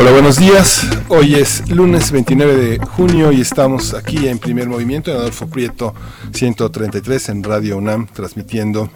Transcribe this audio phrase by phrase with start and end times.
[0.00, 0.86] Hola, buenos días.
[1.08, 5.92] Hoy es lunes 29 de junio y estamos aquí en primer movimiento en Adolfo Prieto
[6.32, 8.90] 133 en Radio UNAM transmitiendo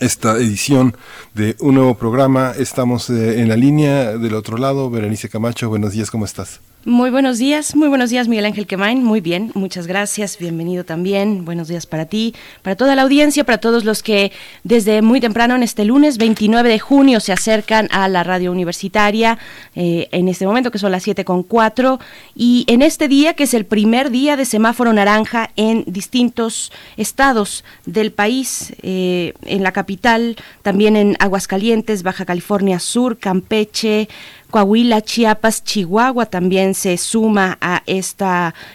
[0.00, 0.96] esta edición
[1.32, 2.54] de un nuevo programa.
[2.58, 4.90] Estamos eh, en la línea del otro lado.
[4.90, 6.60] Berenice Camacho, buenos días, ¿cómo estás?
[6.84, 11.44] Muy buenos días, muy buenos días Miguel Ángel Quemain, muy bien, muchas gracias, bienvenido también,
[11.44, 14.30] buenos días para ti, para toda la audiencia, para todos los que
[14.62, 19.38] desde muy temprano en este lunes 29 de junio se acercan a la radio universitaria,
[19.74, 21.98] eh, en este momento que son las 7 con 4,
[22.36, 27.64] y en este día que es el primer día de semáforo naranja en distintos estados
[27.86, 34.08] del país, eh, en la capital, también en Aguascalientes, Baja California Sur, Campeche,
[34.50, 38.24] Coahuila, Chiapas, Chihuahua también se suma a este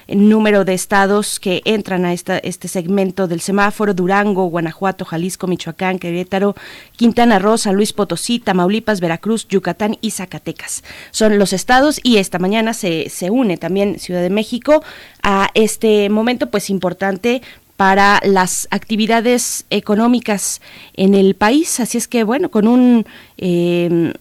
[0.07, 5.97] número de estados que entran a esta, este segmento del semáforo, Durango, Guanajuato, Jalisco, Michoacán,
[5.97, 6.55] Querétaro,
[6.95, 10.83] Quintana Roo, San Luis Potosí, Tamaulipas, Veracruz, Yucatán y Zacatecas.
[11.09, 14.83] Son los estados y esta mañana se, se une también Ciudad de México
[15.23, 17.41] a este momento pues importante
[17.75, 20.61] para las actividades económicas
[20.93, 21.79] en el país.
[21.79, 23.05] Así es que, bueno, con un
[23.37, 24.13] eh,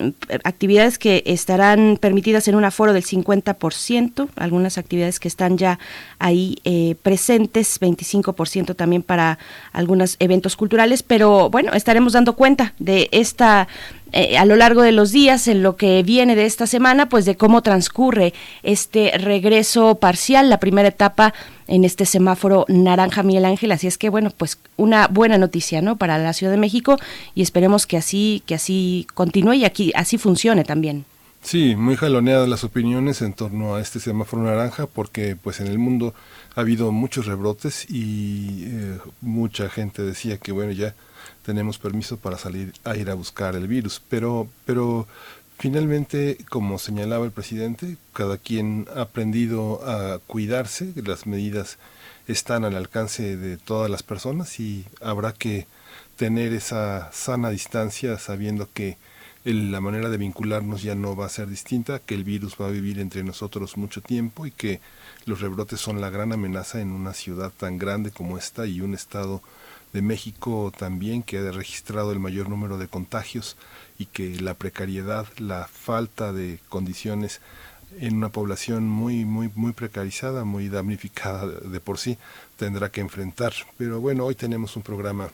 [0.44, 5.78] actividades que estarán permitidas en un aforo del 50%, algunas actividades que están ya
[6.18, 9.38] ahí eh, presentes, 25% también para
[9.72, 13.68] algunos eventos culturales, pero bueno, estaremos dando cuenta de esta
[14.12, 17.24] eh, a lo largo de los días, en lo que viene de esta semana, pues
[17.24, 21.32] de cómo transcurre este regreso parcial, la primera etapa
[21.66, 25.96] en este semáforo naranja Miguel Ángel, así es que bueno, pues una buena noticia, ¿no?
[25.96, 26.98] Para la Ciudad de México
[27.34, 31.06] y esperemos que así que así continúe y aquí así funcione también.
[31.42, 35.78] Sí, muy jaloneadas las opiniones en torno a este semáforo naranja porque pues en el
[35.78, 36.14] mundo
[36.54, 40.94] ha habido muchos rebrotes y eh, mucha gente decía que bueno, ya
[41.44, 45.06] tenemos permiso para salir a ir a buscar el virus, pero, pero
[45.58, 51.78] finalmente, como señalaba el presidente, cada quien ha aprendido a cuidarse, las medidas
[52.28, 55.66] están al alcance de todas las personas y habrá que
[56.16, 58.96] tener esa sana distancia sabiendo que
[59.44, 62.70] la manera de vincularnos ya no va a ser distinta, que el virus va a
[62.70, 64.80] vivir entre nosotros mucho tiempo y que
[65.26, 68.94] los rebrotes son la gran amenaza en una ciudad tan grande como esta y un
[68.94, 69.42] estado
[69.92, 73.56] de México también que ha registrado el mayor número de contagios
[73.98, 77.40] y que la precariedad, la falta de condiciones
[78.00, 82.18] en una población muy muy muy precarizada, muy damnificada de por sí,
[82.56, 83.52] tendrá que enfrentar.
[83.76, 85.30] Pero bueno, hoy tenemos un programa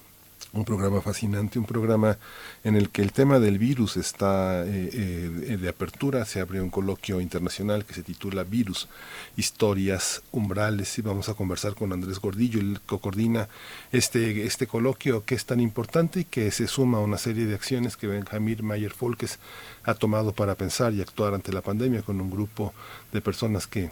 [0.53, 2.19] un programa fascinante, un programa
[2.65, 6.25] en el que el tema del virus está eh, eh, de apertura.
[6.25, 8.89] Se abre un coloquio internacional que se titula Virus,
[9.37, 13.49] Historias Umbrales y vamos a conversar con Andrés Gordillo, el que coordina
[13.93, 17.55] este, este coloquio que es tan importante y que se suma a una serie de
[17.55, 19.39] acciones que Benjamín Mayer Folkes
[19.85, 22.73] ha tomado para pensar y actuar ante la pandemia con un grupo
[23.13, 23.91] de personas que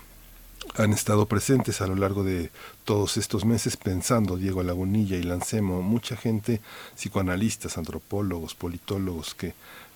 [0.75, 2.51] han estado presentes a lo largo de
[2.85, 6.61] todos estos meses pensando Diego Lagunilla y Lancemo, mucha gente,
[6.95, 9.55] psicoanalistas, antropólogos, politólogos que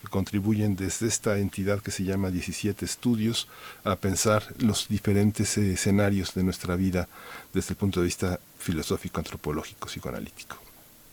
[0.09, 3.49] contribuyen desde esta entidad que se llama 17 Estudios
[3.85, 7.09] a pensar los diferentes escenarios de nuestra vida
[7.53, 10.70] desde el punto de vista filosófico, antropológico, psicoanalítico.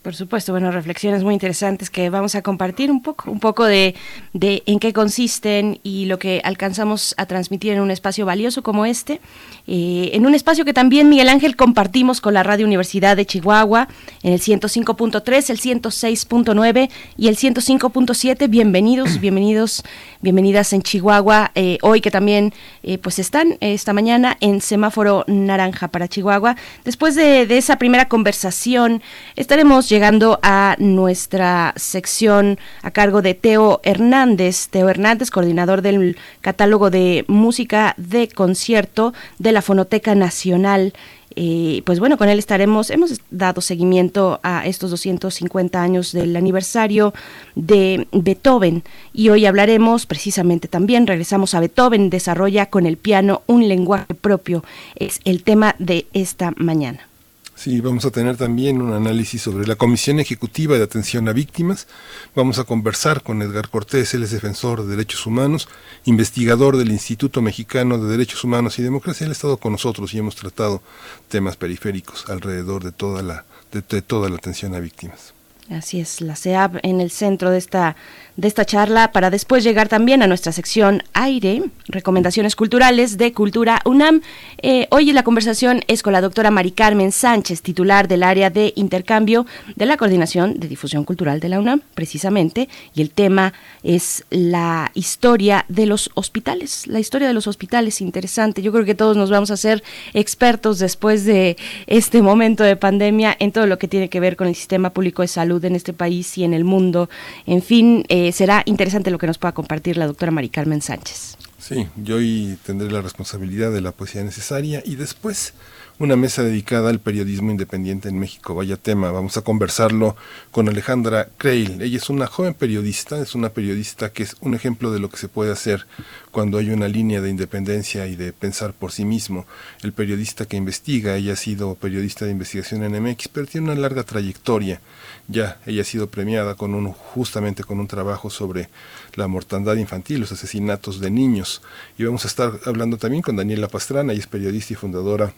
[0.07, 3.93] Por supuesto, bueno, reflexiones muy interesantes que vamos a compartir un poco, un poco de,
[4.31, 8.85] de en qué consisten y lo que alcanzamos a transmitir en un espacio valioso como
[8.85, 9.19] este,
[9.67, 13.89] eh, en un espacio que también Miguel Ángel compartimos con la Radio Universidad de Chihuahua
[14.23, 18.49] en el 105.3, el 106.9 y el 105.7.
[18.49, 19.83] Bienvenidos, bienvenidos,
[20.21, 21.51] bienvenidas en Chihuahua.
[21.53, 26.55] Eh, hoy que también eh, pues están esta mañana en semáforo naranja para Chihuahua.
[26.85, 29.01] Después de, de esa primera conversación
[29.35, 29.96] estaremos llegando
[30.43, 37.95] a nuestra sección a cargo de Teo Hernández, Teo Hernández, coordinador del catálogo de música
[37.97, 40.93] de concierto de la Fonoteca Nacional.
[41.35, 47.13] Eh, pues bueno, con él estaremos, hemos dado seguimiento a estos 250 años del aniversario
[47.55, 48.83] de Beethoven
[49.13, 54.63] y hoy hablaremos precisamente también, regresamos a Beethoven, desarrolla con el piano un lenguaje propio,
[54.95, 57.07] es el tema de esta mañana.
[57.57, 61.87] Sí, vamos a tener también un análisis sobre la Comisión Ejecutiva de Atención a Víctimas.
[62.35, 65.67] Vamos a conversar con Edgar Cortés, él es defensor de derechos humanos,
[66.05, 69.25] investigador del Instituto Mexicano de Derechos Humanos y Democracia.
[69.25, 70.83] Él ha estado con nosotros y hemos tratado
[71.29, 75.33] temas periféricos alrededor de toda la, de, toda la atención a víctimas.
[75.71, 77.95] Así es, la CEAB en el centro de esta,
[78.37, 83.81] de esta charla para después llegar también a nuestra sección aire, recomendaciones culturales de Cultura
[83.83, 84.21] UNAM.
[84.59, 88.73] Eh, hoy la conversación es con la doctora Mari Carmen Sánchez, titular del área de
[88.75, 94.23] intercambio de la Coordinación de Difusión Cultural de la UNAM, precisamente, y el tema es
[94.29, 96.85] la historia de los hospitales.
[96.85, 98.61] La historia de los hospitales, interesante.
[98.61, 101.57] Yo creo que todos nos vamos a hacer expertos después de
[101.87, 105.23] este momento de pandemia en todo lo que tiene que ver con el sistema público
[105.23, 107.09] de salud en este país y en el mundo.
[107.47, 111.37] En fin, eh, será interesante lo que nos pueda compartir la doctora Mari Carmen Sánchez.
[111.59, 115.53] Sí, yo hoy tendré la responsabilidad de la poesía necesaria y después
[115.99, 118.53] una mesa dedicada al periodismo independiente en México.
[118.53, 120.15] Vaya tema, vamos a conversarlo
[120.51, 121.81] con Alejandra Creil.
[121.81, 125.17] Ella es una joven periodista, es una periodista que es un ejemplo de lo que
[125.17, 125.87] se puede hacer
[126.31, 129.47] cuando hay una línea de independencia y de pensar por sí mismo.
[129.81, 133.81] El periodista que investiga, ella ha sido periodista de investigación en MX, pero tiene una
[133.81, 134.79] larga trayectoria.
[135.27, 138.69] Ya ella ha sido premiada con un, justamente con un trabajo sobre
[139.15, 141.61] la mortandad infantil, los asesinatos de niños.
[141.97, 145.33] Y vamos a estar hablando también con Daniela Pastrana, ella es periodista y fundadora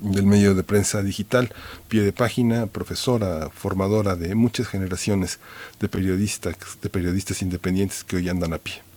[0.00, 1.52] del medio de prensa digital,
[1.88, 5.38] pie de página, profesora, formadora de muchas generaciones
[5.80, 8.87] de periodistas, de periodistas independientes que hoy andan a pie.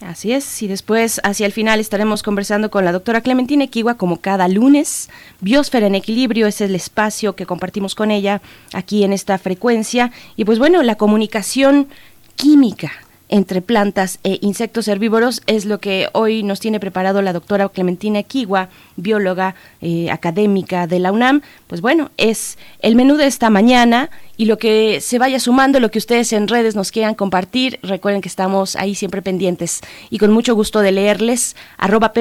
[0.00, 4.16] Así es, y después hacia el final estaremos conversando con la doctora Clementina Equigua como
[4.16, 5.10] cada lunes.
[5.40, 8.40] Biosfera en Equilibrio es el espacio que compartimos con ella
[8.72, 10.10] aquí en esta frecuencia.
[10.36, 11.88] Y pues bueno, la comunicación
[12.36, 12.90] química
[13.30, 18.22] entre plantas e insectos herbívoros es lo que hoy nos tiene preparado la doctora Clementina
[18.22, 21.40] Kiwa, bióloga eh, académica de la UNAM.
[21.66, 25.90] Pues bueno, es el menú de esta mañana y lo que se vaya sumando, lo
[25.90, 30.32] que ustedes en redes nos quieran compartir, recuerden que estamos ahí siempre pendientes y con
[30.32, 32.12] mucho gusto de leerles, arroba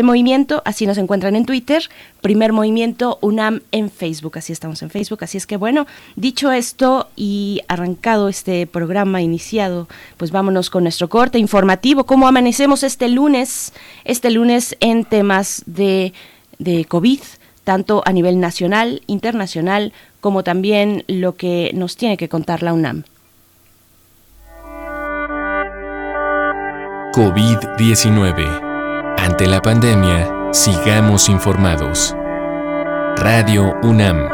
[0.66, 1.84] así nos encuentran en Twitter,
[2.22, 7.08] Primer Movimiento UNAM en Facebook, así estamos en Facebook, así es que bueno, dicho esto
[7.16, 9.88] y arrancado este programa iniciado,
[10.18, 13.74] pues vámonos con nuestro corte informativo, cómo amanecemos este lunes,
[14.04, 16.14] este lunes en temas de,
[16.58, 17.22] de COVID,
[17.64, 23.04] tanto a nivel nacional, internacional, como también lo que nos tiene que contar la UNAM.
[27.14, 29.16] COVID-19.
[29.18, 32.16] Ante la pandemia, sigamos informados.
[33.18, 34.28] Radio UNAM.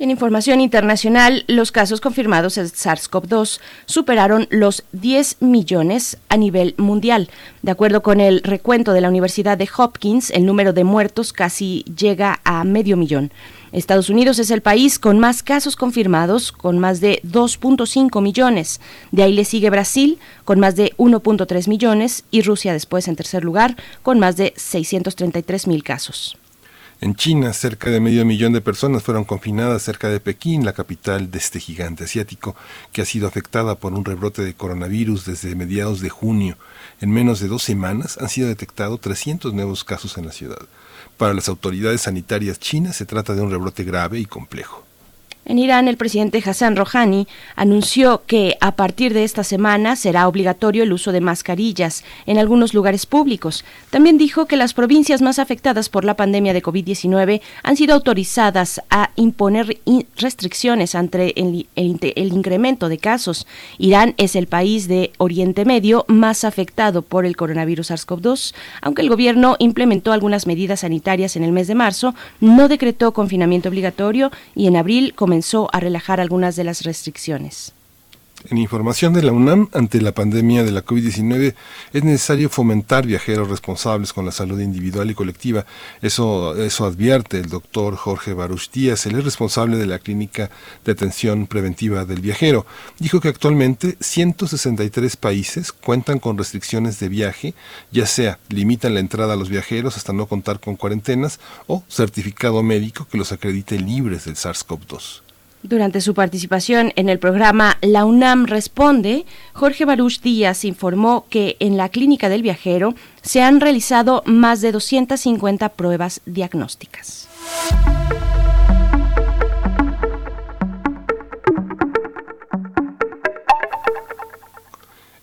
[0.00, 7.28] En información internacional, los casos confirmados de SARS-CoV-2 superaron los 10 millones a nivel mundial.
[7.60, 11.84] De acuerdo con el recuento de la Universidad de Hopkins, el número de muertos casi
[11.98, 13.30] llega a medio millón.
[13.72, 18.80] Estados Unidos es el país con más casos confirmados, con más de 2.5 millones.
[19.10, 23.44] De ahí le sigue Brasil, con más de 1.3 millones, y Rusia después en tercer
[23.44, 26.39] lugar, con más de 633 mil casos.
[27.02, 31.30] En China, cerca de medio millón de personas fueron confinadas cerca de Pekín, la capital
[31.30, 32.54] de este gigante asiático,
[32.92, 36.58] que ha sido afectada por un rebrote de coronavirus desde mediados de junio.
[37.00, 40.60] En menos de dos semanas han sido detectados 300 nuevos casos en la ciudad.
[41.16, 44.89] Para las autoridades sanitarias chinas se trata de un rebrote grave y complejo.
[45.50, 47.26] En Irán, el presidente Hassan Rouhani
[47.56, 52.72] anunció que a partir de esta semana será obligatorio el uso de mascarillas en algunos
[52.72, 53.64] lugares públicos.
[53.90, 58.80] También dijo que las provincias más afectadas por la pandemia de COVID-19 han sido autorizadas
[58.90, 59.80] a imponer
[60.14, 63.48] restricciones ante el, incremento de casos.
[63.76, 68.54] Irán es el país de Oriente Medio más afectado por el coronavirus SARS-CoV-2.
[68.82, 73.68] Aunque el gobierno implementó algunas medidas sanitarias en el mes de marzo, no decretó confinamiento
[73.68, 75.39] obligatorio y en abril comenzó
[76.82, 77.72] restricciones.
[78.48, 81.54] En información de la UNAM, ante la pandemia de la COVID-19,
[81.92, 85.66] es necesario fomentar viajeros responsables con la salud individual y colectiva.
[86.00, 86.54] Eso,
[86.86, 90.50] advierte el doctor Jorge Baruch Díaz, es responsable de la Clínica
[90.86, 92.64] de Atención Preventiva del Viajero.
[92.98, 97.52] Dijo que actualmente 163 países cuentan con restricciones de viaje,
[97.92, 102.62] ya sea limitan la entrada a los viajeros hasta no contar con cuarentenas o certificado
[102.62, 105.29] médico que los acredite libres del SARS-CoV-2.
[105.62, 111.76] Durante su participación en el programa La UNAM Responde, Jorge Baruch Díaz informó que en
[111.76, 117.28] la clínica del viajero se han realizado más de 250 pruebas diagnósticas.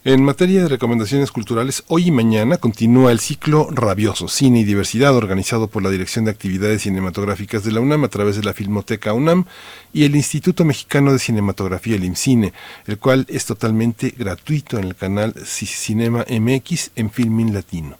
[0.07, 5.13] En materia de recomendaciones culturales, hoy y mañana continúa el ciclo Rabioso, Cine y Diversidad,
[5.13, 9.11] organizado por la Dirección de Actividades Cinematográficas de la UNAM a través de la Filmoteca
[9.11, 9.43] UNAM
[9.91, 12.53] y el Instituto Mexicano de Cinematografía, el IMCINE,
[12.85, 17.97] el cual es totalmente gratuito en el canal Cinema MX en Filmin Latino.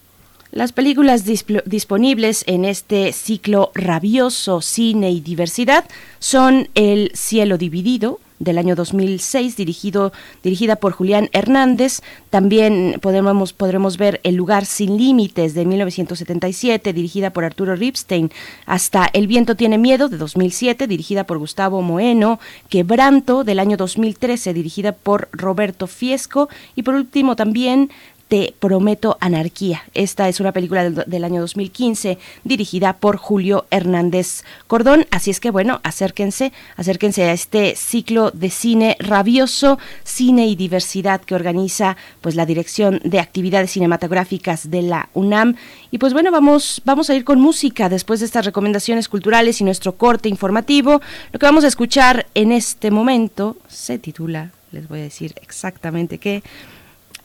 [0.52, 5.84] Las películas disponibles en este ciclo rabioso, cine y diversidad
[6.20, 10.14] son El cielo dividido, del año 2006, dirigido,
[10.44, 12.02] dirigida por Julián Hernández.
[12.30, 18.32] También podremos, podremos ver El lugar sin límites de 1977, dirigida por Arturo Ripstein,
[18.66, 22.40] hasta El viento tiene miedo de 2007, dirigida por Gustavo Moeno,
[22.70, 26.50] Quebranto del año 2013, dirigida por Roberto Fiesco.
[26.76, 27.90] Y por último también
[28.28, 29.84] te prometo anarquía.
[29.94, 35.06] Esta es una película del, año 2015 dirigida por Julio Hernández Cordón.
[35.12, 41.22] Así es que bueno, acérquense, acérquense a este ciclo de cine rabioso, cine y diversidad
[41.22, 45.56] que organiza pues la Dirección de Actividades Cinematográficas de la UNAM.
[45.92, 49.64] Y pues bueno, vamos, vamos a ir con música después de estas recomendaciones culturales y
[49.64, 51.02] nuestro corte informativo.
[51.32, 56.18] Lo que vamos a escuchar en este momento se titula, les voy a decir exactamente
[56.18, 56.44] qué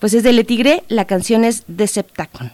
[0.03, 2.51] pues es de Le Tigre, la canción es Deceptacon.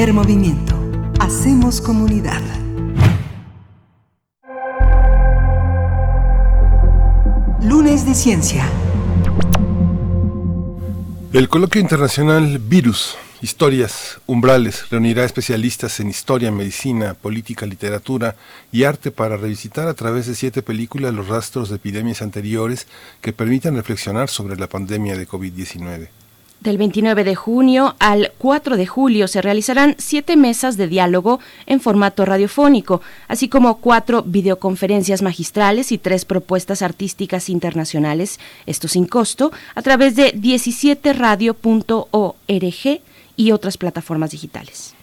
[0.00, 0.74] Primer movimiento.
[1.20, 2.40] Hacemos comunidad.
[7.62, 8.66] Lunes de Ciencia.
[11.34, 18.36] El coloquio internacional Virus, Historias, Umbrales reunirá especialistas en historia, medicina, política, literatura
[18.72, 22.86] y arte para revisitar a través de siete películas los rastros de epidemias anteriores
[23.20, 26.08] que permitan reflexionar sobre la pandemia de COVID-19.
[26.60, 31.80] Del 29 de junio al 4 de julio se realizarán siete mesas de diálogo en
[31.80, 39.52] formato radiofónico, así como cuatro videoconferencias magistrales y tres propuestas artísticas internacionales, esto sin costo,
[39.74, 43.00] a través de 17radio.org
[43.36, 44.94] y otras plataformas digitales.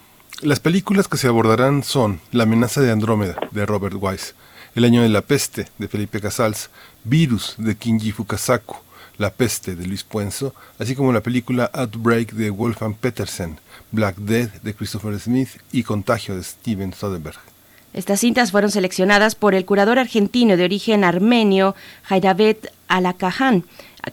[0.43, 4.35] Las películas que se abordarán son La amenaza de Andrómeda, de Robert Wise,
[4.75, 6.69] El año de la peste, de Felipe Casals,
[7.03, 8.75] Virus, de Kinji Fukasaku,
[9.17, 13.59] la peste de Luis Puenzo, así como la película Outbreak de Wolfgang Petersen,
[13.91, 17.39] Black Death de Christopher Smith y Contagio de Steven Soderbergh.
[17.93, 23.63] Estas cintas fueron seleccionadas por el curador argentino de origen armenio, Jaidavet Alakahan,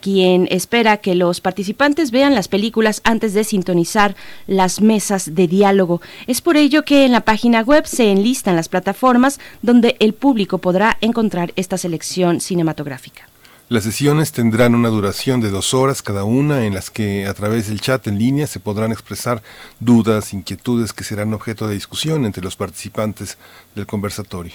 [0.01, 6.01] quien espera que los participantes vean las películas antes de sintonizar las mesas de diálogo.
[6.27, 10.59] Es por ello que en la página web se enlistan las plataformas donde el público
[10.59, 13.29] podrá encontrar esta selección cinematográfica.
[13.71, 17.69] Las sesiones tendrán una duración de dos horas cada una en las que a través
[17.69, 19.43] del chat en línea se podrán expresar
[19.81, 23.39] dudas, inquietudes que serán objeto de discusión entre los participantes
[23.75, 24.53] del conversatorio.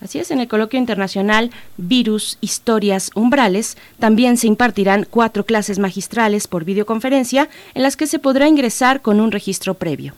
[0.00, 6.46] Así es, en el coloquio internacional Virus, Historias, Umbrales, también se impartirán cuatro clases magistrales
[6.46, 10.14] por videoconferencia en las que se podrá ingresar con un registro previo.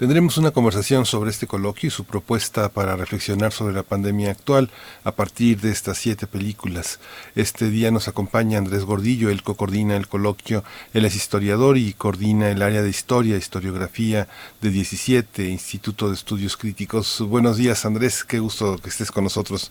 [0.00, 4.70] Tendremos una conversación sobre este coloquio y su propuesta para reflexionar sobre la pandemia actual
[5.04, 7.00] a partir de estas siete películas.
[7.34, 10.64] Este día nos acompaña Andrés Gordillo, él co-coordina el coloquio,
[10.94, 14.26] él es historiador y coordina el área de historia, historiografía
[14.62, 17.22] de 17, Instituto de Estudios Críticos.
[17.28, 19.70] Buenos días Andrés, qué gusto que estés con nosotros.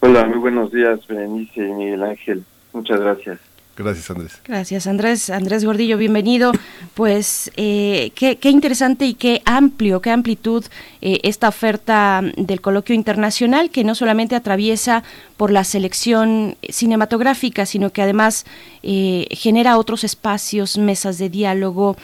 [0.00, 2.44] Hola, muy buenos días Berenice y Miguel Ángel.
[2.74, 3.47] Muchas gracias.
[3.78, 4.32] Gracias, Andrés.
[4.44, 5.30] Gracias, Andrés.
[5.30, 6.50] Andrés Gordillo, bienvenido.
[6.94, 10.64] Pues eh, qué, interesante y qué amplio, qué amplitud
[11.00, 15.04] eh, esta oferta del coloquio internacional que no solamente atraviesa
[15.36, 18.46] por la selección cinematográfica, sino que además
[18.82, 21.96] eh, genera otros espacios, mesas de diálogo,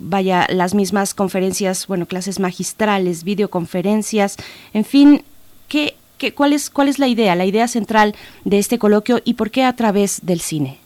[0.00, 4.36] vaya, las mismas conferencias, bueno, clases magistrales, videoconferencias,
[4.74, 5.22] en fin,
[5.68, 5.94] ¿qué,
[6.34, 9.64] cuál, es, ¿Cuál es la idea, la idea central de este coloquio y por qué
[9.64, 10.78] a través del cine?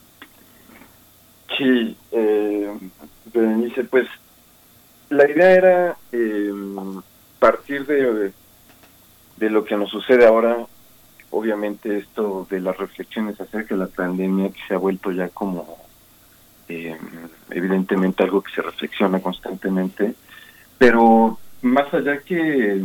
[1.56, 2.72] Sí, eh,
[3.32, 4.08] Berenice, pues
[5.10, 6.52] la idea era eh,
[7.38, 8.32] partir de,
[9.36, 10.66] de lo que nos sucede ahora,
[11.30, 15.78] obviamente esto de las reflexiones acerca de la pandemia que se ha vuelto ya como
[16.68, 16.96] eh,
[17.50, 20.14] evidentemente algo que se reflexiona constantemente,
[20.78, 22.80] pero más allá que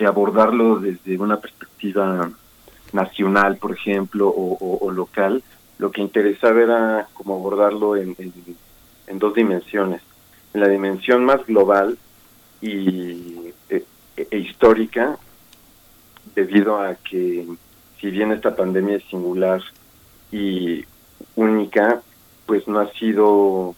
[0.00, 2.30] abordarlo desde una perspectiva
[2.92, 5.42] nacional, por ejemplo, o, local,
[5.78, 8.16] lo que interesaba era como abordarlo en,
[9.14, 10.00] dos dimensiones.
[10.52, 11.98] En la dimensión más global
[12.60, 13.84] y e,
[14.16, 15.18] e, histórica,
[16.34, 17.46] debido a que
[18.00, 19.60] si bien esta pandemia es singular
[20.30, 20.84] y
[21.36, 22.02] única,
[22.46, 23.74] pues no ha sido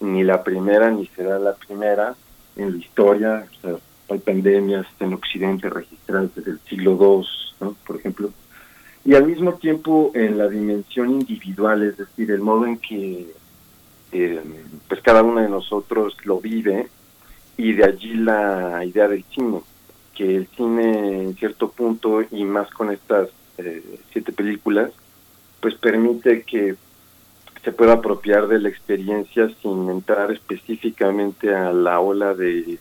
[0.00, 2.14] ni la primera ni será la primera
[2.56, 3.46] en la historia.
[3.56, 3.76] O sea,
[4.08, 6.98] hay pandemias en Occidente registradas desde el siglo
[7.60, 8.30] II, por ejemplo,
[9.04, 13.26] y al mismo tiempo en la dimensión individual, es decir, el modo en que
[14.12, 14.42] eh,
[14.88, 16.88] pues cada uno de nosotros lo vive
[17.56, 19.60] y de allí la idea del cine,
[20.14, 24.90] que el cine en cierto punto y más con estas eh, siete películas,
[25.60, 26.76] pues permite que
[27.64, 32.78] se pueda apropiar de la experiencia sin entrar específicamente a la ola de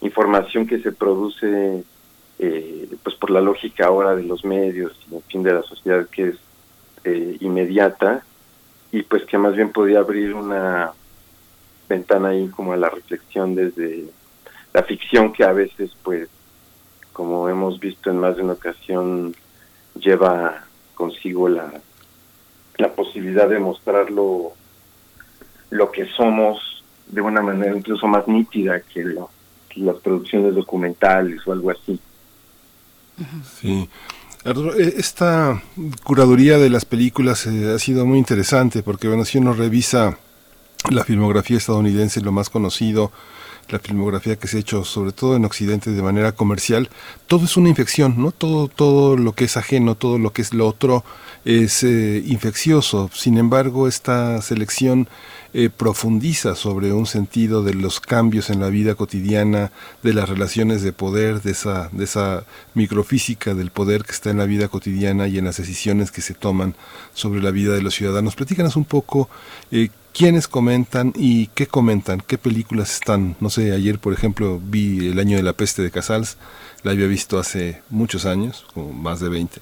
[0.00, 1.84] información que se produce
[2.38, 6.06] eh, pues por la lógica ahora de los medios y en fin de la sociedad
[6.08, 6.36] que es
[7.04, 8.24] eh, inmediata
[8.92, 10.92] y pues que más bien podía abrir una
[11.88, 14.06] ventana ahí como a la reflexión desde
[14.72, 16.28] la ficción que a veces pues
[17.12, 19.34] como hemos visto en más de una ocasión
[19.96, 21.72] lleva consigo la,
[22.78, 24.52] la posibilidad de mostrarlo
[25.68, 29.30] lo que somos de una manera incluso más nítida que lo
[29.76, 32.00] las producciones documentales o algo así.
[33.60, 33.88] Sí.
[34.44, 35.62] E, esta
[36.02, 40.18] curaduría de las películas eh, ha sido muy interesante porque, bueno, si uno revisa
[40.90, 43.12] la filmografía estadounidense, lo más conocido,
[43.68, 46.88] la filmografía que se ha hecho, sobre todo en Occidente, de manera comercial,
[47.26, 48.32] todo es una infección, ¿no?
[48.32, 51.04] Todo, todo lo que es ajeno, todo lo que es lo otro
[51.44, 53.10] es eh, infeccioso.
[53.12, 55.08] Sin embargo, esta selección
[55.52, 60.82] eh, profundiza sobre un sentido de los cambios en la vida cotidiana, de las relaciones
[60.82, 65.26] de poder, de esa, de esa microfísica del poder que está en la vida cotidiana
[65.26, 66.76] y en las decisiones que se toman
[67.14, 68.36] sobre la vida de los ciudadanos.
[68.36, 69.28] Platícanos un poco
[69.72, 73.34] eh, quiénes comentan y qué comentan, qué películas están.
[73.40, 76.36] No sé, ayer por ejemplo vi El año de la peste de Casals,
[76.84, 79.60] la había visto hace muchos años, como más de 20,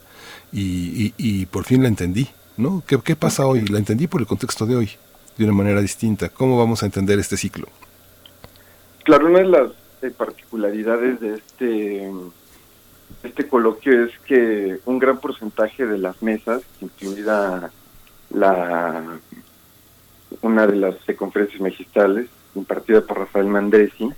[0.53, 2.29] y, y, por fin la entendí.
[2.59, 2.83] ¿no?
[2.87, 3.65] ¿Qué, ¿Qué pasa hoy?
[3.67, 4.91] La entendí por el contexto de hoy
[5.39, 6.29] de una manera distinta.
[6.29, 7.69] ¿Cómo vamos a entender este ciclo?
[9.05, 9.71] Claro, una de las
[10.03, 12.13] eh, particularidades de este,
[13.23, 17.71] este coloquio es que un gran porcentaje de las mesas, incluida
[18.31, 19.19] la
[20.43, 24.11] una de las conferencias magistrales impartida por Rafael Mandresi,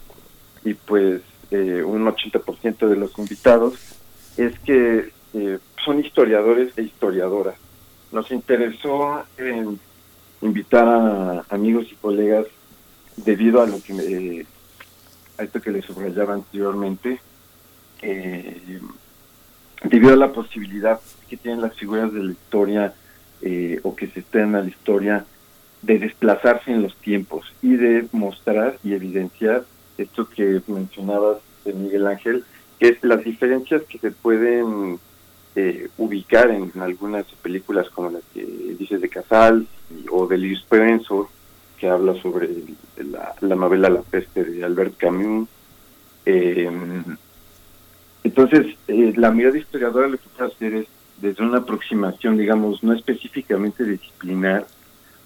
[0.65, 3.75] y pues eh, un 80% de los invitados,
[4.37, 7.57] es que eh, son historiadores e historiadoras.
[8.13, 9.79] Nos interesó en
[10.42, 12.46] invitar a amigos y colegas
[13.16, 14.46] debido a lo que
[15.38, 17.20] a esto que les subrayaba anteriormente
[18.03, 18.81] eh,
[19.85, 22.94] debido a la posibilidad que tienen las figuras de la historia
[23.42, 25.24] eh, o que se estén a la historia
[25.83, 29.64] de desplazarse en los tiempos y de mostrar y evidenciar
[29.96, 32.44] esto que mencionabas de Miguel Ángel,
[32.79, 34.98] que es las diferencias que se pueden
[35.62, 38.42] eh, ubicar en, algunas películas como las que
[38.79, 39.66] dices de Casals
[40.11, 41.25] o de Luis Spencer,
[41.77, 42.49] que habla sobre
[42.96, 45.49] la, novela La peste de Albert Camus.
[46.25, 46.70] Eh,
[48.25, 50.87] entonces, eh, la mirada historiadora lo que puede hacer es
[51.20, 54.66] desde una aproximación, digamos, no específicamente disciplinar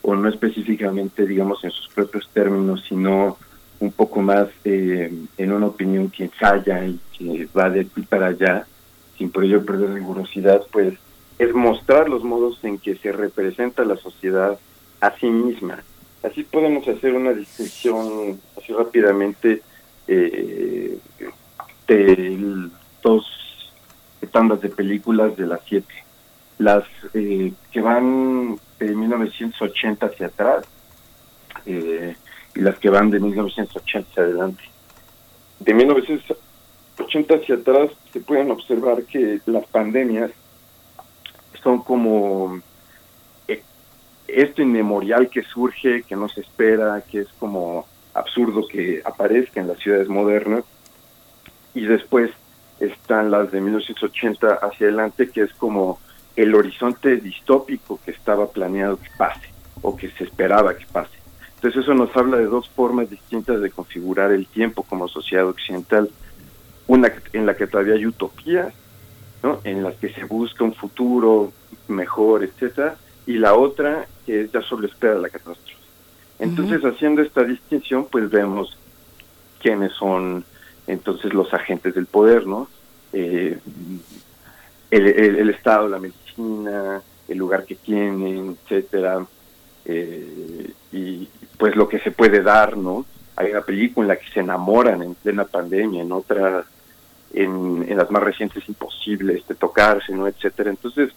[0.03, 3.39] o no específicamente, digamos, en sus propios términos, sino
[3.79, 8.67] un poco más en una opinión que ensaya y que va de aquí para allá,
[9.25, 10.95] sin por ello perder rigurosidad, pues
[11.39, 14.59] es mostrar los modos en que se representa la sociedad
[15.01, 15.83] a sí misma.
[16.23, 19.63] Así podemos hacer una distinción así rápidamente
[20.09, 20.99] eh,
[21.89, 22.69] de
[23.03, 23.27] dos
[24.31, 25.95] tandas de películas de las siete.
[26.59, 26.85] Las
[27.15, 30.67] eh, que van de 1980 hacia atrás
[31.65, 32.15] eh,
[32.55, 34.63] y las que van de 1980 hacia adelante.
[35.61, 36.45] De 1980
[37.15, 40.33] 80 hacia atrás se pueden observar que las pandemias
[41.63, 42.61] son como
[43.47, 43.63] eh,
[44.27, 49.69] esto inmemorial que surge, que no se espera, que es como absurdo que aparezca en
[49.69, 50.65] las ciudades modernas.
[51.73, 52.31] Y después
[52.81, 56.01] están las de 1980 hacia adelante, que es como
[56.35, 59.49] el horizonte distópico que estaba planeado que pase
[59.83, 61.17] o que se esperaba que pase.
[61.57, 66.11] Entonces eso nos habla de dos formas distintas de configurar el tiempo como sociedad occidental
[66.87, 68.73] una en la que todavía hay utopías,
[69.43, 69.61] ¿no?
[69.65, 71.53] en las que se busca un futuro
[71.89, 75.75] mejor, etcétera, y la otra que es ya solo espera la catástrofe.
[76.39, 78.77] Entonces, haciendo esta distinción, pues vemos
[79.61, 80.45] quiénes son
[80.87, 82.69] entonces los agentes del poder, ¿no?
[83.13, 83.59] Eh,
[84.91, 89.25] el, Estado, la medicina, el lugar que tienen, etcétera,
[89.85, 93.07] eh, y pues lo que se puede dar, ¿no?
[93.37, 96.65] Hay una película en la que se enamoran en plena pandemia, en otra
[97.35, 100.27] en, las más recientes imposible este, tocarse, ¿no?
[100.27, 100.71] etcétera.
[100.71, 101.11] Entonces,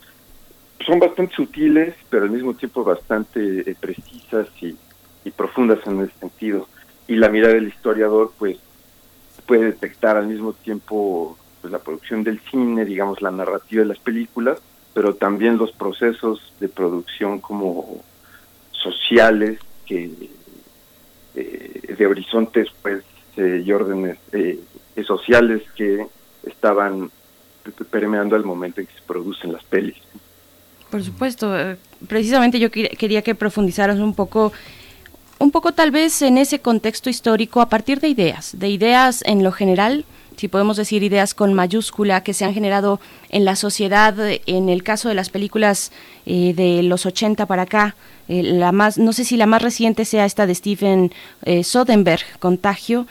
[0.86, 4.75] son bastante sutiles, pero al mismo tiempo bastante eh, precisas y,
[5.36, 6.69] profundas en ese sentido.
[7.06, 8.58] Y la mirada del historiador, pues,
[9.45, 13.99] puede detectar al mismo tiempo pues, la producción del cine, digamos, la narrativa de las
[13.99, 14.62] películas,
[14.93, 18.01] pero también los procesos de producción como
[18.71, 20.10] sociales que
[21.36, 23.03] eh, de horizontes pues
[23.36, 24.60] eh, y órdenes eh,
[25.05, 26.07] sociales que
[26.43, 27.12] estaban
[27.91, 29.97] permeando al momento en que se producen las pelis.
[30.89, 34.53] Por supuesto, eh, precisamente yo quería que profundizaras un poco
[35.39, 39.43] un poco tal vez en ese contexto histórico a partir de ideas, de ideas en
[39.43, 40.03] lo general,
[40.36, 44.15] si podemos decir ideas con mayúscula que se han generado en la sociedad,
[44.47, 45.91] en el caso de las películas
[46.25, 47.95] eh, de los 80 para acá,
[48.27, 51.12] eh, la más, no sé si la más reciente sea esta de Stephen
[51.63, 53.05] Soderbergh, Contagio,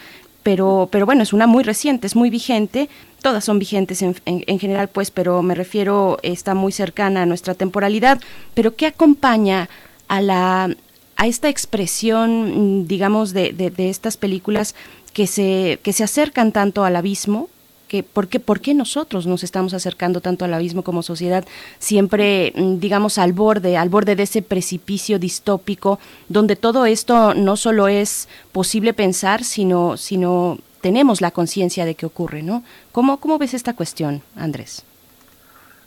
[0.47, 2.89] pero, pero bueno, es una muy reciente, es muy vigente,
[3.21, 7.55] todas son vigentes en, en, general, pues, pero me refiero, está muy cercana a nuestra
[7.55, 8.21] temporalidad,
[8.55, 9.69] pero ¿qué acompaña
[10.07, 10.71] a la
[11.17, 14.77] a esta expresión, digamos, de, de, estas películas
[15.13, 17.49] que se, que se acercan tanto al abismo,
[17.89, 18.29] que por
[18.61, 21.45] qué, nosotros nos estamos acercando tanto al abismo como sociedad,
[21.79, 27.57] siempre, mm, digamos, al borde, al borde de ese precipicio distópico, donde todo esto no
[27.57, 32.63] solo es posible pensar, sino, sino tenemos la conciencia de que ocurre, ¿no?
[32.93, 34.85] ¿Cómo, ¿Cómo ves esta cuestión, Andrés?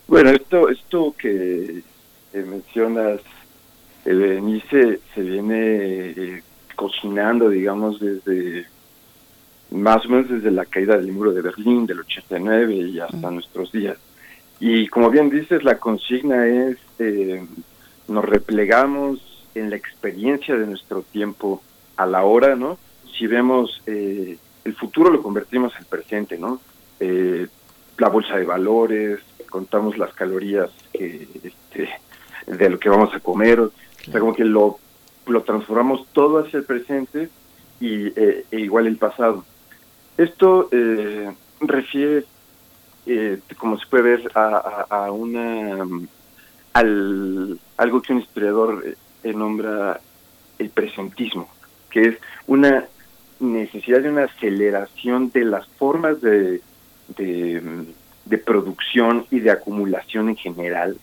[0.06, 1.82] Bueno, esto, esto que
[2.32, 3.20] mencionas,
[4.04, 6.42] Berenice, se viene eh,
[6.74, 8.66] cocinando, digamos, desde
[9.70, 13.70] más o menos desde la caída del muro de Berlín del 89 y hasta nuestros
[13.72, 13.96] días.
[14.58, 17.44] Y como bien dices, la consigna es, eh,
[18.08, 19.20] nos replegamos
[19.54, 21.62] en la experiencia de nuestro tiempo
[21.96, 22.78] a la hora, ¿no?
[23.16, 26.60] Si vemos eh, el futuro lo convertimos en presente, ¿no?
[26.98, 27.46] Eh,
[27.98, 31.88] la bolsa de valores, contamos las calorías que, este,
[32.46, 33.72] de lo que vamos a comer, o
[34.10, 34.78] sea, como que lo,
[35.26, 37.28] lo transformamos todo hacia el presente
[37.80, 39.44] y e igual el pasado.
[40.20, 42.26] Esto eh, refiere,
[43.06, 45.78] eh, como se puede ver, a, una
[46.74, 48.84] al, algo que un historiador
[49.24, 49.98] eh, nombra
[50.58, 51.48] el presentismo,
[51.88, 52.84] que es una
[53.38, 56.60] necesidad de una aceleración de las formas de,
[57.16, 60.98] de, producción y de acumulación en general.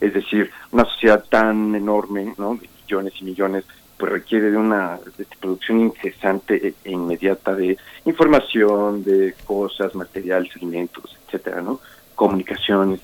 [0.00, 2.54] Es decir, una sociedad tan enorme, ¿no?
[2.54, 3.64] de millones y millones,
[4.00, 4.98] pues requiere de una
[5.38, 11.80] producción incesante e, e inmediata de información, de cosas, materiales, alimentos, etcétera, ¿no?
[12.14, 13.00] Comunicaciones.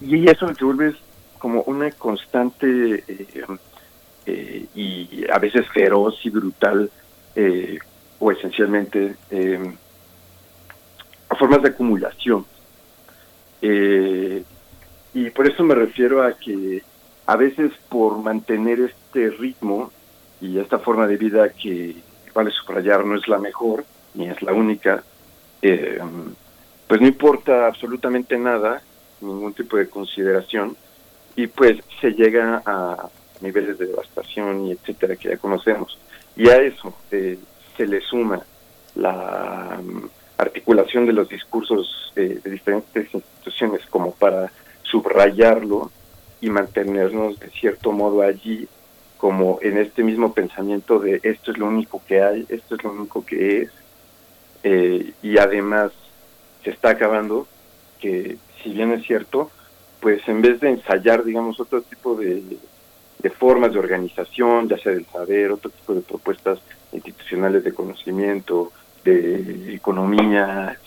[0.00, 0.94] Y eso se vuelve
[1.38, 3.44] como una constante eh,
[4.26, 6.88] eh, y a veces feroz y brutal
[7.34, 7.78] eh,
[8.20, 9.16] o esencialmente
[11.28, 12.46] a formas de acumulación.
[15.12, 16.82] y por eso me refiero a que
[17.26, 19.90] a veces por mantener este ritmo
[20.40, 21.96] y esta forma de vida que
[22.34, 25.02] vale subrayar no es la mejor ni es la única,
[25.62, 26.00] eh,
[26.88, 28.82] pues no importa absolutamente nada,
[29.20, 30.76] ningún tipo de consideración,
[31.36, 33.08] y pues se llega a
[33.40, 35.98] niveles de devastación y etcétera que ya conocemos.
[36.36, 37.38] Y a eso eh,
[37.76, 38.40] se le suma
[38.94, 44.50] la mm, articulación de los discursos eh, de diferentes instituciones como para
[44.82, 45.90] subrayarlo
[46.40, 48.66] y mantenernos de cierto modo allí
[49.20, 52.92] como en este mismo pensamiento de esto es lo único que hay, esto es lo
[52.92, 53.70] único que es,
[54.62, 55.92] eh, y además
[56.64, 57.46] se está acabando,
[58.00, 59.50] que si bien es cierto,
[60.00, 62.42] pues en vez de ensayar, digamos, otro tipo de,
[63.38, 66.58] formas de organización, ya sea del saber, otro tipo de propuestas
[66.92, 68.72] institucionales de conocimiento,
[69.04, 70.78] de economía,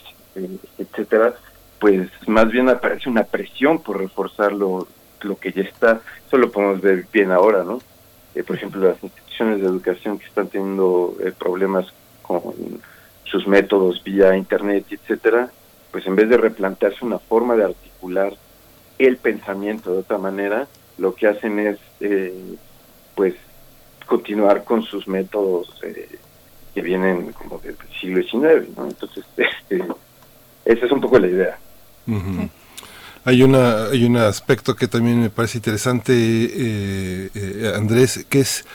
[0.76, 1.34] etcétera,
[1.78, 4.88] pues más bien aparece una presión por reforzar lo,
[5.20, 7.78] lo que ya está, eso lo podemos ver bien ahora, ¿no?
[8.34, 11.86] Eh, por ejemplo, las instituciones de educación que están teniendo eh, problemas
[12.22, 12.42] con
[13.24, 15.50] sus métodos vía internet, etcétera,
[15.92, 18.34] pues en vez de replantearse una forma de articular
[18.98, 20.66] el pensamiento de otra manera,
[20.98, 22.56] lo que hacen es, eh,
[23.14, 23.34] pues,
[24.06, 25.80] continuar con sus métodos
[26.74, 28.86] que vienen como del siglo XIX, ¿no?
[28.86, 29.84] Entonces, este,
[30.64, 31.58] esa es un poco la idea.
[33.26, 38.66] Hay, una, hay un aspecto que también me parece interesante, eh, eh, Andrés, que es,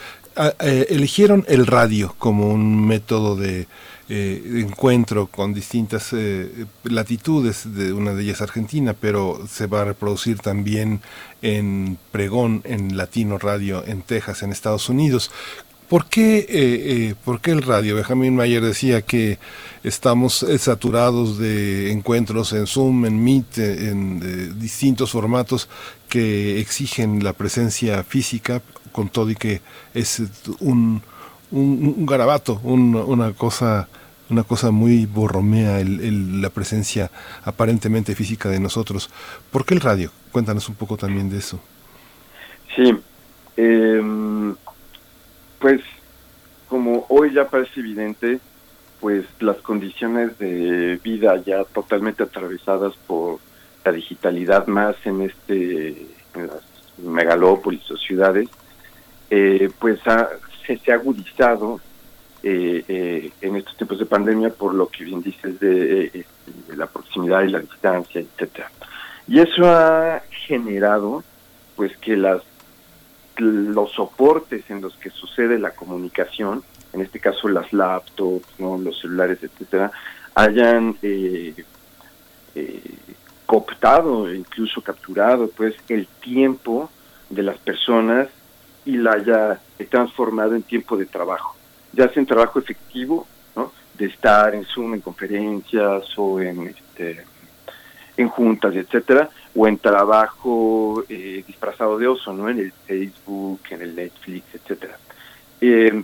[0.58, 3.68] eh, eligieron el radio como un método de
[4.12, 6.12] encuentro con distintas
[6.82, 11.00] latitudes, de una de ellas Argentina, pero se va a reproducir también
[11.42, 15.30] en Pregón, en Latino Radio, en Texas, en Estados Unidos.
[15.90, 17.96] ¿Por qué, eh, eh, ¿Por qué el radio?
[17.96, 19.40] Benjamin Mayer decía que
[19.82, 25.68] estamos eh, saturados de encuentros en Zoom, en Meet, en distintos formatos
[26.08, 30.22] que exigen la presencia física, con todo y que es
[30.60, 31.02] un,
[31.50, 33.88] un, garabato, una cosa
[34.28, 37.10] una cosa muy borromea la presencia
[37.42, 39.10] aparentemente física de nosotros.
[39.50, 40.12] ¿Por qué el radio?
[40.30, 41.58] Cuéntanos un poco también de eso.
[42.76, 42.94] Sí,
[43.56, 44.00] eh,
[45.60, 45.82] pues
[46.68, 48.40] como hoy ya parece evidente,
[49.00, 53.38] pues las condiciones de vida ya totalmente atravesadas por
[53.84, 56.62] la digitalidad más en este las
[56.98, 58.48] megalópolis o ciudades,
[59.30, 60.00] eh, pues
[60.66, 61.80] se, ha agudizado
[62.42, 66.86] eh, eh, en estos tiempos de pandemia por lo que bien dices de, este, la
[66.86, 68.70] proximidad y la distancia, etcétera.
[69.26, 71.24] Y eso ha generado
[71.76, 72.42] pues que las
[73.40, 79.38] los soportes en los que sucede la comunicación, en este caso las laptops, los celulares,
[79.42, 79.90] etcétera,
[80.34, 81.54] hayan eh,
[82.54, 82.94] eh,
[83.46, 86.90] cooptado e incluso capturado pues el tiempo
[87.28, 88.28] de las personas
[88.84, 91.56] y la haya transformado en tiempo de trabajo,
[91.92, 93.26] ya sea en trabajo efectivo,
[94.00, 97.22] de estar en Zoom, en conferencias o en, este,
[98.16, 102.48] en juntas, etcétera, o en trabajo eh, disfrazado de oso, ¿no?
[102.48, 104.98] En el Facebook, en el Netflix, etcétera.
[105.60, 106.02] Eh,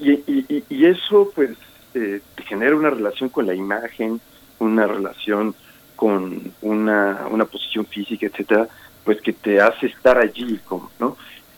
[0.00, 1.50] y, eso, pues,
[1.94, 4.20] eh, genera una relación con la imagen,
[4.58, 5.54] una relación
[5.96, 8.68] con una, una posición física, etcétera,
[9.04, 10.58] pues que te hace estar allí,
[10.98, 11.16] ¿no?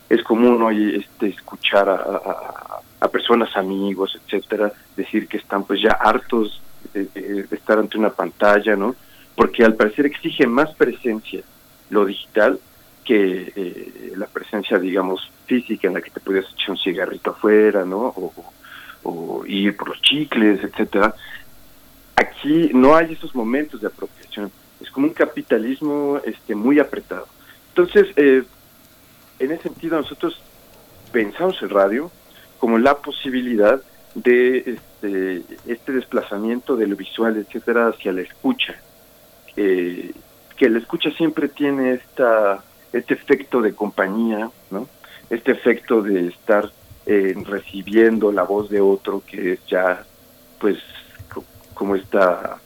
[0.08, 5.92] Es común hoy este, escuchar a, a, personas, amigos, etcétera, decir que están pues ya
[5.92, 6.60] hartos
[6.92, 8.94] de estar ante una pantalla, ¿no?
[9.36, 11.42] Porque al parecer exige más presencia
[11.90, 12.58] lo digital
[13.04, 17.84] que eh, la presencia, digamos, física en la que te puedes echar un cigarrito afuera,
[17.84, 18.14] ¿no?
[19.02, 21.14] O, ir por los chicles, etcétera.
[22.16, 24.50] Aquí no hay esos momentos de apropiación.
[24.80, 27.28] Es como un capitalismo este, muy apretado.
[27.68, 28.44] Entonces, eh,
[29.38, 30.40] en ese sentido, nosotros
[31.12, 32.10] pensamos el radio
[32.58, 33.82] como la posibilidad
[34.14, 38.74] de este, este desplazamiento de lo visual, etcétera, hacia la escucha
[39.56, 40.12] eh,
[40.56, 42.62] que la escucha siempre tiene esta
[42.92, 44.88] este efecto de compañía, ¿no?
[45.28, 46.70] Este efecto de estar
[47.06, 50.04] eh, recibiendo la voz de otro que es ya,
[50.60, 50.78] pues,
[51.74, 52.58] como esta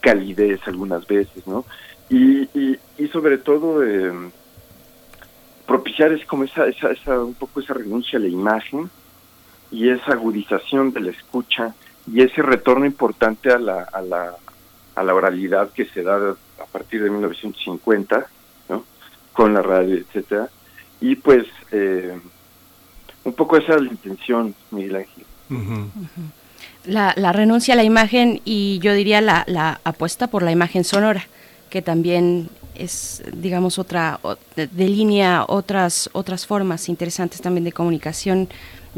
[0.00, 1.64] calidez algunas veces, ¿no?
[2.08, 4.12] Y, y, sobre todo eh,
[5.66, 8.90] propiciar es como esa, esa, esa, un poco esa renuncia a la imagen
[9.70, 11.74] y esa agudización de la escucha
[12.12, 14.36] y ese retorno importante a la, a la,
[15.00, 18.26] a la oralidad que se da a partir de 1950,
[18.68, 18.84] ¿no?
[19.32, 20.48] con la radio, etcétera.
[21.00, 22.18] Y pues eh,
[23.24, 25.24] un poco esa es la intención, Miguel Ángel.
[26.84, 30.84] la, la, renuncia a la imagen y yo diría la, la apuesta por la imagen
[30.84, 31.26] sonora,
[31.70, 34.20] que también es, digamos, otra,
[34.72, 38.48] delinea otras, otras formas interesantes también de comunicación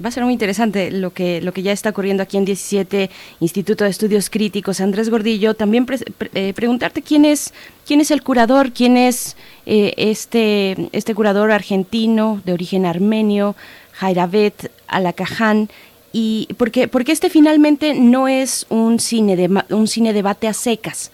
[0.03, 3.11] Va a ser muy interesante lo que, lo que ya está ocurriendo aquí en 17
[3.41, 4.81] Instituto de Estudios Críticos.
[4.81, 5.87] Andrés Gordillo, también
[6.33, 7.53] eh, preguntarte quién es,
[7.87, 13.55] quién es el curador, quién es eh, este, este curador argentino de origen armenio,
[13.93, 15.69] Jairavet Alakaján,
[16.11, 21.11] y porque, porque este finalmente no es un cine, de, un cine debate a secas,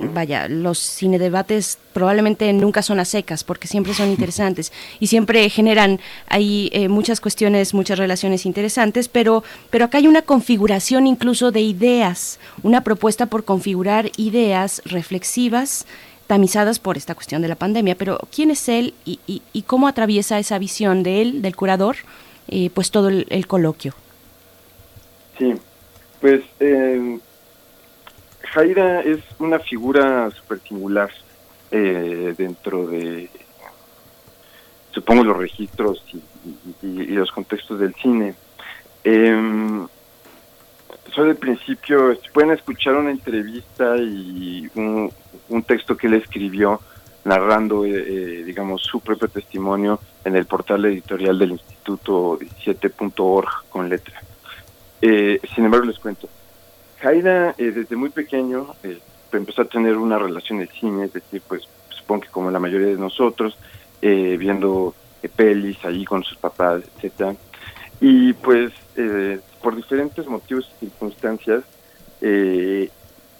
[0.00, 5.48] vaya, los cine debates probablemente nunca son a secas porque siempre son interesantes y siempre
[5.48, 11.50] generan ahí eh, muchas cuestiones, muchas relaciones interesantes, pero, pero acá hay una configuración incluso
[11.50, 15.86] de ideas, una propuesta por configurar ideas reflexivas
[16.26, 20.38] tamizadas por esta cuestión de la pandemia, pero ¿quién es él y, y, cómo atraviesa
[20.38, 21.96] esa visión de él, del curador,
[22.48, 23.94] eh, pues todo el, coloquio?
[25.38, 25.52] Sí,
[26.20, 26.40] pues...
[26.60, 27.18] Eh
[28.54, 31.10] Jaira es una figura súper singular
[31.72, 33.28] eh, dentro de,
[34.92, 36.04] supongo, los registros
[36.80, 38.34] y, los contextos del cine.
[39.02, 39.86] Eh,
[41.12, 45.10] soy del principio, pueden escuchar una entrevista y un,
[45.66, 46.80] texto que él escribió
[47.24, 53.88] narrando, eh, eh, digamos, su propio testimonio en el portal editorial del Instituto 17.org con
[53.88, 54.20] letra.
[55.00, 56.28] sin embargo, les cuento,
[57.04, 58.98] Jaira, eh, desde muy pequeño, eh,
[59.30, 62.86] empezó a tener una relación de cine, es decir, pues supongo que como la mayoría
[62.86, 63.58] de nosotros,
[64.00, 64.94] eh, viendo
[65.36, 67.36] pelis ahí con sus papás, etcétera.
[68.00, 68.72] Y pues
[69.60, 71.64] por diferentes motivos y circunstancias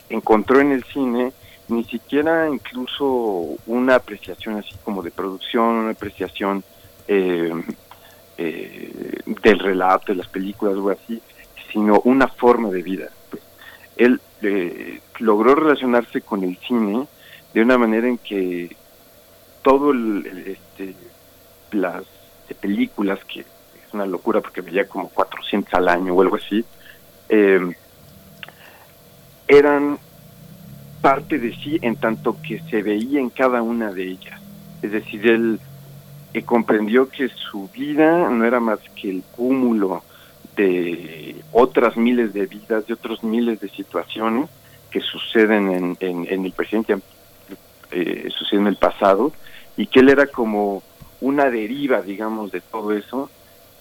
[0.09, 1.33] encontró en el cine
[1.69, 6.65] ni siquiera incluso una apreciación así como de producción, una apreciación
[7.07, 7.65] del
[9.59, 11.21] relato, de las películas o así,
[11.73, 13.11] sino una forma de vida
[13.97, 17.07] él eh, logró relacionarse con el cine
[17.53, 18.77] de una manera en que
[19.63, 20.95] todo el, este,
[21.73, 22.05] las
[22.61, 23.47] películas que es
[23.93, 26.65] una locura porque veía como 400 al año o algo así
[27.29, 27.75] eh,
[29.49, 29.99] eran
[31.01, 34.41] parte de sí en tanto que se veía en cada una de ellas.
[34.83, 35.61] Es decir él
[36.33, 40.03] eh, comprendió que su vida no era más que el cúmulo
[40.57, 44.49] de otras miles de vidas, de otros miles de situaciones
[44.91, 46.97] que suceden en, en, el presente,
[47.91, 49.33] eh, suceden en el pasado,
[49.77, 50.83] y que él era como
[51.21, 53.31] una deriva, digamos, de todo eso,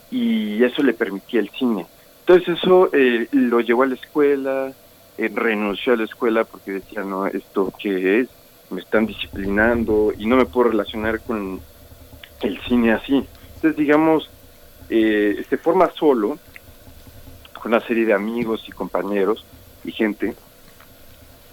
[0.10, 1.86] y eso le permitía el cine.
[2.22, 4.72] Entonces eso eh, lo llevó a la escuela,
[5.18, 8.30] eh, renunció a la escuela porque decía, no, esto qué es,
[8.70, 11.60] me están disciplinando y no me puedo relacionar con
[12.42, 13.26] el cine así.
[13.56, 14.30] Entonces, digamos,
[14.90, 16.38] eh, se forma solo,
[17.64, 19.46] con una serie de amigos y compañeros
[19.86, 20.36] y gente,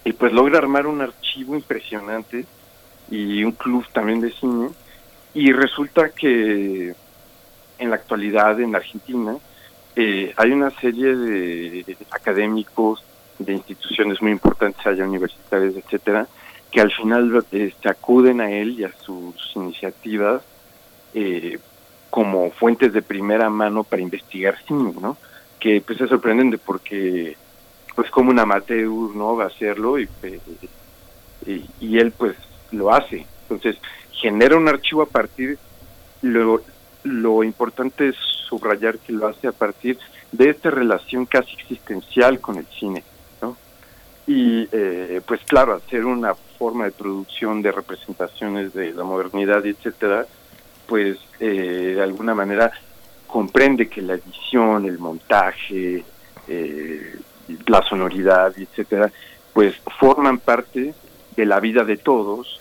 [0.04, 2.46] y pues logra armar un archivo impresionante
[3.08, 4.70] y un club también de cine,
[5.34, 6.92] y resulta que
[7.78, 9.36] en la actualidad en Argentina
[9.94, 13.04] eh, hay una serie de académicos
[13.38, 16.26] de instituciones muy importantes allá universitarias, etcétera,
[16.72, 20.42] que al final se acuden a él y a sus iniciativas
[21.14, 21.61] eh,
[22.11, 25.16] como fuentes de primera mano para investigar cine, ¿no?
[25.61, 27.36] Que pues es sorprendente porque
[27.94, 29.36] pues como un amateur, ¿no?
[29.36, 30.08] Va a hacerlo y,
[31.46, 32.36] y, y él pues
[32.72, 33.26] lo hace.
[33.42, 33.76] Entonces
[34.12, 35.58] genera un archivo a partir,
[36.22, 36.62] lo,
[37.04, 38.16] lo importante es
[38.48, 39.98] subrayar que lo hace a partir
[40.32, 43.02] de esta relación casi existencial con el cine,
[43.40, 43.56] ¿no?
[44.26, 50.26] Y eh, pues claro, hacer una forma de producción de representaciones de la modernidad, etcétera,
[50.86, 52.70] pues eh, de alguna manera
[53.30, 56.04] comprende que la edición, el montaje,
[56.48, 57.18] eh,
[57.66, 59.10] la sonoridad, etcétera,
[59.52, 60.94] pues forman parte
[61.36, 62.60] de la vida de todos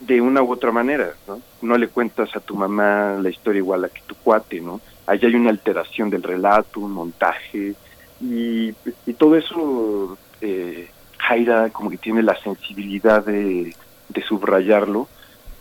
[0.00, 1.40] de una u otra manera, ¿no?
[1.62, 4.80] No le cuentas a tu mamá la historia igual a que tu cuate, ¿no?
[5.06, 7.74] Allí hay una alteración del relato, un montaje,
[8.20, 8.74] y,
[9.06, 10.88] y todo eso eh,
[11.18, 13.74] Jaira como que tiene la sensibilidad de,
[14.08, 15.08] de subrayarlo,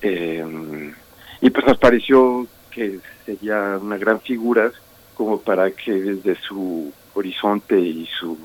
[0.01, 0.93] eh,
[1.41, 4.69] y pues nos pareció que sería una gran figura
[5.15, 8.37] como para que desde su horizonte y su,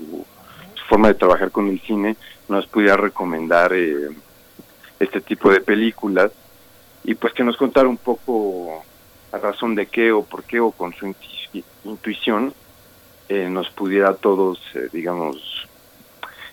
[0.87, 2.17] forma de trabajar con el cine
[2.49, 4.09] nos pudiera recomendar eh,
[4.99, 6.31] este tipo de películas
[7.03, 8.83] y pues que nos contara un poco
[9.31, 11.13] a razón de qué o por qué o con su
[11.85, 12.53] intuición
[13.29, 15.65] eh, nos pudiera a todos, eh, digamos,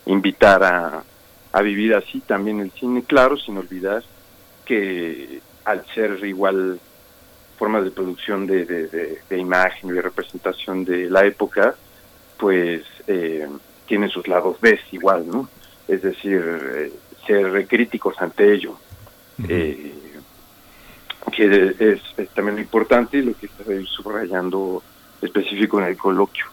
[0.06, 1.02] invitar a,
[1.52, 4.04] a vivir así también el cine, claro, sin olvidar
[4.64, 6.78] que al ser igual
[7.58, 11.74] formas de producción de, de, de, de imagen y de representación de la época,
[12.38, 13.48] pues eh,
[13.86, 15.48] tiene sus lados B igual, ¿no?
[15.88, 16.42] Es decir,
[16.76, 16.92] eh,
[17.26, 19.46] ser críticos ante ello, uh -huh.
[19.48, 19.94] eh,
[21.32, 24.82] que es, es, también importante lo que está subrayando
[25.20, 26.46] específico en el coloquio.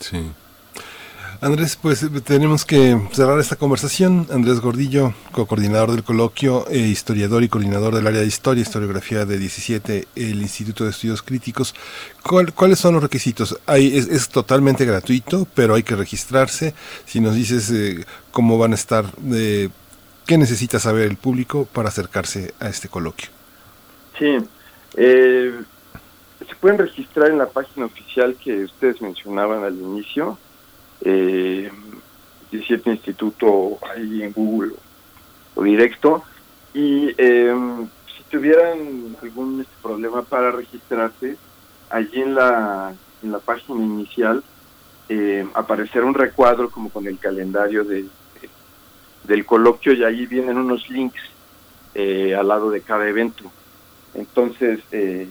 [0.00, 0.32] Sí.
[1.42, 4.28] Andrés, pues tenemos que cerrar esta conversación.
[4.30, 9.38] Andrés Gordillo, co-coordinador del coloquio, eh, historiador y coordinador del área de historia, historiografía de
[9.38, 11.74] 17, el Instituto de Estudios Críticos.
[12.22, 13.58] ¿Cuál, ¿Cuáles son los requisitos?
[13.66, 16.74] Hay, es, es, totalmente gratuito, pero hay que registrarse.
[17.06, 19.68] Si nos dices eh, cómo van a estar, eh,
[20.24, 23.30] qué necesita saber el público para acercarse a este coloquio.
[24.16, 24.36] Sí,
[24.96, 25.60] eh,
[26.38, 30.38] se pueden registrar en la página oficial que ustedes mencionaban al inicio
[31.04, 31.70] eh,
[32.50, 34.72] 17 Instituto ahí en Google
[35.54, 36.22] o directo.
[36.74, 37.54] Y eh,
[38.16, 41.36] si tuvieran algún este, problema para registrarse,
[41.90, 44.42] allí en la, en la página inicial
[45.08, 48.08] eh, aparecerá un recuadro como con el calendario de, de,
[49.24, 51.20] del coloquio y ahí vienen unos links
[51.94, 53.44] eh, al lado de cada evento.
[54.14, 55.28] Entonces, eh,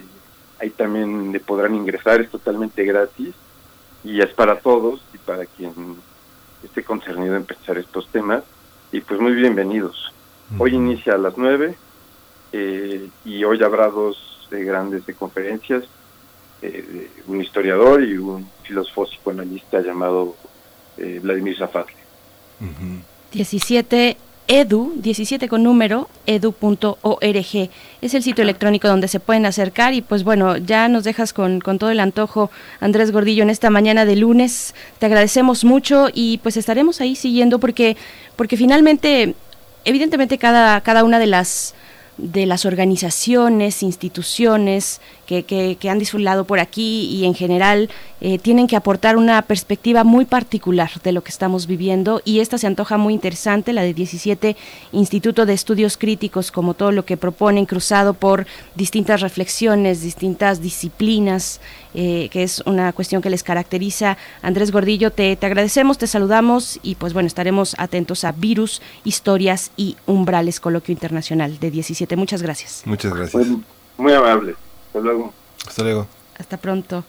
[0.60, 3.34] ahí también le podrán ingresar, es totalmente gratis
[4.04, 5.98] y es para todos y para quien
[6.64, 8.44] esté concernido en pensar estos temas
[8.92, 10.12] y pues muy bienvenidos.
[10.58, 11.76] Hoy inicia a las nueve
[12.52, 15.86] eh, y hoy habrá dos eh, grandes de conferencias,
[16.62, 20.36] eh, un historiador y un filósofo psicoanalista llamado
[20.98, 21.96] eh, Vladimir Zafatli.
[22.60, 23.02] Uh -huh.
[23.32, 24.18] 17
[24.48, 27.70] edu, 17 con número, edu.org.
[28.02, 31.60] Es el sitio electrónico donde se pueden acercar y pues bueno, ya nos dejas con,
[31.60, 34.76] con, todo el antojo, Andrés Gordillo, en esta mañana de lunes.
[35.00, 37.98] Te agradecemos mucho y pues estaremos ahí siguiendo porque,
[38.36, 39.36] porque finalmente,
[39.86, 41.74] evidentemente cada, cada una de las
[42.18, 47.90] de las organizaciones, instituciones que, que, han disfrutado por aquí y en general
[48.20, 52.58] eh, tienen que aportar una perspectiva muy particular de lo que estamos viviendo y esta
[52.58, 54.58] se antoja muy interesante, la de 17
[54.92, 58.46] Instituto de Estudios Críticos, como todo lo que proponen, cruzado por
[58.76, 61.62] distintas reflexiones, distintas disciplinas,
[61.94, 64.18] eh, que es una cuestión que les caracteriza.
[64.42, 69.72] Andrés Gordillo, te, te agradecemos, te saludamos y pues bueno, estaremos atentos a Virus, Historias
[69.78, 72.16] y Umbrales, Coloquio Internacional de 17.
[72.16, 72.84] Muchas gracias.
[72.86, 73.46] Muchas gracias.
[73.46, 73.64] Muy,
[73.98, 74.56] muy amable.
[74.88, 75.34] Hasta luego.
[75.68, 76.08] Hasta luego.
[76.38, 77.04] Hasta pronto.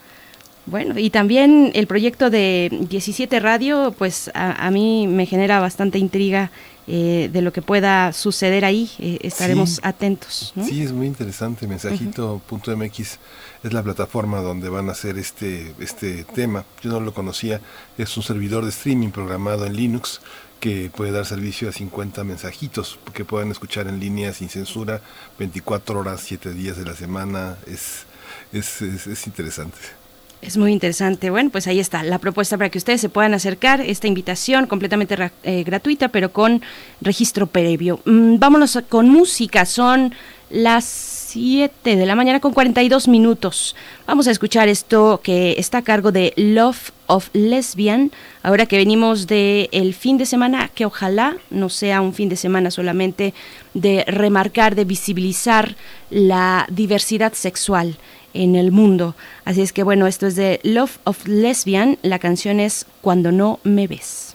[0.66, 5.98] Bueno, y también el proyecto de 17 Radio, pues a, a mí me genera bastante
[5.98, 6.52] intriga
[6.86, 8.90] eh, de lo que pueda suceder ahí.
[8.98, 9.80] Eh, estaremos sí.
[9.82, 10.52] atentos.
[10.56, 10.64] ¿no?
[10.64, 11.66] Sí, es muy interesante.
[11.66, 13.18] Mensajito.mx uh -huh.
[13.62, 16.64] es la plataforma donde van a hacer este, este tema.
[16.82, 17.60] Yo no lo conocía.
[17.98, 20.20] Es un servidor de streaming programado en Linux
[20.58, 25.00] que puede dar servicio a 50 mensajitos que puedan escuchar en línea sin censura
[25.38, 27.56] 24 horas, 7 días de la semana.
[27.66, 28.06] Es,
[28.52, 30.01] es, es, es interesante.
[30.42, 31.30] Es muy interesante.
[31.30, 33.80] Bueno, pues ahí está la propuesta para que ustedes se puedan acercar.
[33.80, 36.62] Esta invitación completamente eh, gratuita, pero con
[37.00, 38.00] registro previo.
[38.04, 39.64] Mm, vámonos con música.
[39.64, 40.12] Son
[40.50, 43.76] las 7 de la mañana con 42 minutos.
[44.04, 48.10] Vamos a escuchar esto que está a cargo de Love of Lesbian,
[48.42, 52.36] ahora que venimos del el fin de semana, que ojalá no sea un fin de
[52.36, 53.32] semana solamente
[53.74, 55.76] de remarcar, de visibilizar
[56.10, 57.96] la diversidad sexual
[58.34, 59.14] en el mundo.
[59.44, 63.60] Así es que bueno, esto es de Love of Lesbian, la canción es Cuando no
[63.64, 64.31] me ves.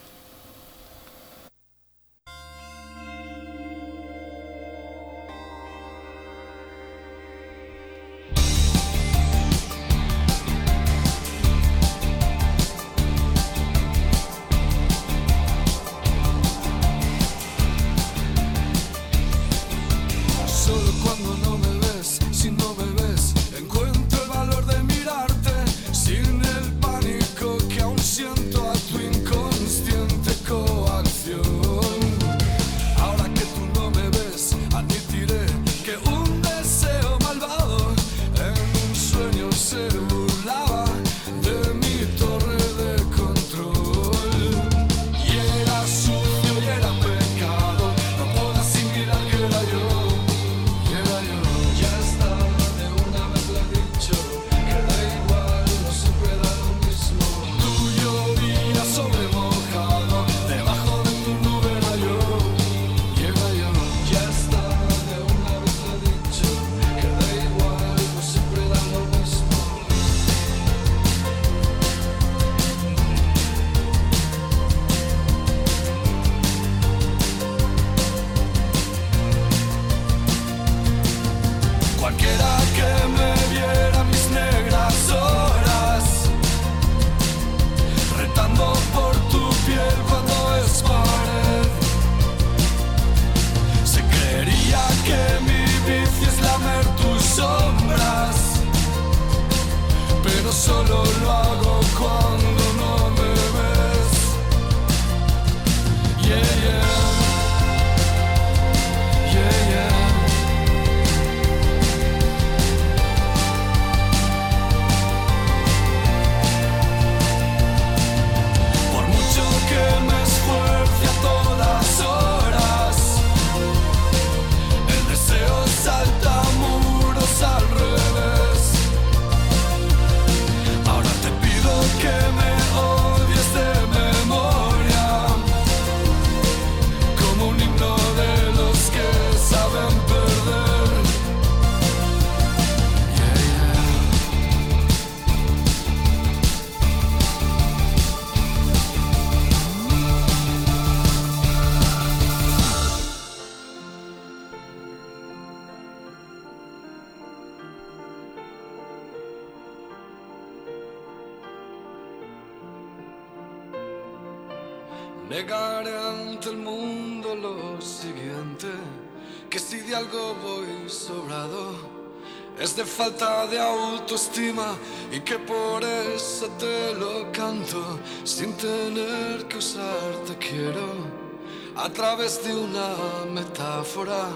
[181.88, 182.90] A través de una
[183.32, 184.28] metáfora,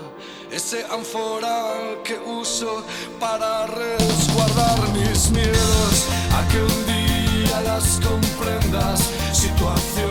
[0.50, 2.82] ese ánfora que uso
[3.20, 9.02] para resguardar mis miedos a que un día las comprendas,
[9.34, 10.11] situación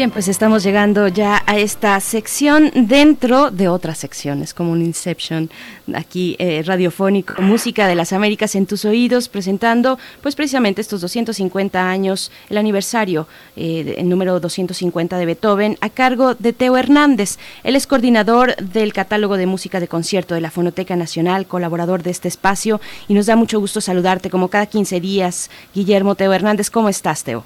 [0.00, 5.50] Bien, pues estamos llegando ya a esta sección dentro de otras secciones, como un Inception
[5.92, 11.90] aquí eh, radiofónico, música de las Américas en tus oídos, presentando pues precisamente estos 250
[11.90, 17.36] años, el aniversario, eh, número 250 de Beethoven, a cargo de Teo Hernández.
[17.62, 22.08] Él es coordinador del catálogo de música de concierto de la Fonoteca Nacional, colaborador de
[22.08, 25.50] este espacio, y nos da mucho gusto saludarte como cada 15 días.
[25.74, 27.44] Guillermo Teo Hernández, ¿cómo estás, Teo?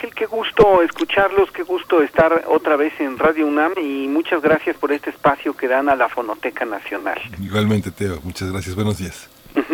[0.00, 4.74] Ángel, qué gusto escucharlos, qué gusto estar otra vez en Radio UNAM y muchas gracias
[4.78, 7.20] por este espacio que dan a la Fonoteca Nacional.
[7.38, 8.74] Igualmente, Teo, muchas gracias.
[8.74, 9.28] Buenos días.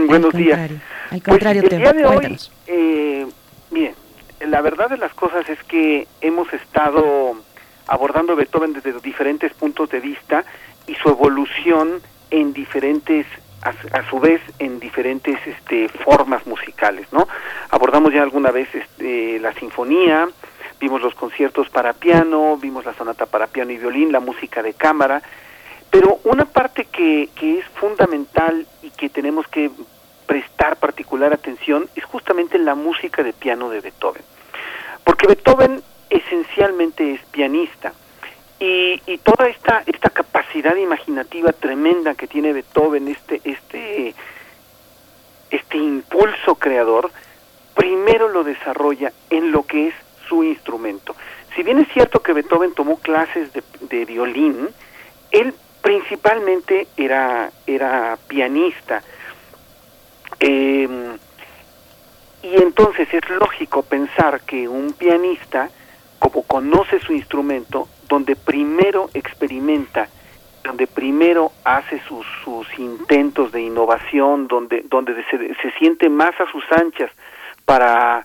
[0.09, 0.69] Buenos días.
[1.11, 3.27] Al contrario, pues, el día de hoy, eh,
[3.71, 3.95] bien,
[4.41, 7.41] la verdad de las cosas es que hemos estado
[7.87, 10.45] abordando Beethoven desde diferentes puntos de vista
[10.89, 12.01] y su evolución
[12.33, 13.27] en diferentes
[13.63, 17.27] a, su vez en diferentes este, formas musicales, ¿no?
[17.71, 20.29] Abordamos ya alguna vez este, la sinfonía,
[20.79, 24.75] vimos los conciertos para piano, vimos la sonata para piano y violín, la música de
[24.75, 25.23] cámara,
[25.91, 29.71] pero una parte que, que es fundamental y que tenemos que
[30.27, 34.23] prestar particular atención es justamente la música de piano de Beethoven.
[35.05, 37.93] Porque Beethoven esencialmente es pianista
[38.59, 44.15] y, y toda esta, esta capacidad imaginativa tremenda que tiene Beethoven, este, este,
[45.51, 47.11] este impulso creador,
[47.75, 49.95] primero lo desarrolla en lo que es
[50.29, 51.15] su instrumento.
[51.55, 54.69] Si bien es cierto que Beethoven tomó clases de, de violín,
[55.31, 59.03] él principalmente era, era pianista.
[60.41, 60.89] Eh,
[62.43, 65.71] y entonces es lógico pensar que un pianista,
[66.19, 70.09] como conoce su instrumento, donde primero experimenta,
[70.65, 76.51] donde primero hace sus, sus intentos de innovación, donde, donde se, se siente más a
[76.51, 77.11] sus anchas
[77.65, 78.25] para,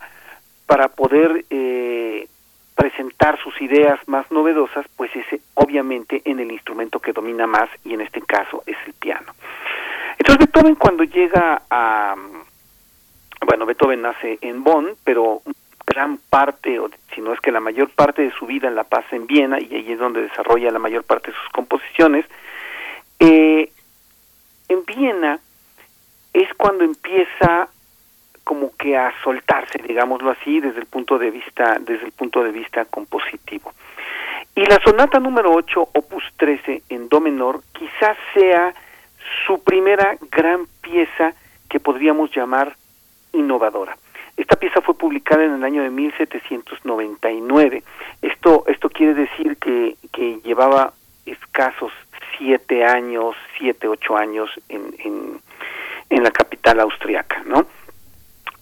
[0.65, 2.27] para poder eh,
[2.75, 7.93] presentar sus ideas más novedosas, pues es obviamente en el instrumento que domina más y
[7.93, 9.33] en este caso es el piano.
[10.17, 12.15] Entonces Beethoven cuando llega a,
[13.45, 15.41] bueno, Beethoven nace en Bonn, pero
[15.91, 19.15] gran parte, o si no es que la mayor parte de su vida la pasa
[19.15, 22.25] en Viena y ahí es donde desarrolla la mayor parte de sus composiciones.
[23.19, 23.71] Eh,
[24.69, 25.39] en Viena
[26.33, 27.67] es cuando empieza
[28.43, 32.51] como que a soltarse, digámoslo así, desde el punto de vista desde el punto de
[32.51, 33.73] vista compositivo.
[34.55, 38.73] Y la sonata número 8, opus 13 en do menor, quizás sea
[39.45, 41.33] su primera gran pieza
[41.69, 42.75] que podríamos llamar
[43.33, 43.95] innovadora.
[44.41, 47.83] Esta pieza fue publicada en el año de 1799.
[48.23, 50.93] Esto, esto quiere decir que, que llevaba
[51.27, 51.91] escasos
[52.39, 55.39] siete años, siete, ocho años en,
[56.09, 57.67] en, la capital austriaca, ¿no?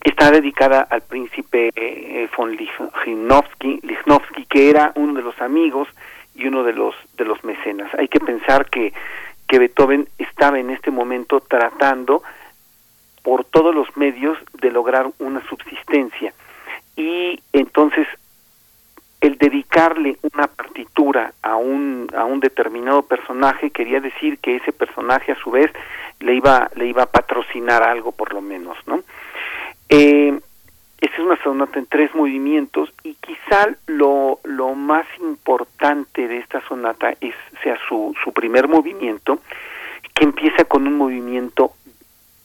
[0.04, 5.88] Está dedicada al príncipe eh, von Lichnowsky, Lichnowsky, que era uno de los amigos
[6.36, 7.90] y uno de los de los mecenas.
[7.98, 8.92] Hay que pensar que
[9.48, 12.22] que Beethoven estaba en este momento tratando
[13.30, 16.34] por todos los medios de lograr una subsistencia.
[16.96, 18.08] Y entonces
[19.22, 25.32] el dedicarle una partitura a un, a un determinado personaje quería decir que ese personaje
[25.32, 25.72] a su vez
[26.20, 29.04] le iba, le iba a patrocinar algo por lo menos, ¿no?
[29.90, 30.34] Eh,
[31.00, 36.62] esta es una sonata en tres movimientos y quizá lo, lo más importante de esta
[36.68, 39.40] sonata es sea su, su primer movimiento
[40.16, 41.74] que empieza con un movimiento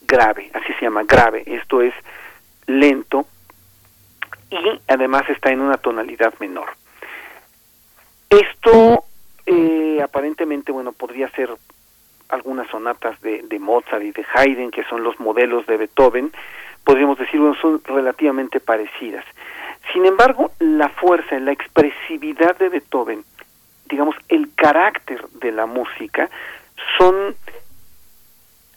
[0.07, 1.43] grave, así se llama, grave.
[1.47, 1.95] Esto es
[2.67, 3.27] lento
[4.51, 6.71] y además está en una tonalidad menor.
[8.31, 9.05] Esto
[9.47, 11.51] eh, aparentemente, bueno, podría ser
[12.29, 16.33] algunas sonatas de, Mozart y de Haydn, que son los modelos de Beethoven,
[16.83, 19.25] podríamos decir, bueno, son relativamente parecidas.
[19.93, 23.25] Sin embargo, la fuerza, la expresividad de Beethoven,
[23.87, 26.31] digamos, el carácter de la música,
[26.99, 27.37] son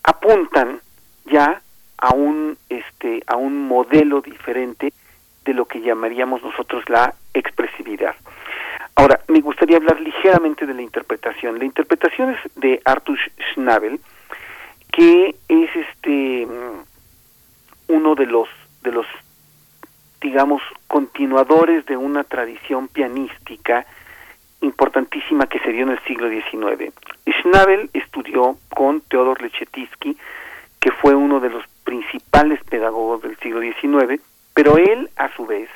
[0.04, 0.82] apuntan
[1.30, 1.62] ya
[1.98, 4.94] a un este a un modelo diferente
[5.46, 8.16] de lo que llamaríamos nosotros la expresividad.
[8.96, 11.60] Ahora, me gustaría hablar ligeramente de la interpretación.
[11.60, 13.18] La interpretación es de Arthur
[13.54, 14.00] Schnabel,
[14.92, 16.48] que es este
[17.88, 18.50] uno de los
[18.84, 19.06] de los
[20.22, 23.86] digamos continuadores de una tradición pianística
[24.62, 26.92] importantísima que se dio en el siglo XIX.
[27.42, 30.18] Schnabel estudió con Theodor Lechetitsky,
[30.88, 34.22] que fue uno de los principales pedagogos del siglo XIX,
[34.54, 35.68] pero él, a su vez,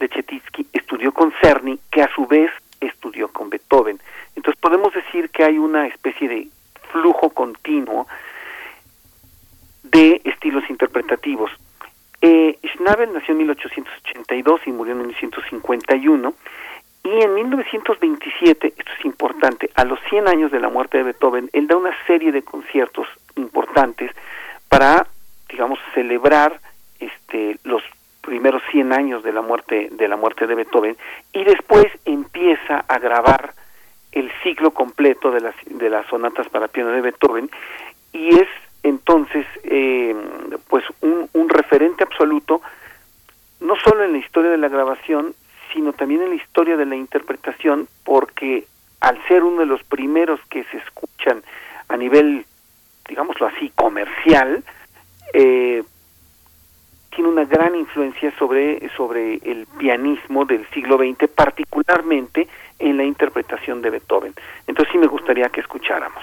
[0.00, 2.50] Lechetitsky, estudió con Cerny, que a su vez
[2.80, 4.00] estudió con Beethoven.
[4.34, 6.48] Entonces podemos decir que hay una especie de
[6.90, 8.06] flujo continuo
[9.82, 11.50] de estilos interpretativos.
[12.22, 16.34] Eh, Schnabel nació en 1882 y murió en 1951
[17.02, 21.50] y en 1927, esto es importante, a los 100 años de la muerte de Beethoven,
[21.52, 23.06] él da una serie de conciertos
[23.36, 24.10] importantes
[24.78, 25.06] para,
[25.48, 26.60] digamos, celebrar
[26.98, 27.82] este, los
[28.20, 30.96] primeros 100 años de la muerte de la muerte de Beethoven
[31.32, 33.52] y después empieza a grabar
[34.12, 37.50] el ciclo completo de las de las sonatas para piano de Beethoven
[38.12, 38.48] y es
[38.82, 40.16] entonces eh,
[40.68, 42.62] pues un, un referente absoluto
[43.60, 45.34] no solo en la historia de la grabación
[45.74, 48.66] sino también en la historia de la interpretación, porque
[49.00, 51.42] al ser uno de los primeros que se escuchan
[51.88, 52.46] a nivel,
[53.08, 54.62] digámoslo así, comercial,
[55.32, 55.82] eh,
[57.14, 62.48] tiene una gran influencia sobre, sobre el pianismo del siglo XX, particularmente
[62.78, 64.34] en la interpretación de Beethoven.
[64.66, 66.22] Entonces sí me gustaría que escucháramos.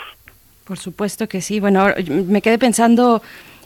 [0.65, 1.59] Por supuesto que sí.
[1.59, 1.87] Bueno,
[2.27, 3.21] me quedé pensando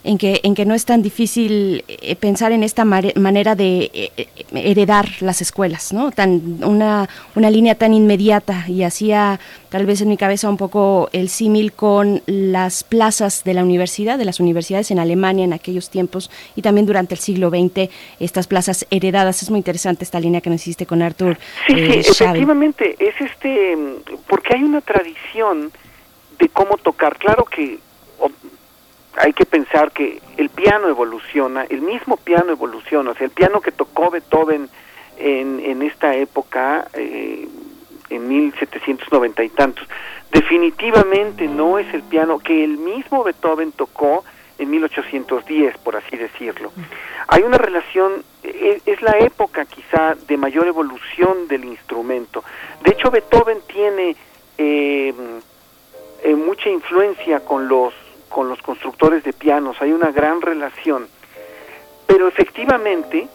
[0.05, 4.11] en que, en que no es tan difícil eh, pensar en esta manera de eh,
[4.15, 6.11] eh, heredar las escuelas, ¿no?
[6.11, 9.39] Tan, una, una línea tan inmediata y hacía
[9.69, 14.19] tal vez en mi cabeza un poco el símil con las plazas de la universidad,
[14.19, 17.89] de las universidades en Alemania en aquellos tiempos y también durante el siglo XX,
[18.19, 19.41] estas plazas heredadas.
[19.41, 21.39] Es muy interesante esta línea que nos hiciste con Artur.
[21.65, 23.75] Sí, sí, efectivamente, es este,
[24.27, 25.71] porque hay una tradición
[26.37, 27.17] de cómo tocar.
[27.17, 27.79] Claro que
[29.17, 33.61] hay que pensar que el piano evoluciona, el mismo piano evoluciona, o sea, el piano
[33.61, 34.69] que tocó Beethoven
[35.17, 37.47] en, en esta época, eh,
[38.09, 39.87] en 1790 y tantos,
[40.31, 44.23] definitivamente no es el piano que el mismo Beethoven tocó
[44.57, 46.71] en 1810, por así decirlo.
[47.27, 52.43] Hay una relación, es, es, la época quizá de mayor evolución del instrumento.
[52.83, 54.15] De hecho, Beethoven tiene
[54.57, 55.13] eh,
[56.23, 57.93] eh, mucha influencia con los
[58.35, 61.07] con los constructores de pianos, hay una gran relación,
[62.05, 63.29] pero efectivamente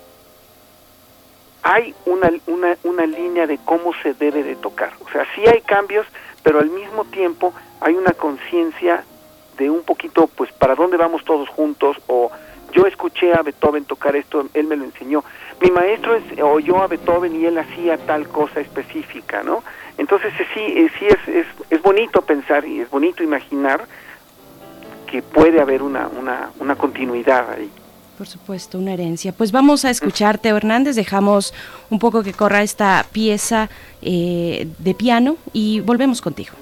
[1.62, 4.92] hay una, una, una línea de cómo se debe de tocar.
[5.02, 6.06] O sea, sí hay cambios,
[6.42, 9.02] pero al mismo tiempo hay una conciencia
[9.56, 12.30] de un poquito, pues, para dónde vamos todos juntos, o
[12.74, 15.24] yo escuché a Beethoven tocar esto, él me lo enseñó.
[15.62, 19.64] Mi maestro es, oyó a Beethoven y él hacía tal cosa específica, ¿no?
[19.96, 23.88] Entonces sí, sí es, es, es bonito pensar y es bonito imaginar
[25.10, 26.08] que puede haber una,
[26.60, 27.70] una, continuidad ahí.
[28.16, 29.32] Por supuesto, una herencia.
[29.32, 30.94] Pues vamos a escucharte, Hernández.
[30.94, 31.52] Dejamos
[31.88, 33.68] un poco que corra esta pieza
[34.02, 36.52] eh, de piano y volvemos contigo.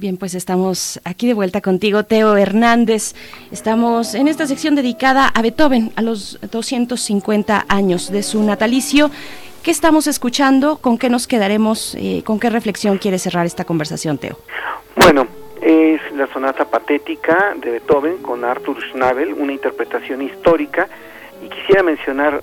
[0.00, 3.14] Bien, pues estamos aquí de vuelta contigo, Teo Hernández.
[3.52, 9.10] Estamos en esta sección dedicada a Beethoven, a los 250 años de su natalicio.
[9.62, 10.78] ¿Qué estamos escuchando?
[10.78, 11.94] ¿Con qué nos quedaremos?
[11.96, 14.38] Eh, ¿Con qué reflexión quiere cerrar esta conversación, Teo?
[14.96, 15.26] Bueno,
[15.60, 20.88] es la sonata patética de Beethoven con Arthur Schnabel, una interpretación histórica.
[21.44, 22.42] Y quisiera mencionar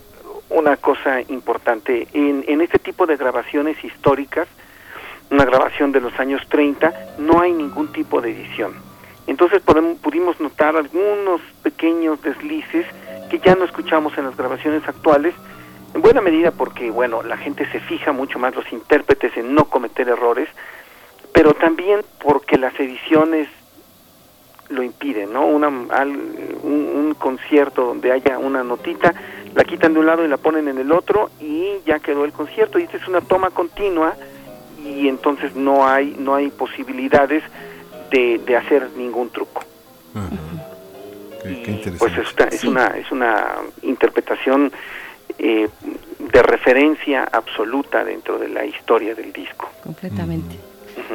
[0.51, 2.08] una cosa importante.
[2.14, 4.47] En, en este tipo de grabaciones históricas,
[5.30, 8.73] una grabación de los años 30, no hay ningún tipo de edición.
[9.28, 12.86] Entonces podemos, pudimos notar algunos pequeños deslices
[13.30, 15.36] que ya no escuchamos en las grabaciones actuales,
[15.93, 19.65] en buena medida porque, bueno, la gente se fija mucho más, los intérpretes, en no
[19.65, 20.47] cometer errores,
[21.34, 23.49] pero también porque las ediciones
[24.69, 25.45] lo impiden, ¿no?
[25.45, 25.91] Una, un,
[26.63, 29.13] un concierto donde haya una notita,
[29.53, 32.32] la quitan de un lado y la ponen en el otro y ya quedó el
[32.32, 32.80] concierto.
[32.80, 34.15] Y esta es una toma continua
[34.88, 37.43] y entonces no hay no hay posibilidades
[38.11, 39.63] de, de hacer ningún truco.
[41.99, 44.71] pues es, es una es una interpretación
[45.39, 45.69] eh,
[46.31, 49.69] de referencia absoluta dentro de la historia del disco.
[49.83, 50.55] Completamente.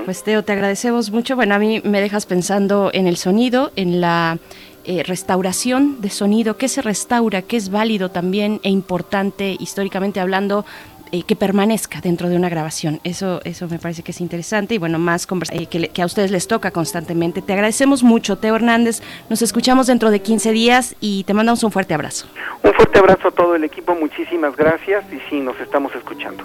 [0.05, 1.37] Pues Teo, te agradecemos mucho.
[1.37, 4.39] Bueno, a mí me dejas pensando en el sonido, en la
[4.85, 10.65] eh, restauración de sonido, qué se restaura, qué es válido también e importante históricamente hablando
[11.13, 13.01] eh, que permanezca dentro de una grabación.
[13.05, 16.31] Eso, eso me parece que es interesante y bueno, más eh, que, que, a ustedes
[16.31, 17.43] les toca constantemente.
[17.43, 19.03] Te agradecemos mucho, Teo Hernández.
[19.29, 22.27] Nos escuchamos dentro de 15 días y te mandamos un fuerte abrazo.
[22.63, 26.45] Un fuerte abrazo a todo el equipo, muchísimas gracias y sí, nos estamos escuchando.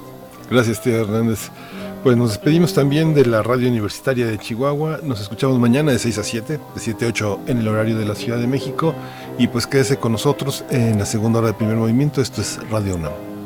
[0.50, 1.50] Gracias, Teo Hernández.
[2.04, 5.00] Pues nos despedimos también de la radio universitaria de Chihuahua.
[5.04, 8.06] Nos escuchamos mañana de 6 a 7, de 7 a 8 en el horario de
[8.06, 8.94] la Ciudad de México.
[9.38, 12.22] Y pues quédese con nosotros en la segunda hora del primer movimiento.
[12.22, 13.37] Esto es Radio UNAM.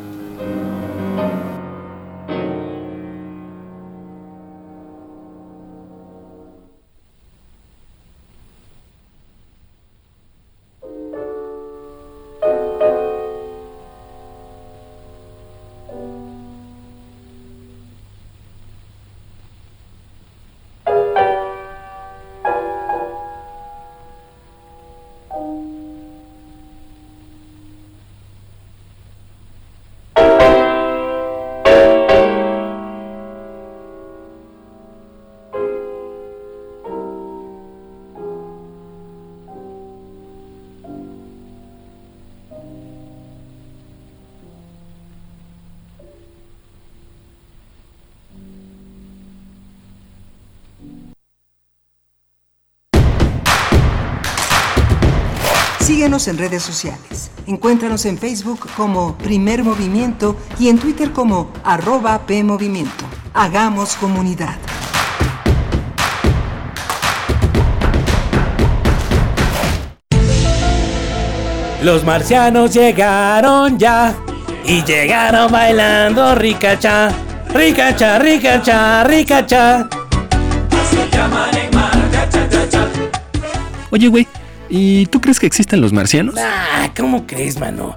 [56.22, 57.32] Síguenos en redes sociales.
[57.47, 63.05] Encuéntranos en Facebook como Primer Movimiento y en Twitter como arroba PMovimiento.
[63.34, 64.55] Hagamos comunidad.
[71.82, 74.13] Los marcianos llegaron ya
[74.63, 77.09] y llegaron bailando ricacha,
[77.51, 79.89] ricacha, ricacha, ricacha.
[83.89, 84.28] Oye, güey,
[84.74, 86.36] ¿Y tú crees que existen los marcianos?
[86.39, 87.93] Ah, ¿cómo crees, mano?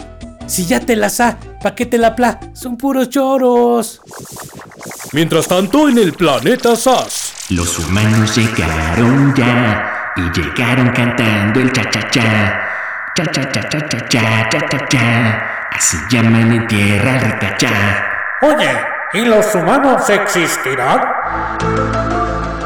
[0.48, 2.40] Si ya te las ha, ¿pa' qué te la pla?
[2.52, 4.00] Son puros choros.
[5.12, 7.46] Mientras tanto, en el planeta SAS.
[7.50, 12.60] Los humanos llegaron ya y llegaron cantando el cha-cha-cha.
[13.14, 15.68] Cha-cha-cha-cha-cha-cha-cha-cha.
[15.70, 17.56] Así llaman en tierra rica
[18.42, 18.72] Oye,
[19.12, 21.02] ¿y los humanos existirán?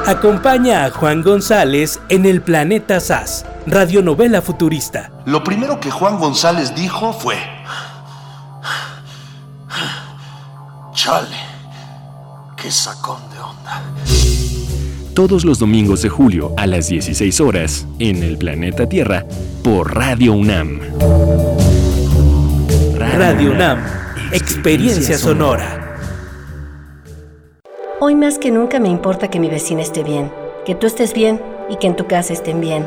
[0.06, 5.10] Acompaña a Juan González en el planeta SAS radionovela futurista.
[5.26, 7.36] Lo primero que Juan González dijo fue...
[10.94, 11.36] Chale,
[12.56, 13.82] qué sacón de onda.
[15.14, 19.24] Todos los domingos de julio a las 16 horas en el planeta Tierra
[19.62, 20.80] por Radio UNAM.
[22.98, 23.84] Radio UNAM,
[24.32, 25.98] experiencia sonora.
[28.00, 30.32] Hoy más que nunca me importa que mi vecina esté bien,
[30.64, 32.86] que tú estés bien y que en tu casa estén bien.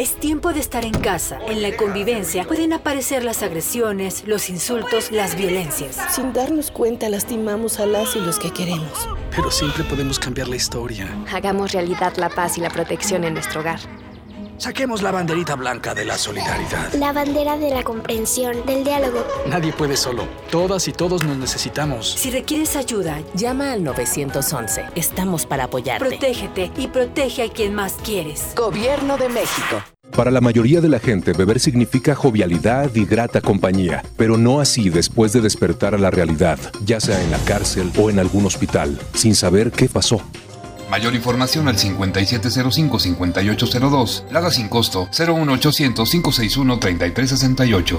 [0.00, 1.38] Es tiempo de estar en casa.
[1.46, 5.98] En la convivencia pueden aparecer las agresiones, los insultos, las violencias.
[6.14, 9.10] Sin darnos cuenta lastimamos a las y los que queremos.
[9.36, 11.06] Pero siempre podemos cambiar la historia.
[11.30, 13.78] Hagamos realidad la paz y la protección en nuestro hogar.
[14.60, 16.92] Saquemos la banderita blanca de la solidaridad.
[16.92, 19.26] La bandera de la comprensión, del diálogo.
[19.46, 20.28] Nadie puede solo.
[20.50, 22.12] Todas y todos nos necesitamos.
[22.12, 24.84] Si requieres ayuda, llama al 911.
[24.94, 26.06] Estamos para apoyarte.
[26.06, 28.54] Protégete y protege a quien más quieres.
[28.54, 29.82] Gobierno de México.
[30.16, 34.90] Para la mayoría de la gente, beber significa jovialidad y grata compañía, pero no así
[34.90, 38.98] después de despertar a la realidad, ya sea en la cárcel o en algún hospital,
[39.14, 40.20] sin saber qué pasó.
[40.90, 44.24] Mayor información al 5705-5802.
[44.32, 47.98] Lada sin costo 01800-561-3368.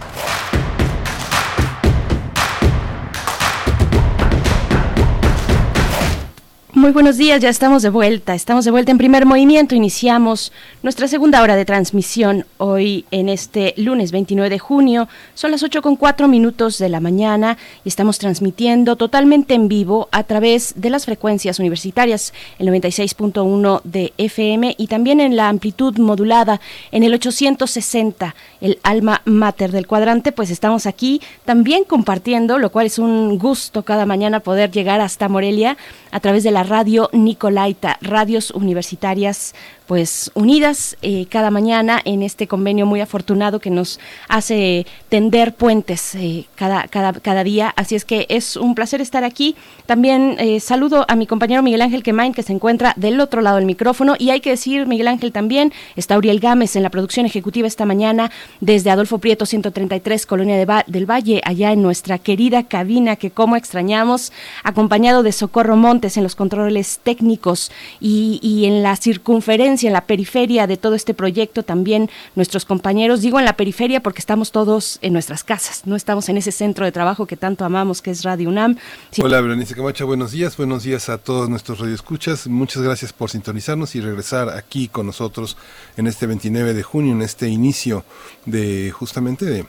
[6.81, 8.33] Muy buenos días, ya estamos de vuelta.
[8.33, 9.75] Estamos de vuelta en primer movimiento.
[9.75, 10.51] Iniciamos
[10.81, 15.07] nuestra segunda hora de transmisión hoy en este lunes 29 de junio.
[15.35, 20.09] Son las 8 con 4 minutos de la mañana y estamos transmitiendo totalmente en vivo
[20.11, 25.99] a través de las frecuencias universitarias, el 96.1 de FM y también en la amplitud
[25.99, 26.61] modulada
[26.91, 30.31] en el 860, el alma mater del cuadrante.
[30.31, 35.29] Pues estamos aquí también compartiendo, lo cual es un gusto cada mañana poder llegar hasta
[35.29, 35.77] Morelia
[36.09, 39.53] a través de la Radio Nicolaita, radios universitarias
[39.91, 43.99] pues unidas eh, cada mañana en este convenio muy afortunado que nos
[44.29, 47.73] hace tender puentes eh, cada, cada, cada día.
[47.75, 49.57] Así es que es un placer estar aquí.
[49.87, 53.57] También eh, saludo a mi compañero Miguel Ángel Quemain que se encuentra del otro lado
[53.57, 57.25] del micrófono y hay que decir, Miguel Ángel también, está Uriel Gámez en la producción
[57.25, 62.63] ejecutiva esta mañana desde Adolfo Prieto 133, Colonia de del Valle, allá en nuestra querida
[62.63, 64.31] cabina que como extrañamos,
[64.63, 66.60] acompañado de Socorro Montes en los controles
[67.03, 72.65] técnicos y, y en la circunferencia en la periferia de todo este proyecto también nuestros
[72.65, 76.51] compañeros, digo en la periferia porque estamos todos en nuestras casas, no estamos en ese
[76.51, 78.77] centro de trabajo que tanto amamos que es Radio UNAM.
[79.21, 83.95] Hola, Berenice Camacho, buenos días, buenos días a todos nuestros radioescuchas, muchas gracias por sintonizarnos
[83.95, 85.57] y regresar aquí con nosotros
[85.97, 88.03] en este 29 de junio, en este inicio
[88.45, 89.65] de justamente de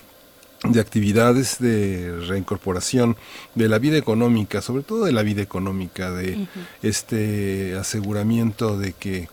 [0.65, 3.17] de actividades de reincorporación
[3.55, 6.47] de la vida económica, sobre todo de la vida económica, de
[6.83, 9.29] este aseguramiento de que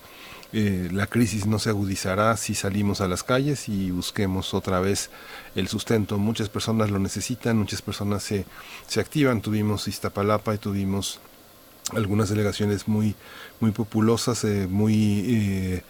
[0.52, 5.12] eh, la crisis no se agudizará si salimos a las calles y busquemos otra vez
[5.56, 6.18] el sustento.
[6.18, 8.46] Muchas personas lo necesitan, muchas personas se,
[8.88, 9.42] se activan.
[9.42, 11.20] Tuvimos Iztapalapa y tuvimos
[11.94, 13.16] algunas delegaciones muy,
[13.60, 15.84] muy populosas, eh, muy eh,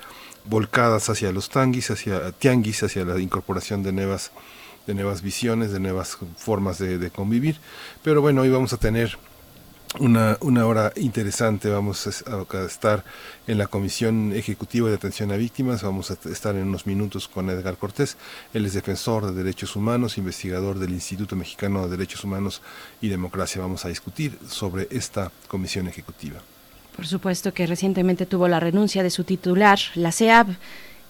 [0.46, 4.32] volcadas hacia los tanguis, hacia tianguis, hacia la incorporación de nuevas,
[4.88, 7.58] de nuevas visiones, de nuevas formas de, de convivir.
[8.04, 9.18] Pero bueno, hoy vamos a tener
[9.98, 11.70] una, una hora interesante.
[11.70, 13.04] Vamos a estar
[13.48, 15.82] en la Comisión Ejecutiva de Atención a Víctimas.
[15.82, 18.18] Vamos a estar en unos minutos con Edgar Cortés.
[18.54, 22.62] Él es defensor de derechos humanos, investigador del Instituto Mexicano de Derechos Humanos
[23.02, 23.62] y Democracia.
[23.62, 26.40] Vamos a discutir sobre esta Comisión Ejecutiva.
[26.96, 30.48] Por supuesto que recientemente tuvo la renuncia de su titular, la CEAB.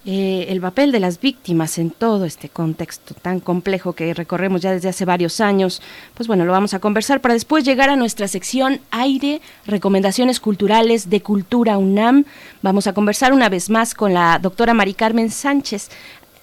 [0.05, 4.71] Eh, el papel de las víctimas en todo este contexto tan complejo que recorremos ya
[4.71, 5.81] desde hace varios años.
[6.13, 11.09] Pues bueno, lo vamos a conversar para después llegar a nuestra sección aire, recomendaciones culturales
[11.09, 12.23] de Cultura UNAM.
[12.61, 15.89] Vamos a conversar una vez más con la doctora Mari Carmen Sánchez.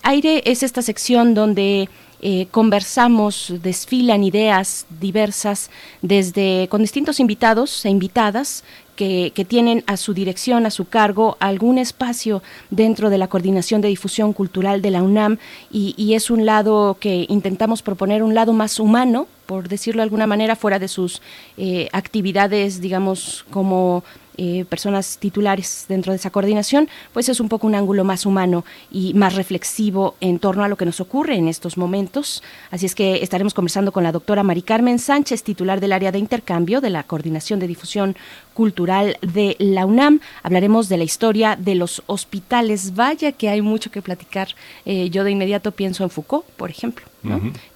[0.03, 1.89] Aire es esta sección donde
[2.21, 5.71] eh, conversamos, desfilan ideas diversas
[6.03, 8.65] desde con distintos invitados e invitadas
[8.97, 13.89] que, tienen a su dirección, a su cargo, algún espacio dentro de la coordinación de
[13.89, 15.39] difusión cultural de la UNAM.
[15.71, 20.27] Y, es un lado que intentamos proponer, un lado más humano, por decirlo de alguna
[20.27, 21.23] manera, fuera de sus
[21.57, 24.03] eh, actividades, digamos, como
[24.39, 28.65] eh, personas titulares dentro de esa coordinación, pues es un poco un ángulo más humano
[28.91, 32.43] y más reflexivo en torno a lo que nos ocurre en estos momentos.
[32.71, 36.19] Así es que estaremos conversando con la doctora Mari Carmen Sánchez, titular del área de
[36.19, 38.17] intercambio de la Coordinación de Difusión
[38.55, 40.21] Cultural de la UNAM.
[40.43, 42.95] Hablaremos de la historia de los hospitales.
[42.95, 44.49] Vaya que hay mucho que platicar.
[44.85, 47.07] Eh, yo de inmediato pienso en Foucault, por ejemplo.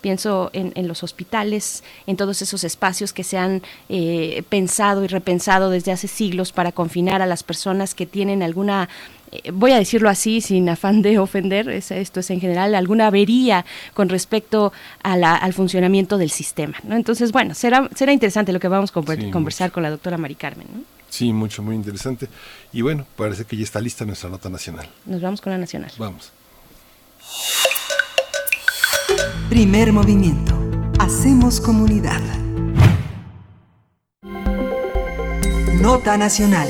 [0.00, 5.70] Pienso en, los hospitales, en todos esos espacios que se han eh, pensado y repensado
[5.70, 8.88] desde hace siglos para confinar a las personas que tienen alguna
[9.32, 13.64] eh, voy a decirlo así sin afán de ofender, esto es en general, alguna avería
[13.94, 14.72] con respecto
[15.02, 16.78] al funcionamiento del sistema.
[16.82, 16.96] ¿no?
[16.96, 20.66] Entonces, bueno, será, será interesante lo que vamos a conversar con la doctora Mari Carmen.
[21.08, 22.28] Sí, mucho, muy interesante.
[22.72, 24.88] Y bueno, parece que ya está lista nuestra nota nacional.
[25.06, 25.90] Nos vamos con la nacional.
[25.98, 26.32] Vamos.
[29.48, 30.54] Primer movimiento.
[30.98, 32.20] Hacemos comunidad.
[35.80, 36.68] Nota nacional.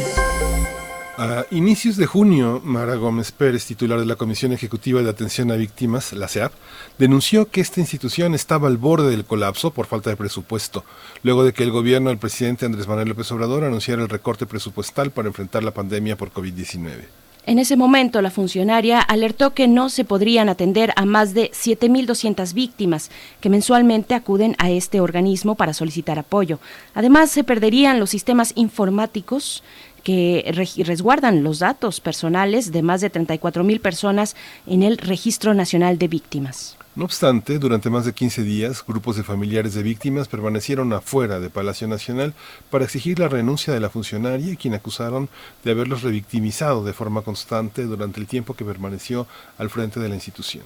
[1.18, 5.57] A inicios de junio, Mara Gómez Pérez, titular de la Comisión Ejecutiva de Atención a
[5.57, 6.53] Víctimas, la CEAP,
[6.97, 10.82] denunció que esta institución estaba al borde del colapso por falta de presupuesto,
[11.22, 15.11] luego de que el gobierno del presidente Andrés Manuel López Obrador anunciara el recorte presupuestal
[15.11, 17.19] para enfrentar la pandemia por COVID-19.
[17.51, 22.55] En ese momento, la funcionaria alertó que no se podrían atender a más de 7.200
[22.55, 26.61] víctimas que mensualmente acuden a este organismo para solicitar apoyo.
[26.94, 29.64] Además, se perderían los sistemas informáticos
[30.05, 30.48] que
[30.86, 34.36] resguardan los datos personales de más de 34 mil personas
[34.68, 36.76] en el Registro Nacional de Víctimas.
[36.97, 41.49] No obstante, durante más de 15 días, grupos de familiares de víctimas permanecieron afuera de
[41.49, 42.34] Palacio Nacional
[42.68, 45.28] para exigir la renuncia de la funcionaria, quien acusaron
[45.62, 50.16] de haberlos revictimizado de forma constante durante el tiempo que permaneció al frente de la
[50.16, 50.64] institución.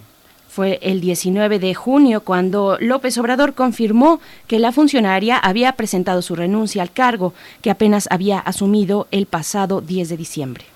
[0.49, 6.37] Fue el 19 de junio cuando López Obrador confirmó que la funcionaria había presentado su
[6.37, 10.74] renuncia al cargo que apenas había asumido el pasado 10 de diciembre.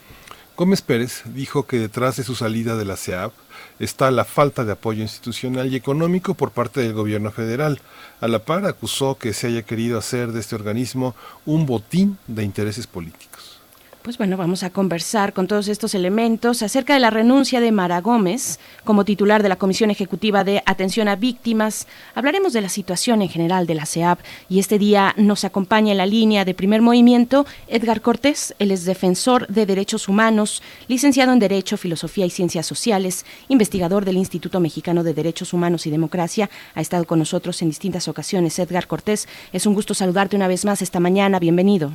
[0.59, 3.32] Gómez Pérez dijo que detrás de su salida de la CEAP
[3.78, 7.80] está la falta de apoyo institucional y económico por parte del gobierno federal.
[8.20, 11.14] A la par acusó que se haya querido hacer de este organismo
[11.46, 13.57] un botín de intereses políticos.
[14.03, 18.01] Pues bueno, vamos a conversar con todos estos elementos acerca de la renuncia de Mara
[18.01, 21.86] Gómez como titular de la Comisión Ejecutiva de Atención a Víctimas.
[22.14, 25.99] Hablaremos de la situación en general de la CEAP y este día nos acompaña en
[25.99, 28.55] la línea de primer movimiento Edgar Cortés.
[28.59, 34.16] Él es defensor de derechos humanos, licenciado en Derecho, Filosofía y Ciencias Sociales, investigador del
[34.16, 36.49] Instituto Mexicano de Derechos Humanos y Democracia.
[36.74, 38.59] Ha estado con nosotros en distintas ocasiones.
[38.59, 41.40] Edgar Cortés, es un gusto saludarte una vez más esta mañana.
[41.40, 41.92] Bienvenido.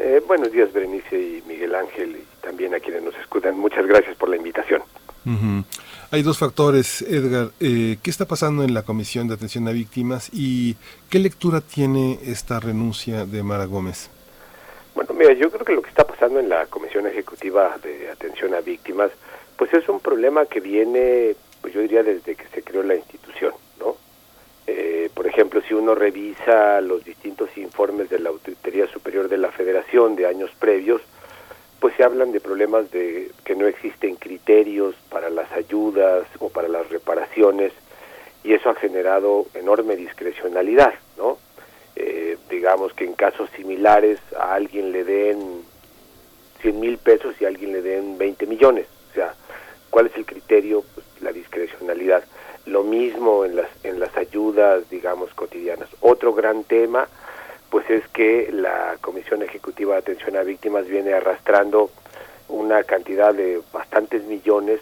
[0.00, 3.58] Eh, buenos días, Berenice y Miguel Ángel, y también a quienes nos escuchan.
[3.58, 4.82] Muchas gracias por la invitación.
[6.10, 7.50] Hay dos factores, Edgar.
[7.60, 10.76] Eh, ¿Qué está pasando en la Comisión de Atención a Víctimas y
[11.10, 14.08] qué lectura tiene esta renuncia de Mara Gómez?
[14.94, 18.54] Bueno, mira, yo creo que lo que está pasando en la Comisión Ejecutiva de Atención
[18.54, 19.10] a Víctimas,
[19.56, 23.27] pues es un problema que viene, pues yo diría, desde que se creó la institución.
[24.70, 29.50] Eh, por ejemplo, si uno revisa los distintos informes de la Auditoría Superior de la
[29.50, 31.00] Federación de años previos,
[31.80, 36.68] pues se hablan de problemas de que no existen criterios para las ayudas o para
[36.68, 37.72] las reparaciones
[38.44, 41.38] y eso ha generado enorme discrecionalidad, ¿no?
[41.96, 45.62] Eh, digamos que en casos similares a alguien le den
[46.60, 48.86] 100 mil pesos y a alguien le den 20 millones.
[49.12, 49.34] O sea,
[49.88, 50.84] ¿cuál es el criterio?
[50.94, 52.22] Pues la discrecionalidad.
[52.68, 55.88] Lo mismo en las, en las ayudas, digamos, cotidianas.
[56.00, 57.08] Otro gran tema,
[57.70, 61.90] pues es que la Comisión Ejecutiva de Atención a Víctimas viene arrastrando
[62.48, 64.80] una cantidad de bastantes millones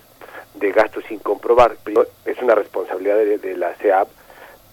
[0.55, 1.77] de gastos sin comprobar.
[2.24, 4.09] Es una responsabilidad de, la CEAP,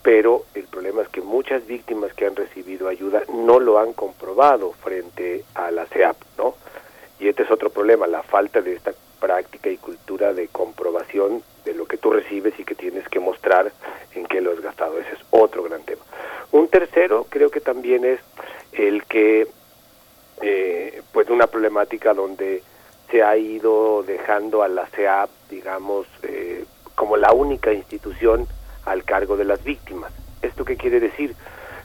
[0.01, 4.71] pero el problema es que muchas víctimas que han recibido ayuda no lo han comprobado
[4.83, 6.55] frente a la CEAP, ¿no?
[7.19, 8.91] Y este es otro problema, la falta de esta
[9.23, 13.71] práctica y cultura de comprobación de lo que tú recibes y que tienes que mostrar
[14.15, 14.99] en qué lo has gastado.
[14.99, 16.01] Ese es otro gran tema.
[16.51, 18.19] Un tercero creo que también es
[18.73, 19.47] el que,
[20.41, 22.63] eh, pues una problemática donde
[23.09, 28.45] se ha ido dejando a la CEAP, digamos, eh, como la única institución
[28.83, 30.11] al cargo de las víctimas.
[30.41, 31.33] ¿Esto qué quiere decir?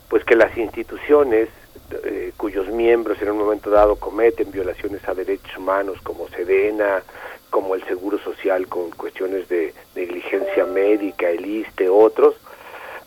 [0.08, 1.50] Pues que las instituciones
[1.90, 7.02] eh, cuyos miembros en un momento dado cometen violaciones a derechos humanos como Sedena,
[7.50, 12.34] como el Seguro Social con cuestiones de negligencia médica, el ISTE, otros,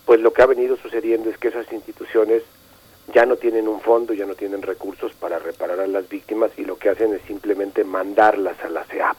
[0.06, 2.44] pues lo que ha venido sucediendo es que esas instituciones
[3.14, 6.66] ya no tienen un fondo, ya no tienen recursos para reparar a las víctimas y
[6.66, 9.18] lo que hacen es simplemente mandarlas a la CEAP.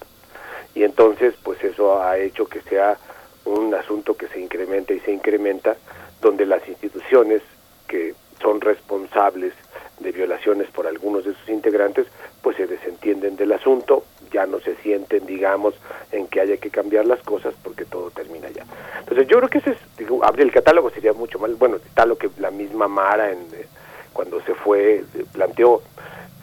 [0.75, 2.99] Y entonces, pues eso ha hecho que sea
[3.45, 5.77] un asunto que se incrementa y se incrementa,
[6.21, 7.43] donde las instituciones
[7.87, 9.55] que son responsables
[10.01, 12.07] de violaciones por algunos de sus integrantes,
[12.43, 15.75] pues se desentienden del asunto, ya no se sienten, digamos,
[16.11, 18.65] en que haya que cambiar las cosas porque todo termina ya.
[18.99, 22.05] Entonces yo creo que ese es, digo, abrir el catálogo sería mucho más, bueno, está
[22.05, 23.67] lo que la misma Mara en, eh,
[24.13, 25.83] cuando se fue eh, planteó,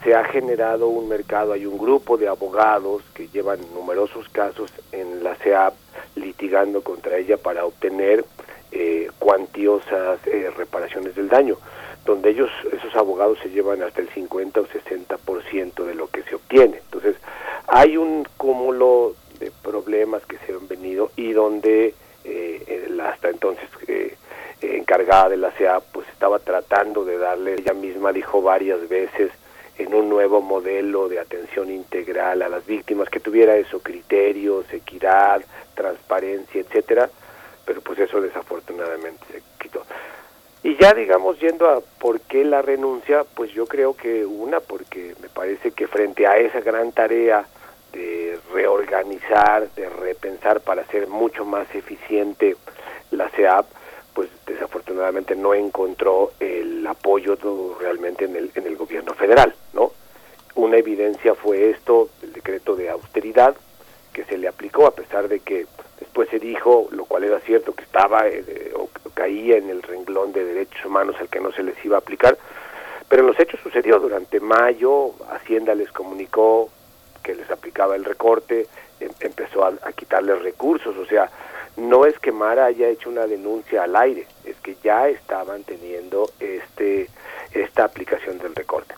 [0.02, 5.22] se ha generado un mercado, hay un grupo de abogados que llevan numerosos casos en
[5.22, 5.74] la CEAP
[6.16, 8.24] litigando contra ella para obtener
[8.72, 10.20] eh, cuantiosas
[10.56, 11.58] reparaciones del daño
[12.04, 16.34] donde ellos, esos abogados se llevan hasta el 50 o 60% de lo que se
[16.34, 16.78] obtiene.
[16.78, 17.16] Entonces,
[17.66, 21.94] hay un cúmulo de problemas que se han venido y donde
[22.24, 24.16] eh, la hasta entonces eh,
[24.60, 29.30] encargada de la CEA pues estaba tratando de darle, ella misma dijo varias veces,
[29.78, 35.42] en un nuevo modelo de atención integral a las víctimas que tuviera eso, criterios, equidad,
[35.74, 37.08] transparencia, etcétera,
[37.64, 39.82] pero pues eso desafortunadamente se quitó.
[40.62, 45.14] Y ya digamos yendo a por qué la renuncia, pues yo creo que una, porque
[45.22, 47.46] me parece que frente a esa gran tarea
[47.92, 52.56] de reorganizar, de repensar para ser mucho más eficiente
[53.10, 53.66] la CEAP,
[54.14, 57.38] pues desafortunadamente no encontró el apoyo
[57.80, 59.92] realmente en el, en el gobierno federal, ¿no?
[60.56, 63.54] Una evidencia fue esto, el decreto de austeridad
[64.12, 65.66] que se le aplicó a pesar de que
[66.00, 70.32] después se dijo, lo cual era cierto, que estaba eh, o caía en el renglón
[70.32, 72.36] de derechos humanos al que no se les iba a aplicar,
[73.08, 73.98] pero en los hechos sucedió.
[74.00, 76.70] Durante mayo, Hacienda les comunicó
[77.22, 78.66] que les aplicaba el recorte,
[78.98, 81.30] em, empezó a, a quitarles recursos, o sea,
[81.76, 86.30] no es que Mara haya hecho una denuncia al aire, es que ya estaban teniendo
[86.40, 87.08] este
[87.52, 88.94] esta aplicación del recorte.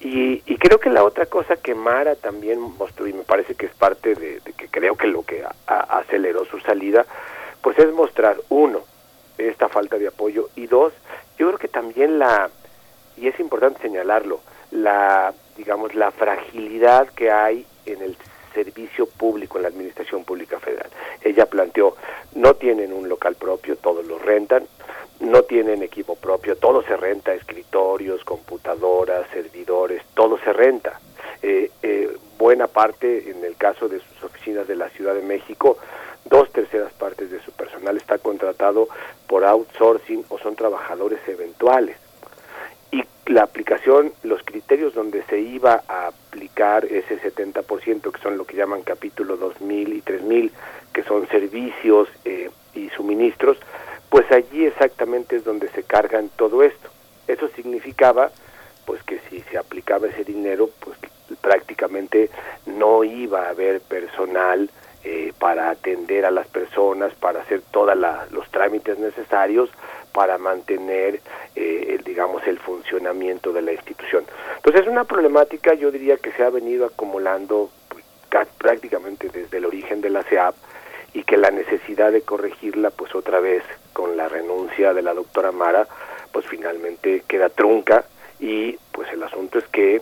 [0.00, 3.66] Y, y creo que la otra cosa que Mara también mostró, y me parece que
[3.66, 7.06] es parte de, que creo que lo que aceleró su salida,
[7.62, 8.80] pues es mostrar, uno,
[9.38, 10.92] esta falta de apoyo, y dos,
[11.38, 12.50] yo creo que también la,
[13.16, 14.40] y es importante señalarlo,
[14.70, 18.16] la, digamos, la fragilidad que hay en el
[18.56, 20.88] servicio público en la Administración Pública Federal.
[21.20, 21.94] Ella planteó,
[22.34, 24.66] no tienen un local propio, todos lo rentan,
[25.20, 31.00] no tienen equipo propio, todo se renta, escritorios, computadoras, servidores, todo se renta.
[31.42, 35.76] Eh, eh, buena parte, en el caso de sus oficinas de la Ciudad de México,
[36.24, 38.88] dos terceras partes de su personal está contratado
[39.26, 41.96] por outsourcing o son trabajadores eventuales.
[42.90, 48.44] Y la aplicación, los criterios donde se iba a aplicar ese 70%, que son lo
[48.44, 50.52] que llaman capítulo 2000 y 3000,
[50.92, 53.58] que son servicios eh, y suministros,
[54.08, 56.88] pues allí exactamente es donde se cargan todo esto.
[57.26, 58.30] Eso significaba
[58.84, 60.96] pues que si se aplicaba ese dinero, pues
[61.40, 62.30] prácticamente
[62.66, 64.70] no iba a haber personal
[65.04, 67.96] eh, para atender a las personas, para hacer todos
[68.30, 69.70] los trámites necesarios
[70.12, 71.20] para mantener,
[71.54, 74.24] eh, digamos, el funcionamiento de la institución.
[74.56, 78.06] Entonces es una problemática, yo diría, que se ha venido acumulando pues,
[78.56, 80.54] prácticamente desde el origen de la CEAP
[81.12, 83.62] y que la necesidad de corregirla, pues otra vez
[83.92, 85.86] con la renuncia de la doctora Mara,
[86.32, 88.06] pues finalmente queda trunca
[88.40, 90.00] y pues el asunto es que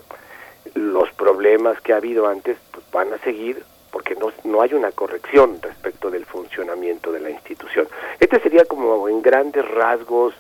[0.75, 4.93] los problemas que ha habido antes pues van a seguir porque no, no hay una
[4.93, 7.89] corrección respecto del funcionamiento de la institución.
[8.21, 10.33] Este sería como en grandes rasgos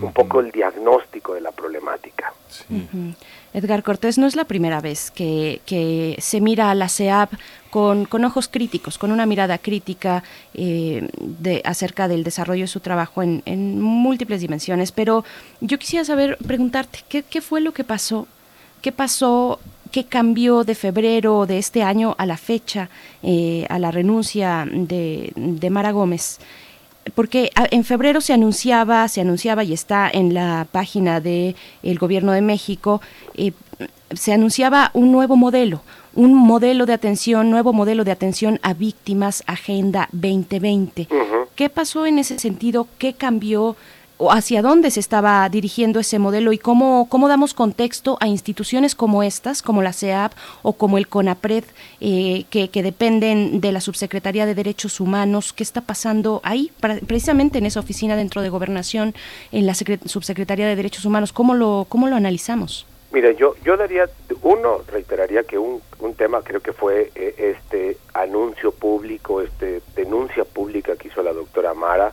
[0.00, 2.32] un poco el diagnóstico de la problemática.
[3.52, 7.32] Edgar Cortés, no es la primera vez que, que se mira a la CEAP
[7.70, 10.22] con, con, ojos críticos, con una mirada crítica
[10.54, 14.92] eh, de, acerca del desarrollo de su trabajo en, en, múltiples dimensiones.
[14.92, 15.24] Pero
[15.60, 18.26] yo quisiera saber, preguntarte, ¿qué, qué fue lo que pasó?
[18.80, 19.58] ¿Qué pasó
[19.90, 22.90] qué cambió de febrero de este año a la fecha,
[23.22, 26.38] eh, a la renuncia de, de Mara Gómez
[27.14, 32.32] porque en febrero se anunciaba, se anunciaba y está en la página del el gobierno
[32.32, 33.00] de México,
[33.34, 33.52] eh,
[34.12, 35.82] se anunciaba un nuevo modelo,
[36.14, 41.08] un modelo de atención, nuevo modelo de atención a víctimas, Agenda 2020.
[41.54, 42.88] ¿Qué pasó en ese sentido?
[42.98, 43.76] ¿Qué cambió?
[44.18, 48.94] O hacia dónde se estaba dirigiendo ese modelo y cómo, cómo damos contexto a instituciones
[48.94, 50.32] como estas, como la CEAP
[50.62, 51.64] o como el CONAPRED,
[52.00, 55.52] eh, que, que, dependen de la Subsecretaría de Derechos Humanos.
[55.52, 56.72] ¿Qué está pasando ahí,
[57.06, 59.14] precisamente en esa oficina dentro de Gobernación,
[59.52, 61.32] en la Subsecretaría de Derechos Humanos?
[61.32, 62.86] ¿Cómo lo, cómo lo analizamos?
[63.12, 64.04] Mira, yo, yo daría,
[64.42, 70.44] uno, reiteraría que un, un tema creo que fue eh, este anuncio público, este denuncia
[70.44, 72.12] pública que hizo la doctora Mara,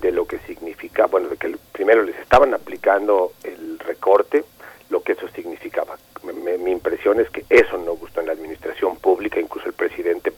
[0.00, 4.44] de lo que significa, bueno, de que primero les estaban aplicando el recorte,
[4.88, 5.96] lo que eso significaba.
[6.22, 10.32] Me, mi impresión es que eso no gustó en la administración pública, incluso el presidente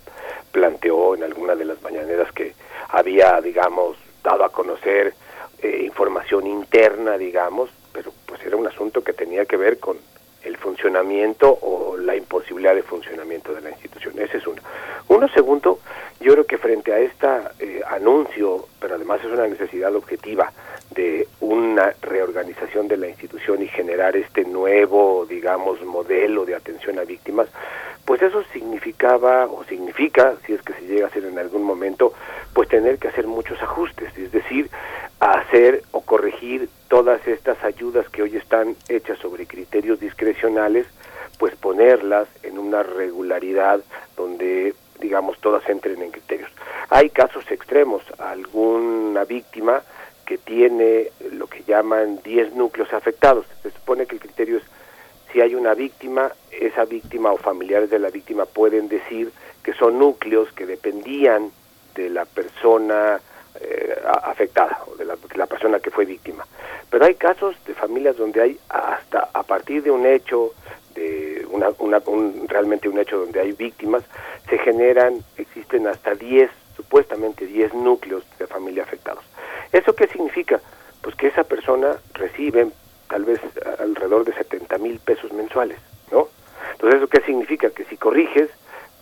[0.52, 2.54] planteó en alguna de las mañaneras que
[2.88, 5.14] había, digamos, dado a conocer
[5.62, 9.96] eh, información interna, digamos, pero pues era un asunto que tenía que ver con
[10.44, 14.18] el funcionamiento o la imposibilidad de funcionamiento de la institución.
[14.18, 14.60] Ese es uno.
[15.08, 15.80] Uno segundo,
[16.20, 17.26] yo creo que frente a este
[17.58, 20.52] eh, anuncio, pero además es una necesidad objetiva
[20.94, 27.04] de una reorganización de la institución y generar este nuevo, digamos, modelo de atención a
[27.04, 27.48] víctimas,
[28.04, 32.12] pues eso significaba o significa, si es que se llega a hacer en algún momento,
[32.52, 34.68] pues tener que hacer muchos ajustes, es decir,
[35.20, 40.86] hacer o corregir todas estas ayudas que hoy están hechas sobre criterios discrecionales,
[41.38, 43.80] pues ponerlas en una regularidad
[44.16, 46.50] donde digamos todas entren en criterios.
[46.90, 49.82] Hay casos extremos, alguna víctima
[50.26, 53.46] que tiene lo que llaman 10 núcleos afectados.
[53.62, 54.64] Se supone que el criterio es
[55.32, 59.32] si hay una víctima, esa víctima o familiares de la víctima pueden decir
[59.62, 61.50] que son núcleos que dependían
[61.94, 63.20] de la persona
[63.60, 66.46] eh, afectada o de la, la, persona que fue víctima.
[66.90, 70.52] Pero hay casos de familias donde hay hasta a partir de un hecho,
[70.94, 74.02] de una, una, un, realmente un hecho donde hay víctimas,
[74.48, 79.24] se generan, existen hasta 10, supuestamente 10 núcleos de familia afectados.
[79.72, 80.60] ¿Eso qué significa?
[81.00, 82.68] Pues que esa persona recibe
[83.08, 83.40] tal vez
[83.78, 85.78] alrededor de 70 mil pesos mensuales,
[86.10, 86.28] ¿no?
[86.72, 87.70] Entonces, ¿eso qué significa?
[87.70, 88.50] Que si corriges,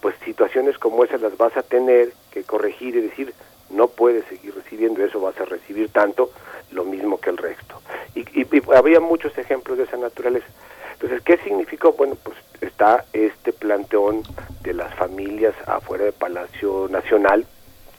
[0.00, 3.34] pues situaciones como esas las vas a tener que corregir y decir,
[3.70, 6.30] no puedes seguir recibiendo eso, vas a recibir tanto,
[6.72, 7.80] lo mismo que el resto.
[8.14, 10.46] Y, y, y había muchos ejemplos de esa naturaleza.
[10.94, 11.92] Entonces, ¿qué significó?
[11.92, 14.22] Bueno, pues está este planteón
[14.62, 17.46] de las familias afuera del Palacio Nacional,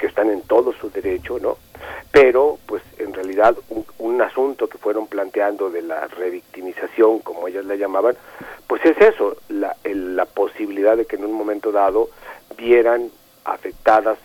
[0.01, 1.57] que están en todo su derecho, ¿no?
[2.11, 7.65] Pero, pues en realidad, un, un asunto que fueron planteando de la revictimización, como ellas
[7.65, 8.17] la llamaban,
[8.65, 12.09] pues es eso, la, el, la posibilidad de que en un momento dado
[12.57, 13.11] vieran
[13.45, 14.17] afectadas,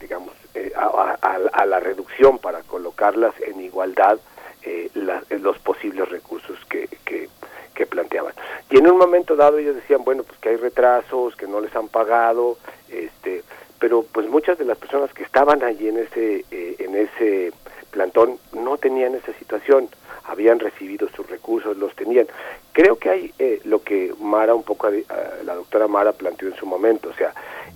[0.00, 1.18] digamos, eh, a,
[1.52, 4.18] a, la reducción para colocarlas en igualdad
[4.62, 7.28] eh, la, los posibles recursos que, que,
[7.74, 8.32] que, planteaban.
[8.70, 11.76] Y en un momento dado ellos decían, bueno, pues que hay retrasos, que no les
[11.76, 12.56] han pagado,
[12.88, 13.44] este,
[13.80, 17.52] pero pues muchas de las personas que estaban allí en ese, eh, en ese
[17.90, 19.88] plantón no tenían esa situación,
[20.24, 22.28] habían recibido sus recursos, los tenían.
[22.72, 25.04] Creo que hay eh, lo que Mara, un poco, eh,
[25.44, 27.32] la doctora Mara planteó en su momento, o sea,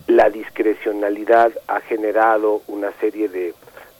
[0.06, 3.54] la discrecionalidad ha generado una serie de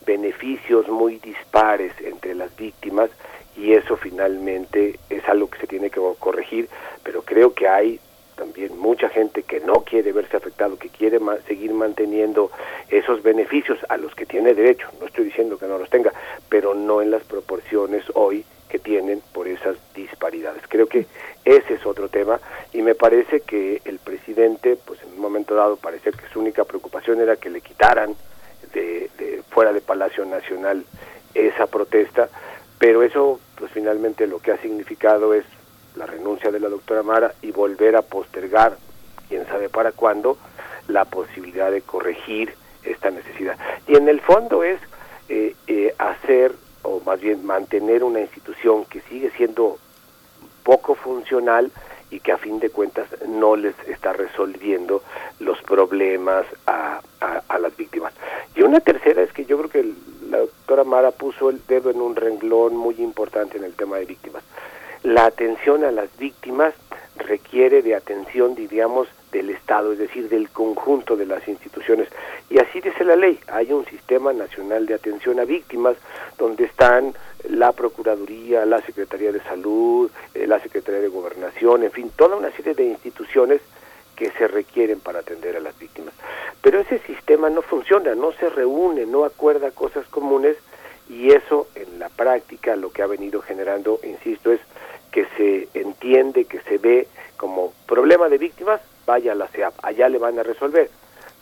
[0.07, 3.09] beneficios muy dispares entre las víctimas
[3.57, 6.69] y eso finalmente es algo que se tiene que corregir,
[7.03, 7.99] pero creo que hay
[8.35, 12.51] también mucha gente que no quiere verse afectado, que quiere ma seguir manteniendo
[12.89, 16.13] esos beneficios a los que tiene derecho, no estoy diciendo que no los tenga,
[16.49, 20.63] pero no en las proporciones hoy que tienen por esas disparidades.
[20.69, 21.07] Creo que
[21.45, 22.41] ese es otro tema
[22.73, 26.65] y me parece que el presidente, pues en un momento dado parece que su única
[26.65, 28.17] preocupación era que le quitaran
[28.73, 30.85] de, de fuera de Palacio Nacional
[31.35, 32.29] esa protesta,
[32.79, 35.45] pero eso pues finalmente lo que ha significado es
[35.95, 38.77] la renuncia de la doctora Mara y volver a postergar,
[39.29, 40.37] quién sabe para cuándo,
[40.89, 43.57] la posibilidad de corregir esta necesidad.
[43.87, 44.81] Y en el fondo es
[45.29, 49.79] eh, eh, hacer, o más bien mantener una institución que sigue siendo
[50.63, 51.71] poco funcional
[52.11, 55.03] y que a fin de cuentas no les está resolviendo
[55.41, 57.01] los problemas a,
[57.59, 58.13] las víctimas.
[58.55, 59.93] Y una tercera es que yo creo que
[60.29, 64.05] la doctora Mara puso el dedo en un renglón muy importante en el tema de
[64.05, 64.43] víctimas.
[65.05, 66.73] La atención a las víctimas
[67.19, 72.09] requiere de atención, diríamos, del Estado, es decir, del conjunto de las instituciones.
[72.49, 75.99] Y así dice la ley, hay un sistema nacional de atención a víctimas
[76.39, 77.13] donde están
[77.51, 82.51] la Procuraduría, la Secretaría de Salud, eh, la Secretaría de Gobernación, en fin, toda una
[82.53, 83.61] serie de instituciones
[84.17, 86.15] que se requieren para atender a las víctimas.
[86.63, 90.57] Pero ese sistema no funciona, no se reúne, no acuerda cosas comunes
[91.11, 94.61] y eso en la práctica lo que ha venido generando, insisto, es
[95.15, 100.09] que se entiende, que se ve como problema de víctimas, vaya a la CEAP, allá
[100.09, 100.91] le van a resolver.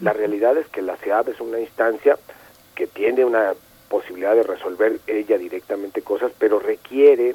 [0.00, 2.18] La realidad es que la CEAP es una instancia
[2.74, 3.54] que tiene una
[3.88, 7.34] posibilidad de resolver ella directamente cosas, pero requiere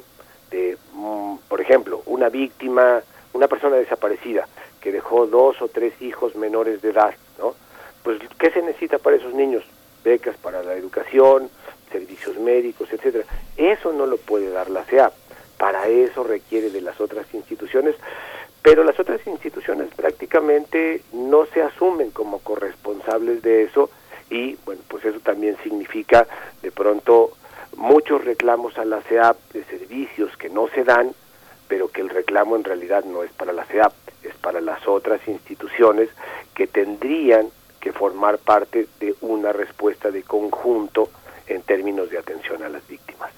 [0.52, 3.02] de, mm, por ejemplo, una víctima,
[3.32, 4.46] una persona desaparecida
[4.80, 7.56] que dejó dos o tres hijos menores de edad, ¿no?
[8.04, 9.64] Pues, ¿qué se necesita para esos niños?
[10.04, 11.50] Becas para la educación,
[11.90, 13.24] servicios médicos, etcétera.
[13.56, 15.12] Eso no lo puede dar la CEAP.
[15.58, 17.96] Para eso requiere de las otras instituciones,
[18.62, 23.90] pero las otras instituciones prácticamente no se asumen como corresponsables de eso
[24.30, 26.26] y bueno, pues eso también significa
[26.62, 27.32] de pronto
[27.76, 31.12] muchos reclamos a la CEAP de servicios que no se dan,
[31.68, 35.26] pero que el reclamo en realidad no es para la CEAP, es para las otras
[35.28, 36.08] instituciones
[36.54, 37.48] que tendrían
[37.80, 41.10] que formar parte de una respuesta de conjunto
[41.46, 43.30] en términos de atención a las víctimas.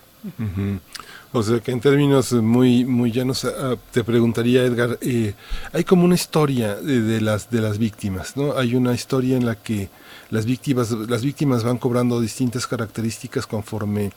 [1.32, 5.35] O sea que en términos muy muy llanos uh, te preguntaría Edgar, eh,
[5.73, 8.57] hay como una historia de, de, las de las víctimas, ¿no?
[8.57, 9.89] Hay una historia en la que
[10.31, 14.12] las víctimas las víctimas van cobrando distintas características conforme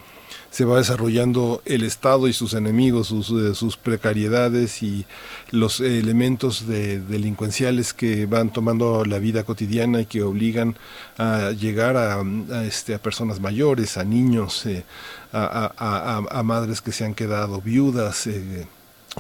[0.50, 5.06] se va desarrollando el Estado y sus enemigos, sus, eh, sus precariedades y
[5.50, 10.76] los elementos de, delincuenciales que van tomando la vida cotidiana y que obligan
[11.18, 12.24] a llegar a,
[12.66, 14.84] este, a personas mayores, a niños, eh,
[15.32, 18.28] a, a, a, madres que se han quedado viudas.
[18.28, 18.68] Eh,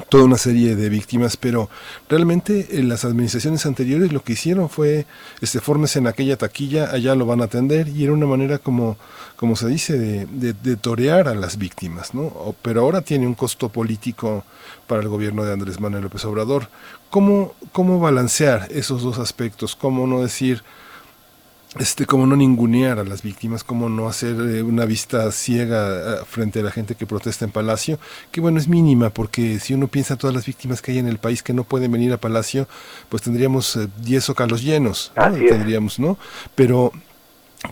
[0.09, 1.69] toda una serie de víctimas, pero
[2.09, 5.05] realmente en las administraciones anteriores lo que hicieron fue,
[5.41, 8.97] este, formes en aquella taquilla, allá lo van a atender, y era una manera como,
[9.35, 12.55] como se dice, de, de, de torear a las víctimas, ¿no?
[12.61, 14.43] Pero ahora tiene un costo político
[14.87, 16.69] para el gobierno de Andrés Manuel López Obrador.
[17.09, 19.75] ¿Cómo, cómo balancear esos dos aspectos?
[19.75, 20.63] ¿Cómo no decir,
[21.79, 26.25] este, cómo no ningunear a las víctimas, cómo no hacer eh, una vista ciega eh,
[26.25, 27.99] frente a la gente que protesta en Palacio,
[28.31, 31.07] que bueno, es mínima, porque si uno piensa en todas las víctimas que hay en
[31.07, 32.67] el país que no pueden venir a Palacio,
[33.09, 35.33] pues tendríamos 10 zócalos llenos, ¿no?
[35.33, 36.17] tendríamos, ¿no?
[36.55, 36.91] Pero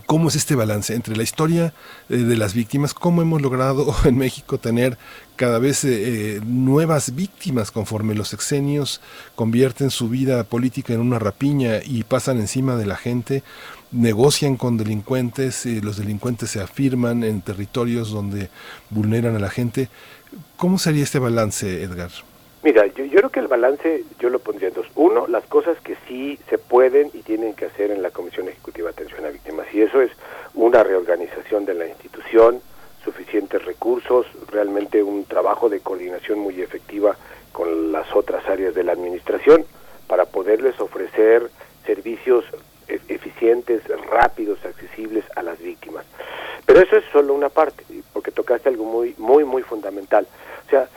[0.06, 1.74] ¿Cómo es este balance entre la historia
[2.08, 2.94] eh, de las víctimas?
[2.94, 4.96] ¿Cómo hemos logrado en México tener
[5.36, 9.00] cada vez eh, nuevas víctimas conforme los sexenios
[9.34, 13.42] convierten su vida política en una rapiña y pasan encima de la gente?
[13.92, 18.48] Negocian con delincuentes, eh, los delincuentes se afirman en territorios donde
[18.90, 19.88] vulneran a la gente.
[20.56, 22.10] ¿Cómo sería este balance, Edgar?
[22.62, 24.86] Mira, yo, yo, creo que el balance yo lo pondría en dos.
[24.94, 28.88] Uno, las cosas que sí se pueden y tienen que hacer en la Comisión Ejecutiva
[28.88, 29.66] de Atención a Víctimas.
[29.72, 30.10] Y eso es
[30.54, 32.60] una reorganización de la institución,
[33.04, 37.16] suficientes recursos, realmente un trabajo de coordinación muy efectiva
[37.52, 39.66] con las otras áreas de la administración
[40.06, 41.50] para poderles ofrecer
[41.84, 42.44] servicios
[43.08, 46.04] eficientes, rápidos, accesibles a las víctimas.
[46.66, 50.26] Pero eso es solo una parte, porque tocaste algo muy, muy, muy fundamental.
[50.66, 50.88] O sea,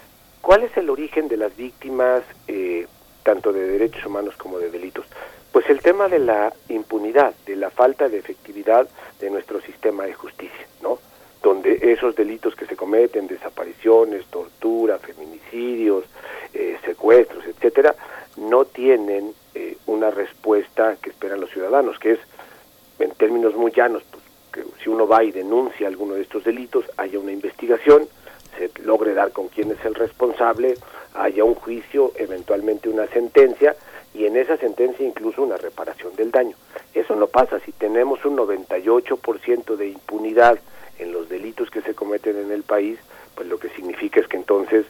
[0.46, 2.86] ¿Cuál es el origen de las víctimas, eh,
[3.24, 5.08] tanto de derechos humanos como de delitos?
[5.52, 8.88] Pues el tema de la impunidad, de la falta de efectividad
[9.20, 11.00] de nuestro sistema de justicia, ¿no?
[11.42, 16.06] Donde esos delitos que se cometen, desapariciones, tortura, feminicidios,
[16.54, 17.96] eh, secuestros, etcétera,
[18.38, 22.20] no tienen eh, una respuesta que esperan los ciudadanos, que es,
[23.00, 26.86] en términos muy llanos, pues, que si uno va y denuncia alguno de estos delitos,
[26.98, 28.08] haya una investigación,
[28.58, 30.76] se logre dar con quién es el responsable,
[31.14, 33.76] haya un juicio, eventualmente una sentencia
[34.14, 36.56] y en esa sentencia incluso una reparación del daño.
[36.94, 40.60] Eso no pasa si tenemos un 98% de impunidad
[41.00, 43.00] en los delitos que se cometen en el país,
[43.36, 44.86] pues lo que significa es que entonces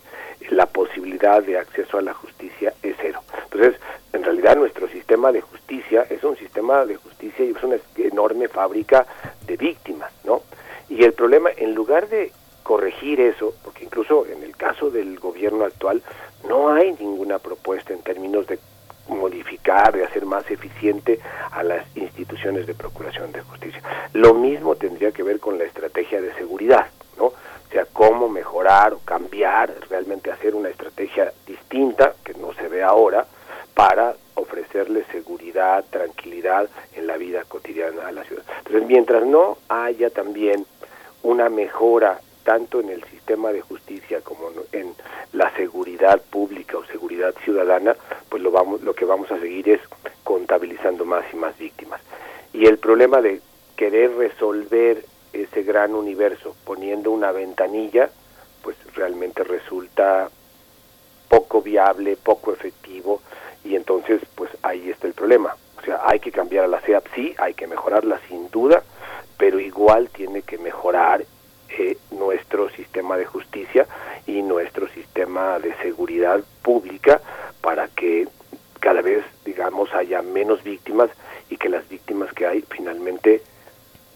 [0.49, 3.21] la posibilidad de acceso a la justicia es cero.
[3.45, 3.79] Entonces,
[4.13, 8.47] en realidad nuestro sistema de justicia es un sistema de justicia y es una enorme
[8.47, 9.05] fábrica
[9.45, 10.41] de víctimas, ¿no?
[10.89, 12.31] Y el problema, en lugar de
[12.63, 16.01] corregir eso, porque incluso en el caso del gobierno actual
[16.47, 18.59] no hay ninguna propuesta en términos de
[19.07, 21.19] modificar, de hacer más eficiente
[21.51, 23.81] a las instituciones de procuración de justicia.
[24.13, 27.33] Lo mismo tendría que ver con la estrategia de seguridad, ¿no?
[27.75, 33.25] Sea, cómo mejorar o cambiar, realmente hacer una estrategia distinta, que no se ve ahora,
[33.73, 38.43] para ofrecerle seguridad, tranquilidad en la vida cotidiana a la ciudad.
[38.59, 40.65] Entonces, mientras no haya también
[41.21, 44.95] una mejora tanto en el sistema de justicia como en
[45.33, 47.93] la seguridad pública o seguridad ciudadana,
[48.29, 49.81] pues lo vamos lo que vamos a seguir es
[50.23, 51.99] contabilizando más y más víctimas.
[52.53, 53.41] Y el problema de
[53.75, 55.03] querer resolver
[55.35, 58.09] ese gran universo poniendo una ventanilla,
[58.61, 60.29] pues realmente resulta
[61.29, 63.21] poco viable, poco efectivo
[63.63, 65.55] y entonces pues ahí está el problema.
[65.77, 68.83] O sea, hay que cambiar a la CEAP, sí, hay que mejorarla sin duda,
[69.37, 71.25] pero igual tiene que mejorar
[71.77, 73.87] eh, nuestro sistema de justicia
[74.25, 77.21] y nuestro sistema de seguridad pública
[77.61, 78.27] para que
[78.79, 81.09] cada vez, digamos, haya menos víctimas
[81.49, 83.41] y que las víctimas que hay finalmente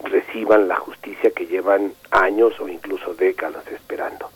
[0.04, 4.30] reciban la justicia que llevan años o incluso décadas esperando.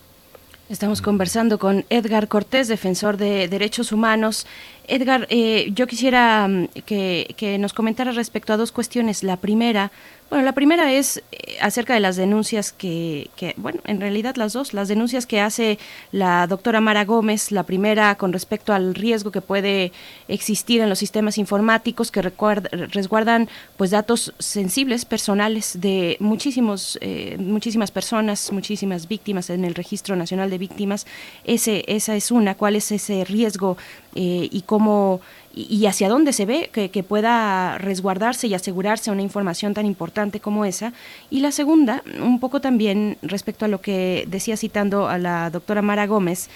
[0.70, 4.46] Estamos conversando con Edgar Cortés, defensor de derechos humanos.
[4.88, 9.22] Edgar, eh, yo quisiera mm, que, que, nos comentara respecto a dos cuestiones.
[9.22, 9.92] La primera,
[10.34, 14.74] bueno, la primera es eh, acerca de las denuncias que, bueno, en realidad las dos,
[14.74, 15.78] las denuncias que hace
[16.10, 19.92] la doctora Mara Gómez, la primera con respecto al riesgo que puede
[20.26, 27.92] existir en los sistemas informáticos que resguardan pues datos sensibles, personales de muchísimos, eh, muchísimas
[27.92, 31.06] personas, muchísimas víctimas en el Registro Nacional de Víctimas.
[31.44, 33.76] Ese, esa es una, ¿cuál es ese riesgo
[34.16, 35.20] eh, y cómo
[35.54, 40.64] y, hacia dónde se ve que, pueda resguardarse y asegurarse una información tan importante como
[40.64, 40.92] esa.
[41.30, 45.82] Y la segunda, un poco también respecto a lo que decía citando a la doctora
[45.82, 46.48] Mara Gómez,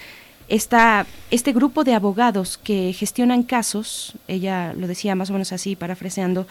[0.49, 5.77] está este grupo de abogados que gestionan casos, ella lo decía más o menos así,
[5.77, 6.47] parafraseando,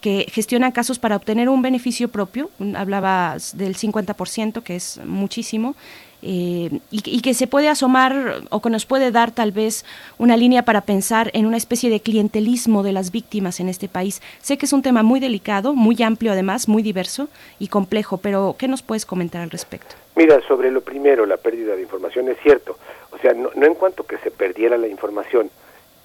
[0.00, 5.74] que gestionan casos para obtener un beneficio propio, hablaba del 50%, que es muchísimo,
[6.22, 9.84] eh, y, que se puede asomar o que nos puede dar tal vez
[10.18, 14.22] una línea para pensar en una especie de clientelismo de las víctimas en este país.
[14.40, 17.28] Sé que es un tema muy delicado, muy amplio además, muy diverso
[17.58, 19.96] y complejo, pero ¿qué nos puedes comentar al respecto?
[20.16, 22.76] Mira, sobre lo primero, la pérdida de información es cierto.
[23.10, 25.50] O sea, no, en cuanto que se perdiera la información,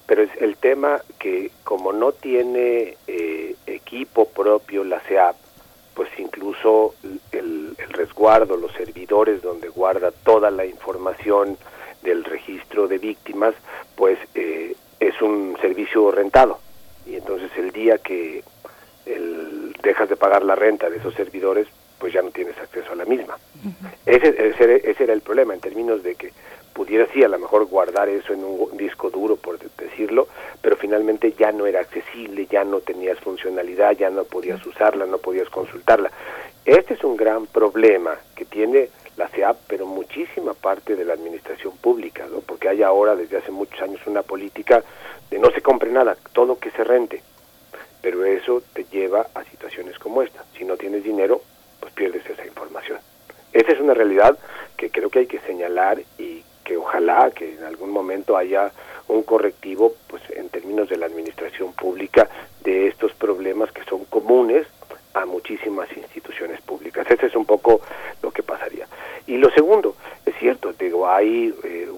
[0.05, 5.35] pero es el tema que como no tiene eh, equipo propio la CEAP,
[5.95, 6.93] pues incluso
[7.31, 11.57] el, resguardo, los servidores donde guarda toda la información
[12.03, 13.55] del registro de víctimas,
[13.95, 16.59] pues eh, es un servicio rentado.
[17.05, 18.43] Y entonces el día que
[19.05, 21.67] el dejas de pagar la renta de esos servidores,
[21.99, 23.37] pues ya no tienes acceso a la misma.
[24.05, 26.33] ese, ese, ese era el problema en términos de que
[26.75, 30.27] pudiera sí a lo mejor guardar eso en un disco duro, por decirlo,
[30.61, 35.17] pero finalmente ya no era accesible, ya no tenías funcionalidad, ya no podías usarla, no
[35.17, 36.11] podías consultarla.
[36.65, 41.77] Este es un gran problema que tiene la CEAP, pero muchísima parte de la administración
[41.77, 42.41] pública, ¿no?
[42.41, 44.83] porque hay ahora desde hace muchos años una política
[45.29, 47.23] de no se compre nada, todo que se rente,
[48.01, 50.43] pero eso te lleva a situaciones como esta.
[50.57, 51.41] Si no tienes dinero,
[51.79, 52.99] pues pierdes esa información.
[53.53, 54.37] Esa es una realidad
[54.75, 58.71] que creo que hay que señalar y que ojalá que en algún momento haya
[59.07, 62.27] un correctivo pues en términos de la administración pública
[62.63, 64.67] de estos problemas que son comunes
[65.13, 67.07] a muchísimas instituciones públicas.
[67.09, 67.79] Ese es un poco
[68.21, 68.87] lo que pasaría.
[69.27, 71.89] Y lo segundo, es cierto, digo, hay, eh,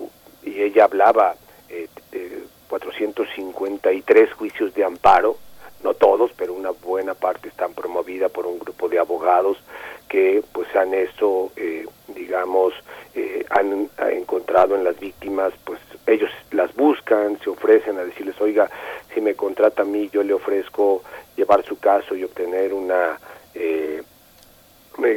[0.44, 1.36] y ella hablaba
[1.70, 5.38] eh, de 453 juicios de amparo,
[5.84, 9.58] no todos, pero una buena parte están promovida por un grupo de abogados
[10.08, 12.74] que pues han esto, eh, digamos,
[13.14, 18.70] eh, han, encontrado en las víctimas, pues ellos las buscan, se ofrecen a decirles, oiga,
[19.14, 21.04] si me contrata a mí, yo le ofrezco
[21.36, 23.20] llevar su caso y obtener una
[23.54, 24.02] eh,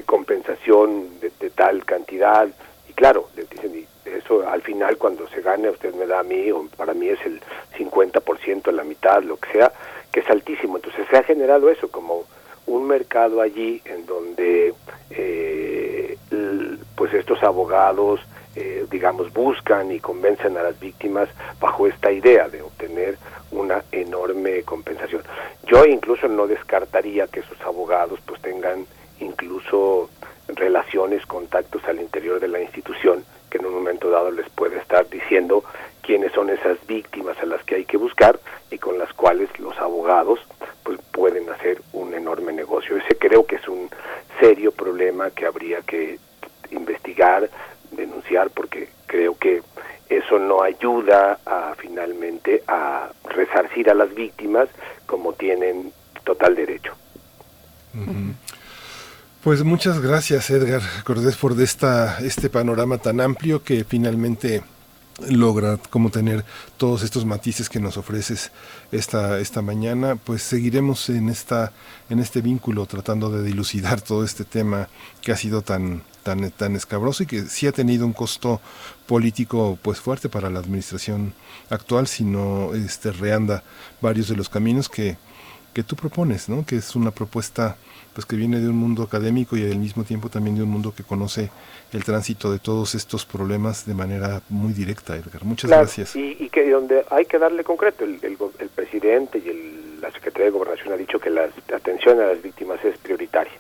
[0.05, 2.49] compensación de, tal cantidad.
[2.89, 6.25] Y claro, le dicen, y eso al final cuando se gane usted me da a
[6.25, 7.41] mí, o para mí es el
[7.79, 9.73] 50%, la mitad, lo que sea,
[10.13, 10.77] que es altísimo.
[10.77, 12.25] Entonces se ha generado eso como
[12.67, 14.75] un mercado allí en donde
[15.11, 16.17] eh,
[16.95, 18.21] pues estos abogados
[18.57, 21.29] eh, digamos buscan y convencen a las víctimas
[21.61, 23.17] bajo esta idea de obtener
[23.53, 25.23] una enorme compensación.
[25.67, 28.87] Yo incluso no descartaría que esos abogados pues tengan
[29.21, 30.11] incluso
[30.49, 35.09] relaciones, contactos al interior de la institución que en un momento dado les puede estar
[35.09, 35.65] diciendo
[36.03, 38.39] quiénes son esas víctimas a las que hay que buscar
[38.71, 40.41] y con las cuales los abogados
[40.83, 42.97] pues pueden hacer un enorme negocio.
[42.97, 43.91] Ese creo que es un
[44.39, 46.19] serio problema que habría que
[46.71, 47.51] investigar,
[47.91, 49.63] denunciar porque creo que
[50.09, 54.69] eso no ayuda a finalmente a resarcir a las víctimas
[55.07, 55.93] como tienen
[56.25, 56.95] total derecho.
[59.43, 64.63] Pues muchas gracias Edgar Cordés por esta, este panorama tan amplio que finalmente
[65.31, 66.45] logra como tener
[66.77, 68.53] todos estos matices que nos ofreces
[68.93, 70.17] esta esta mañana.
[70.17, 71.73] Pues seguiremos en esta
[72.11, 74.91] en este vínculo tratando de dilucidar todo este tema
[75.23, 78.61] que ha sido tan tan tan escabroso y que sí ha tenido un costo
[79.07, 81.33] político pues fuerte para la administración
[81.71, 83.63] actual si no este reanda
[84.03, 85.17] varios de los caminos que
[85.73, 87.79] que tú propones no que es una propuesta
[88.21, 90.93] pues que viene de un mundo académico y al mismo tiempo también de un mundo
[90.95, 91.49] que conoce
[91.91, 95.43] el tránsito de todos estos problemas de manera muy directa, Edgar.
[95.45, 96.15] Muchas gracias.
[96.15, 100.11] Y, y, que donde hay que darle concreto, el, el, el presidente y el, la
[100.13, 103.55] Secretaría de Gobernación ha dicho que la atención a las víctimas es prioritaria,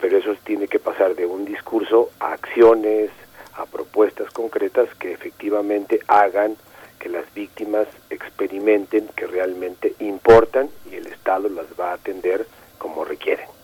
[0.00, 3.10] pero eso tiene que pasar de un discurso a acciones,
[3.54, 6.54] a propuestas concretas que efectivamente hagan
[7.00, 12.46] que las víctimas experimenten que realmente importan y el Estado las va a atender
[12.78, 13.57] como requieren.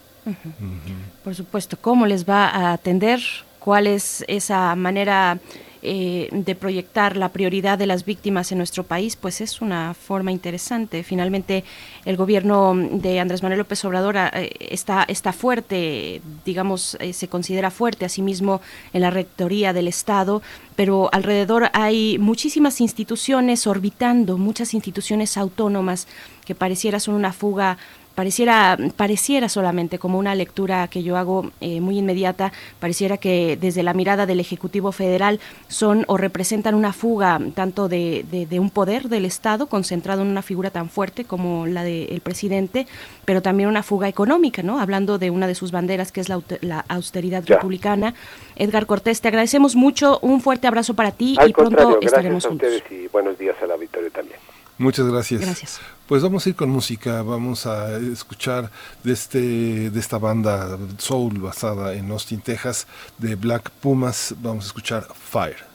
[1.22, 3.20] Por supuesto, ¿cómo les va a atender?
[3.59, 5.38] ¿Cuál es esa manera
[5.86, 9.16] eh, de proyectar la prioridad de las víctimas en nuestro país?
[9.16, 11.02] Pues es una forma interesante.
[11.02, 11.62] Finalmente,
[12.06, 17.70] el gobierno de Andrés Manuel López Obrador eh, está, está fuerte, digamos, eh, se considera
[17.70, 18.62] fuerte a sí mismo
[18.94, 20.40] en la rectoría del Estado,
[20.74, 26.09] pero alrededor hay muchísimas instituciones orbitando, muchas instituciones autónomas
[26.46, 27.76] que pareciera son una fuga
[28.14, 33.82] pareciera pareciera solamente como una lectura que yo hago eh, muy inmediata pareciera que desde
[33.82, 38.70] la mirada del ejecutivo federal son o representan una fuga tanto de, de, de un
[38.70, 42.86] poder del estado concentrado en una figura tan fuerte como la del presidente
[43.24, 46.40] pero también una fuga económica no hablando de una de sus banderas que es la,
[46.60, 47.56] la austeridad ya.
[47.56, 48.14] republicana
[48.56, 52.50] Edgar Cortés te agradecemos mucho un fuerte abrazo para ti Al y pronto estaremos a
[52.50, 52.98] ustedes juntos.
[53.04, 54.38] y buenos días a la Victoria también
[54.78, 55.40] Muchas gracias.
[55.40, 55.80] Gracias.
[56.06, 58.70] Pues vamos a ir con música, vamos a escuchar
[59.02, 62.86] de este de esta banda soul basada en Austin, Texas,
[63.18, 65.73] de Black Pumas, vamos a escuchar Fire.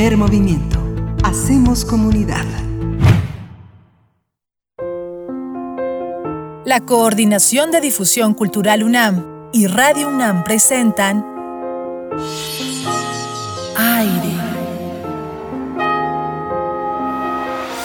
[0.00, 0.78] Primer movimiento.
[1.22, 2.46] Hacemos comunidad.
[6.64, 11.22] La Coordinación de Difusión Cultural UNAM y Radio UNAM presentan
[13.76, 14.36] Aire.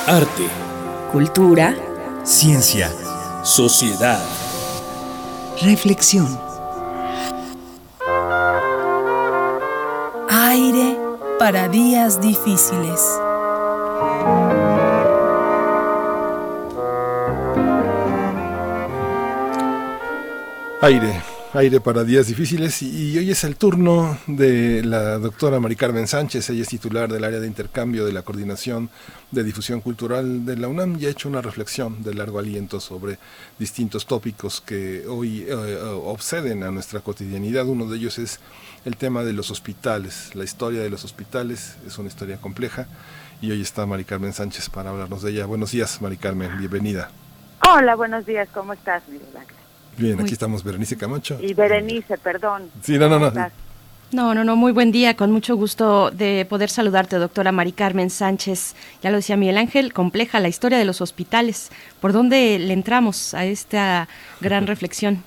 [0.07, 0.47] Arte,
[1.11, 1.75] Cultura.
[2.23, 2.93] ciencia,
[3.43, 4.23] sociedad.
[5.61, 6.44] Reflexión.
[12.05, 13.01] Días difíciles.
[20.81, 21.24] Aire,
[21.57, 26.49] aire para días difíciles y, hoy es el turno de la doctora Mari Carmen Sánchez,
[26.49, 28.89] ella es titular del área de intercambio de la coordinación
[29.31, 33.19] de difusión cultural de la UNAM y ha hecho una reflexión de largo aliento sobre
[33.57, 35.53] distintos tópicos que hoy eh,
[36.03, 37.65] obseden a nuestra cotidianidad.
[37.65, 38.39] Uno de ellos es
[38.83, 42.87] el tema de los hospitales, la historia de los hospitales es una historia compleja
[43.41, 45.45] y hoy está Mari Carmen Sánchez para hablarnos de ella.
[45.45, 47.11] Buenos días, Mari Carmen, bienvenida.
[47.65, 49.64] Hola, buenos días, ¿cómo estás, Miguel?
[49.97, 51.37] Bien, aquí estamos Berenice Camacho.
[51.41, 52.69] Y Berenice, perdón.
[52.81, 53.31] Sí, no, no, no.
[54.11, 58.09] No, no, no, muy buen día, con mucho gusto de poder saludarte, doctora Mari Carmen
[58.09, 58.75] Sánchez.
[59.01, 61.71] Ya lo decía Miguel Ángel, compleja la historia de los hospitales.
[61.99, 64.07] ¿Por dónde le entramos a esta
[64.41, 65.23] gran reflexión?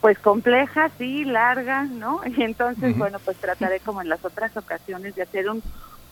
[0.00, 2.20] Pues compleja, sí, larga, ¿no?
[2.36, 5.62] Y entonces, bueno, pues trataré como en las otras ocasiones de hacer un,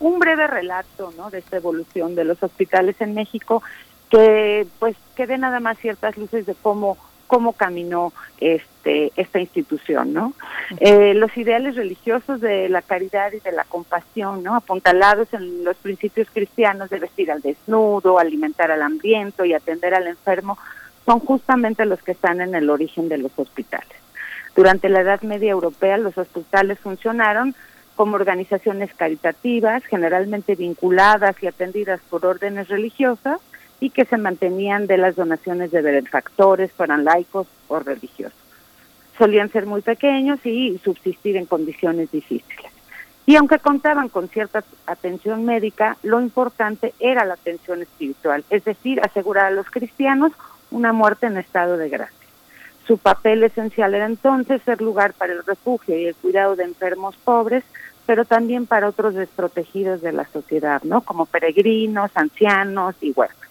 [0.01, 1.31] un breve relato, ¿no?
[1.31, 3.63] De esta evolución de los hospitales en México,
[4.11, 6.97] que pues que dé nada más ciertas luces de cómo
[7.33, 10.35] cómo caminó este esta institución, ¿no?
[10.81, 14.55] Eh, los ideales religiosos de la caridad y de la compasión, ¿no?
[14.55, 20.09] Apuntalados en los principios cristianos de vestir al desnudo, alimentar al hambriento y atender al
[20.09, 20.59] enfermo,
[21.07, 23.97] son justamente los que están en el origen de los hospitales.
[24.55, 27.55] Durante la Edad Media Europea, los hospitales funcionaron
[27.97, 33.41] como organizaciones caritativas, generalmente vinculadas y atendidas por órdenes religiosas
[33.83, 38.39] y que se mantenían de las donaciones de benefactores, fueran laicos o religiosos.
[39.19, 42.71] Solían ser muy pequeños y subsistir en condiciones difíciles.
[43.27, 49.01] Y aunque contaban con cierta atención médica, lo importante era la atención espiritual, es decir,
[49.01, 50.31] asegurar a los cristianos
[50.71, 52.29] una muerte en estado de gracia.
[52.87, 57.17] Su papel esencial era entonces ser lugar para el refugio y el cuidado de enfermos
[57.17, 57.65] pobres,
[58.07, 61.01] pero también para otros desprotegidos de la sociedad, ¿no?
[61.01, 63.41] Como peregrinos, ancianos y huérfanos.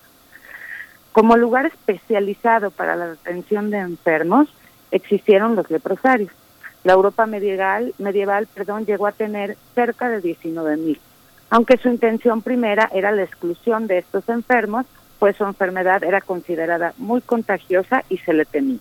[1.11, 4.47] Como lugar especializado para la atención de enfermos,
[4.91, 6.31] existieron los leprosarios.
[6.83, 10.99] La Europa medieval, medieval perdón, llegó a tener cerca de 19 mil,
[11.49, 14.85] aunque su intención primera era la exclusión de estos enfermos,
[15.19, 18.79] pues su enfermedad era considerada muy contagiosa y se le temía.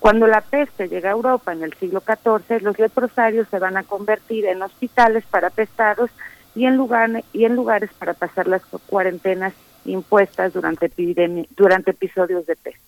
[0.00, 3.84] Cuando la peste llega a Europa en el siglo XIV, los leprosarios se van a
[3.84, 6.10] convertir en hospitales para pestados
[6.54, 9.54] y en, lugar, y en lugares para pasar las cuarentenas
[9.86, 12.80] impuestas durante, epidemia, durante episodios de peste.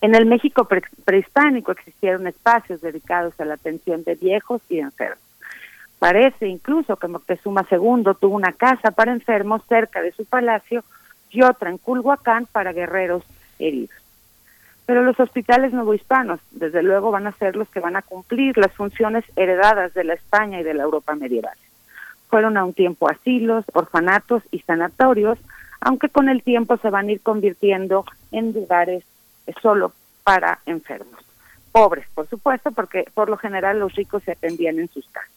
[0.00, 5.18] En el México pre- prehispánico existieron espacios dedicados a la atención de viejos y enfermos.
[5.98, 10.84] Parece incluso que Moctezuma II tuvo una casa para enfermos cerca de su palacio
[11.30, 13.22] y otra en Culhuacán para guerreros
[13.58, 13.96] heridos.
[14.84, 18.72] Pero los hospitales novohispanos, desde luego, van a ser los que van a cumplir las
[18.72, 21.56] funciones heredadas de la España y de la Europa medieval.
[22.28, 25.38] Fueron a un tiempo asilos, orfanatos y sanatorios,
[25.84, 29.04] aunque con el tiempo se van a ir convirtiendo en lugares
[29.60, 29.92] solo
[30.24, 31.20] para enfermos.
[31.72, 35.30] Pobres, por supuesto, porque por lo general los ricos se atendían en sus casas.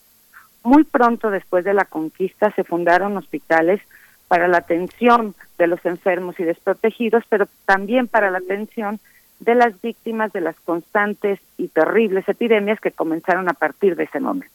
[0.63, 3.81] Muy pronto después de la conquista se fundaron hospitales
[4.27, 8.99] para la atención de los enfermos y desprotegidos, pero también para la atención
[9.39, 14.19] de las víctimas de las constantes y terribles epidemias que comenzaron a partir de ese
[14.19, 14.53] momento.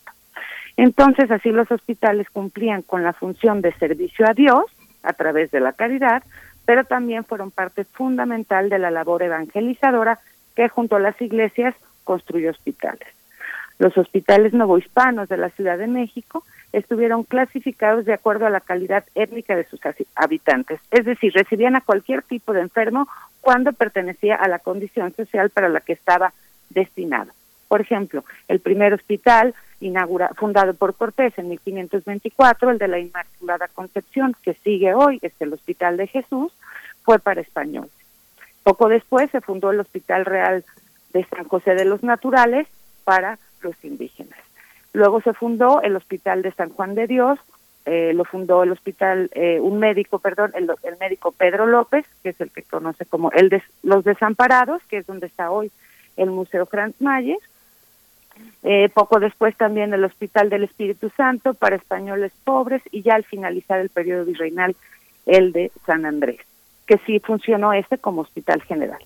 [0.77, 4.65] Entonces, así los hospitales cumplían con la función de servicio a Dios
[5.03, 6.23] a través de la caridad,
[6.65, 10.19] pero también fueron parte fundamental de la labor evangelizadora
[10.55, 11.75] que junto a las iglesias
[12.05, 13.09] construyó hospitales.
[13.79, 19.05] Los hospitales novohispanos de la Ciudad de México estuvieron clasificados de acuerdo a la calidad
[19.15, 23.09] étnica de sus habi- habitantes, es decir, recibían a cualquier tipo de enfermo
[23.41, 26.33] cuando pertenecía a la condición social para la que estaba
[26.69, 27.33] destinado.
[27.71, 33.69] Por ejemplo, el primer hospital inaugura, fundado por Cortés en 1524, el de la Inmaculada
[33.69, 36.53] Concepción, que sigue hoy, es el Hospital de Jesús,
[37.05, 37.93] fue para españoles.
[38.65, 40.65] Poco después se fundó el Hospital Real
[41.13, 42.67] de San José de los Naturales
[43.05, 44.41] para los indígenas.
[44.93, 47.39] Luego se fundó el Hospital de San Juan de Dios,
[47.87, 52.31] eh, lo fundó el hospital, eh, un médico, perdón, el, el médico Pedro López, que
[52.31, 55.71] es el que conoce como el de, los desamparados, que es donde está hoy
[56.17, 57.39] el Museo Franz Mayer.
[58.63, 63.25] Eh, poco después también el Hospital del Espíritu Santo para españoles pobres y ya al
[63.25, 64.77] finalizar el periodo virreinal
[65.27, 66.41] el de San Andrés,
[66.87, 69.03] que sí funcionó este como hospital general.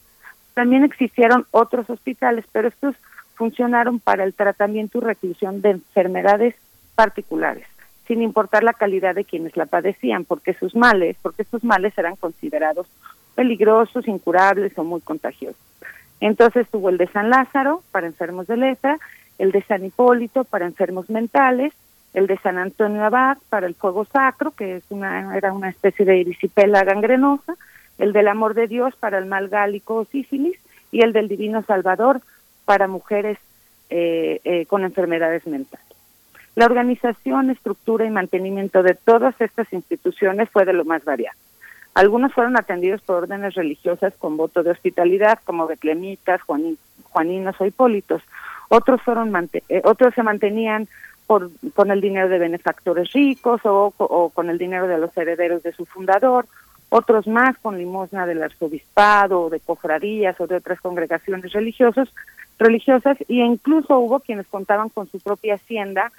[0.54, 2.96] También existieron otros hospitales, pero estos
[3.34, 6.54] funcionaron para el tratamiento y reclusión de enfermedades
[6.94, 7.66] particulares,
[8.06, 12.16] sin importar la calidad de quienes la padecían, porque sus males, porque estos males eran
[12.16, 12.86] considerados
[13.34, 15.60] peligrosos, incurables o muy contagiosos.
[16.20, 18.98] Entonces tuvo el de San Lázaro para enfermos de lepra,
[19.38, 21.72] el de San Hipólito para enfermos mentales,
[22.12, 26.04] el de San Antonio Abad para el fuego sacro, que es una, era una especie
[26.04, 27.56] de erisipela gangrenosa,
[27.98, 30.58] el del amor de Dios para el mal gálico o sífilis,
[30.92, 32.20] y el del Divino Salvador
[32.64, 33.38] para mujeres
[33.90, 35.84] eh, eh, con enfermedades mentales.
[36.54, 41.36] La organización, estructura y mantenimiento de todas estas instituciones fue de lo más variado.
[41.94, 48.22] Algunos fueron atendidos por órdenes religiosas con voto de hospitalidad, como betlemitas, juaninos o hipólitos.
[48.74, 49.32] Otros, fueron
[49.68, 50.88] eh, otros se mantenían
[51.28, 53.92] por, con el dinero de benefactores ricos o,
[54.34, 56.46] con el dinero de los herederos de su fundador,
[56.88, 62.08] otros más con limosna del arzobispado o de cofradías o de otras congregaciones religiosas,
[62.58, 66.10] religiosas e incluso hubo quienes contaban con su propia hacienda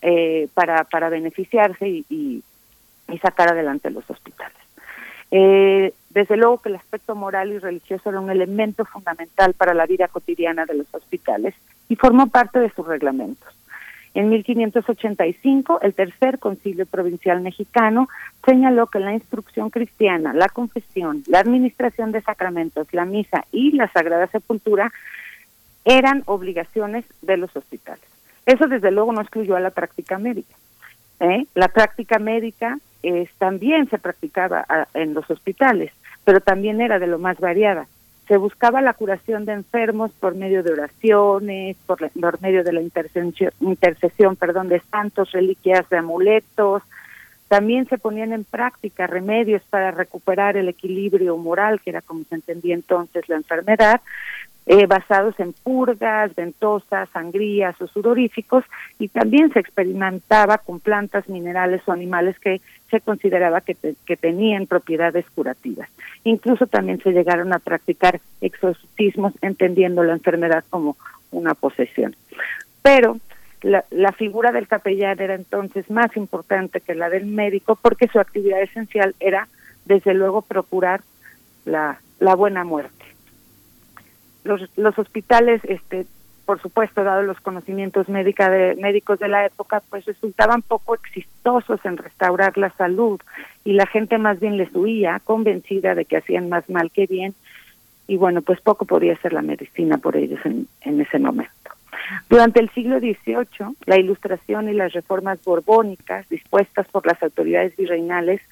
[0.00, 2.42] eh, para, para beneficiarse y, y,
[3.08, 4.56] y sacar adelante los hospitales.
[5.32, 9.84] Eh, desde luego que el aspecto moral y religioso era un elemento fundamental para la
[9.84, 11.54] vida cotidiana de los hospitales
[11.88, 13.52] y formó parte de sus reglamentos.
[14.14, 18.08] En 1585, el tercer concilio provincial mexicano
[18.46, 23.90] señaló que la instrucción cristiana, la confesión, la administración de sacramentos, la misa y la
[23.90, 24.92] sagrada sepultura
[25.84, 28.04] eran obligaciones de los hospitales.
[28.46, 30.54] Eso desde luego no excluyó a la práctica médica.
[31.18, 31.46] ¿eh?
[31.54, 35.90] La práctica médica eh, también se practicaba a, en los hospitales,
[36.24, 37.86] pero también era de lo más variada.
[38.28, 42.72] Se buscaba la curación de enfermos por medio de oraciones, por, la, por medio de
[42.72, 46.82] la intercesión, intercesión perdón, de santos, reliquias, de amuletos.
[47.48, 52.36] También se ponían en práctica remedios para recuperar el equilibrio moral, que era como se
[52.36, 54.00] entendía entonces la enfermedad,
[54.66, 58.64] eh, basados en purgas, ventosas, sangrías o sudoríficos,
[58.98, 63.76] y también se experimentaba con plantas, minerales o animales que se consideraba que,
[64.06, 65.90] que tenían propiedades curativas.
[66.24, 70.96] Incluso también se llegaron a practicar exorcismos entendiendo la enfermedad como
[71.30, 72.16] una posesión.
[72.82, 73.18] Pero
[73.60, 78.18] la, la, figura del capellán era entonces más importante que la del médico porque su
[78.20, 79.48] actividad esencial era,
[79.84, 81.02] desde luego, procurar
[81.64, 81.98] la
[82.34, 82.93] buena muerte
[84.44, 86.06] los, los hospitales, este,
[86.44, 91.80] por supuesto, dado los conocimientos médica de, médicos de la época, pues resultaban poco exitosos
[91.84, 93.20] en restaurar la salud
[93.64, 97.34] y la gente más bien les huía, convencida de que hacían más mal que bien
[98.06, 101.70] y bueno, pues poco podía hacer la medicina por ellos en, en ese momento.
[102.28, 108.42] Durante el siglo XVIII, la ilustración y las reformas borbónicas dispuestas por las autoridades virreinales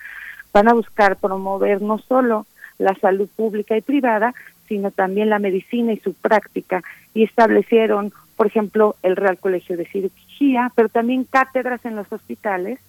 [0.55, 2.47] van a buscar promover no solo
[2.79, 4.35] la salud pública y privada,
[4.73, 6.83] sino también la medicina y su práctica,
[7.13, 12.81] y establecieron, por ejemplo, el Real Colegio de Cirugía, pero también cátedras en los hospitales,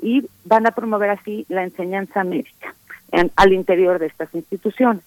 [0.00, 2.72] y van a promover así la enseñanza médica
[3.34, 5.02] al interior de estas instituciones.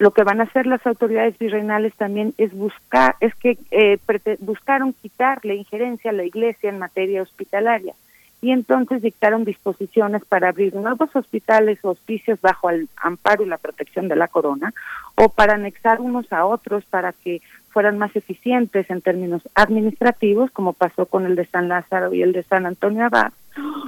[0.00, 3.98] Lo que van a hacer las autoridades virreinales también es buscar, es que eh,
[4.40, 7.94] buscaron quitarle injerencia a la Iglesia en materia hospitalaria
[8.42, 13.56] y entonces dictaron disposiciones para abrir nuevos hospitales o hospicios bajo el amparo y la
[13.56, 14.74] protección de la corona
[15.14, 17.40] o para anexar unos a otros para que
[17.70, 22.32] fueran más eficientes en términos administrativos, como pasó con el de San Lázaro y el
[22.32, 23.32] de San Antonio Abad,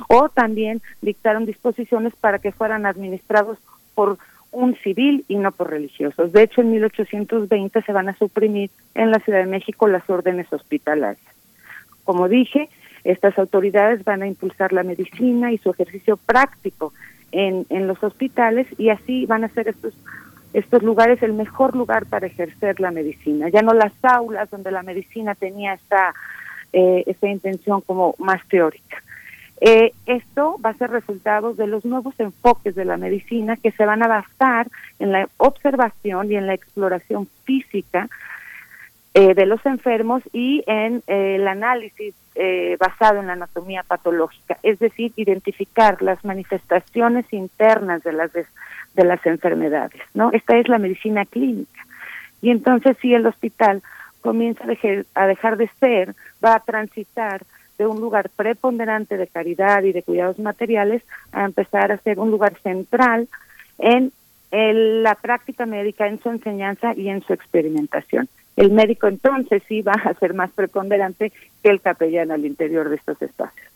[0.08, 3.58] o también dictaron disposiciones para que fueran administrados
[3.96, 4.18] por
[4.52, 6.32] un civil y no por religiosos.
[6.32, 10.50] De hecho, en 1820 se van a suprimir en la Ciudad de México las órdenes
[10.52, 11.26] hospitalarias.
[12.04, 12.68] Como dije,
[13.04, 16.92] estas autoridades van a impulsar la medicina y su ejercicio práctico
[17.32, 19.94] en, en los hospitales y así van a ser estos
[20.54, 24.84] estos lugares el mejor lugar para ejercer la medicina, ya no las aulas donde la
[24.84, 26.14] medicina tenía esta,
[26.72, 29.02] eh, esta intención como más teórica.
[29.60, 33.84] Eh, esto va a ser resultado de los nuevos enfoques de la medicina que se
[33.84, 34.68] van a basar
[34.98, 38.08] en la observación y en la exploración física
[39.14, 44.58] eh, de los enfermos y en eh, el análisis eh, basado en la anatomía patológica,
[44.62, 50.30] es decir, identificar las manifestaciones internas de las de las enfermedades, ¿no?
[50.32, 51.80] Esta es la medicina clínica.
[52.42, 53.82] Y entonces si el hospital
[54.20, 56.14] comienza a dejar, a dejar de ser,
[56.44, 57.42] va a transitar
[57.78, 62.30] de un lugar preponderante de caridad y de cuidados materiales a empezar a ser un
[62.30, 63.28] lugar central
[63.78, 64.12] en
[64.50, 68.28] el- la práctica médica, en su enseñanza y en su experimentación.
[68.56, 71.32] El médico entonces sí va a ser más preponderante
[71.62, 73.66] que el capellán al interior de estos espacios.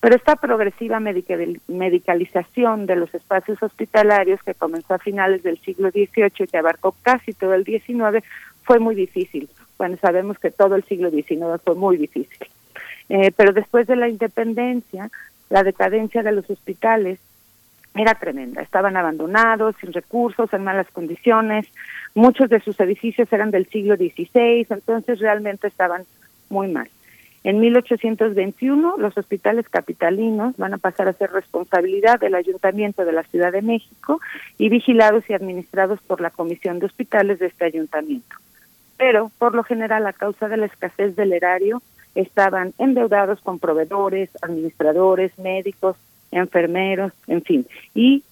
[0.00, 5.90] Pero esta progresiva medica- medicalización de los espacios hospitalarios que comenzó a finales del siglo
[5.90, 8.22] XVIII y que abarcó casi todo el XIX
[8.64, 9.48] fue muy difícil.
[9.78, 12.46] Bueno, sabemos que todo el siglo XIX fue muy difícil.
[13.08, 15.10] Eh, pero después de la independencia,
[15.50, 17.18] la decadencia de los hospitales
[17.94, 18.62] era tremenda.
[18.62, 21.66] Estaban abandonados, sin recursos, en malas condiciones.
[22.14, 26.04] Muchos de sus edificios eran del siglo XVI, entonces realmente estaban
[26.48, 26.88] muy mal.
[27.44, 33.22] En 1821 los hospitales capitalinos van a pasar a ser responsabilidad del Ayuntamiento de la
[33.24, 34.20] Ciudad de México
[34.56, 38.36] y vigilados y administrados por la Comisión de Hospitales de este ayuntamiento.
[38.96, 41.82] Pero, por lo general, a causa de la escasez del erario,
[42.14, 45.96] estaban endeudados con proveedores, administradores, médicos,
[46.34, 48.22] enfermeros, en fin, y,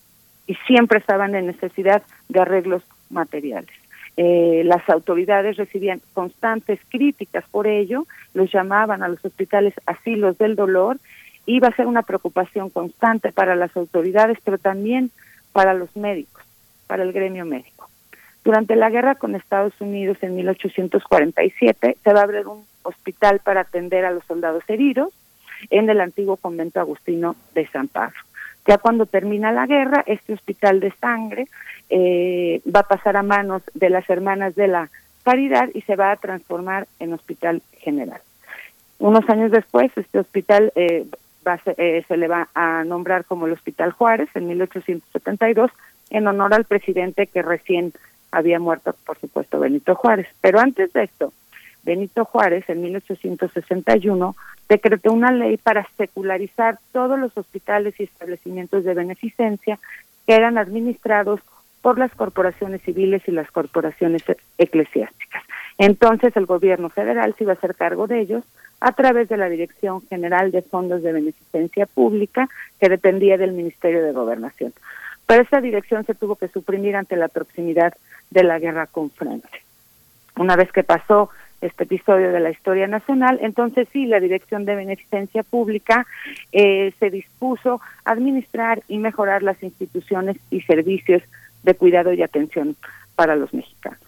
[0.47, 3.71] y siempre estaban en necesidad de arreglos materiales.
[4.17, 10.55] Eh, las autoridades recibían constantes críticas por ello, los llamaban a los hospitales asilos del
[10.55, 10.99] dolor,
[11.47, 15.11] iba a ser una preocupación constante para las autoridades, pero también
[15.53, 16.43] para los médicos,
[16.87, 17.89] para el gremio médico.
[18.45, 23.61] Durante la guerra con Estados Unidos en 1847 se va a abrir un hospital para
[23.61, 25.13] atender a los soldados heridos
[25.71, 28.19] en el antiguo convento agustino de San Pablo.
[28.67, 31.49] Ya cuando termina la guerra, este hospital de sangre
[31.91, 34.89] eh, va a pasar a manos de las hermanas de la
[35.25, 38.21] Caridad y se va a transformar en hospital general.
[38.99, 41.07] Unos años después, este hospital eh,
[41.47, 45.71] va eh, se le va a nombrar como el Hospital Juárez en 1872
[46.11, 47.93] en honor al presidente que recién
[48.31, 50.29] había muerto, por supuesto, Benito Juárez.
[50.41, 51.33] Pero antes de esto,
[51.83, 54.37] Benito Juárez en 1861
[54.69, 59.79] decretó una ley para secularizar todos los hospitales y establecimientos de beneficencia
[60.27, 61.41] que eran administrados
[61.83, 65.43] por las corporaciones civiles y las corporaciones e- eclesiásticas.
[65.79, 68.45] Entonces el gobierno federal se iba a hacer cargo de ellos
[68.81, 72.49] a través de la Dirección General de Fondos de Beneficencia Pública
[72.81, 74.73] que dependía del Ministerio de Gobernación.
[75.27, 77.95] Pero esta dirección se tuvo que suprimir ante la proximidad
[78.31, 79.61] de la guerra con Francia.
[80.37, 81.31] Una vez que pasó
[81.63, 86.07] este episodio de la historia nacional, entonces sí, la Dirección de Beneficencia Pública
[86.53, 91.23] eh, se dispuso a administrar y mejorar las instituciones y servicios
[91.63, 92.77] de cuidado y atención
[93.15, 94.01] para los mexicanos.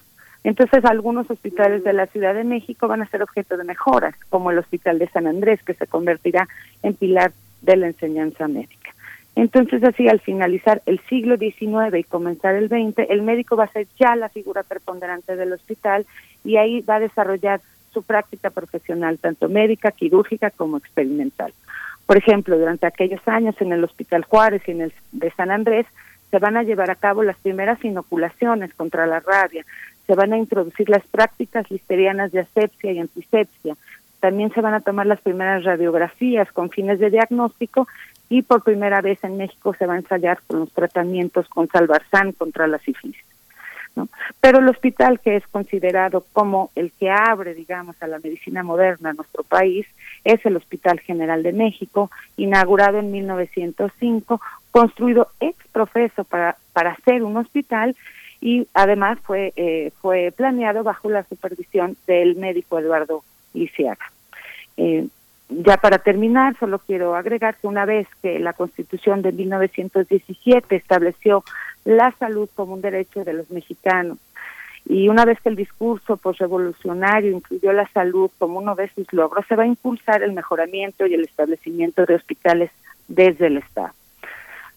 [0.43, 4.51] Entonces, algunos hospitales de la Ciudad de México van a ser objeto de mejoras, como
[4.51, 6.49] el Hospital de San Andrés, que se convertirá
[6.83, 7.33] en pilar
[7.63, 8.94] de la enseñanza médica.
[9.37, 13.73] Entonces, así, al finalizar el siglo XIX y comenzar el XX, el médico va a
[13.73, 16.07] ser ya la figura preponderante del hospital
[16.45, 17.61] y ahí va a desarrollar
[17.93, 21.53] su práctica profesional, tanto médica, quirúrgica como experimental.
[22.07, 25.87] Por ejemplo, durante aquellos años en el Hospital Juárez y en el de San Andrés,
[26.31, 29.65] se van a llevar a cabo las primeras inoculaciones contra la rabia,
[30.07, 33.77] se van a introducir las prácticas listerianas de asepsia y antisepsia,
[34.21, 37.87] también se van a tomar las primeras radiografías con fines de diagnóstico
[38.29, 42.33] y por primera vez en México se va a ensayar con los tratamientos con salvarzán
[42.33, 43.17] contra la sífilis.
[44.41, 49.11] Pero el hospital que es considerado como el que abre, digamos, a la medicina moderna
[49.11, 49.87] en nuestro país
[50.25, 54.41] es el Hospital General de México, inaugurado en 1905,
[54.73, 57.95] construido ex profeso para, para ser un hospital
[58.41, 63.23] y además fue, eh, fue planeado bajo la supervisión del médico Eduardo
[63.53, 64.11] Lisiaga.
[64.77, 65.07] Eh,
[65.49, 71.45] ya para terminar, solo quiero agregar que una vez que la Constitución de 1917 estableció
[71.85, 74.19] la salud como un derecho de los mexicanos
[74.87, 79.47] y una vez que el discurso posrevolucionario incluyó la salud como uno de sus logros,
[79.49, 82.71] se va a impulsar el mejoramiento y el establecimiento de hospitales
[83.09, 83.93] desde el Estado.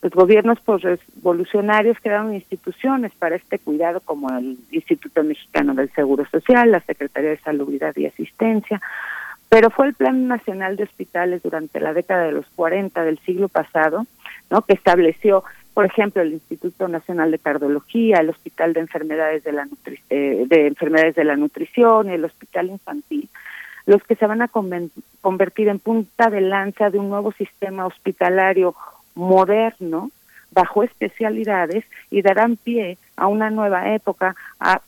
[0.01, 6.71] Los gobiernos posrevolucionarios crearon instituciones para este cuidado como el Instituto Mexicano del Seguro Social,
[6.71, 8.79] la Secretaría de Salubridad y Asistencia,
[9.49, 13.47] pero fue el Plan Nacional de Hospitales durante la década de los 40 del siglo
[13.47, 14.05] pasado,
[14.49, 14.61] ¿no?
[14.61, 15.43] que estableció,
[15.73, 20.45] por ejemplo, el Instituto Nacional de Cardiología, el Hospital de Enfermedades de la, Nutri eh,
[20.47, 23.29] de Enfermedades de la Nutrición y el Hospital Infantil,
[23.85, 28.75] los que se van a convertir en punta de lanza de un nuevo sistema hospitalario
[29.15, 30.11] moderno,
[30.51, 34.35] bajo especialidades y darán pie a una nueva época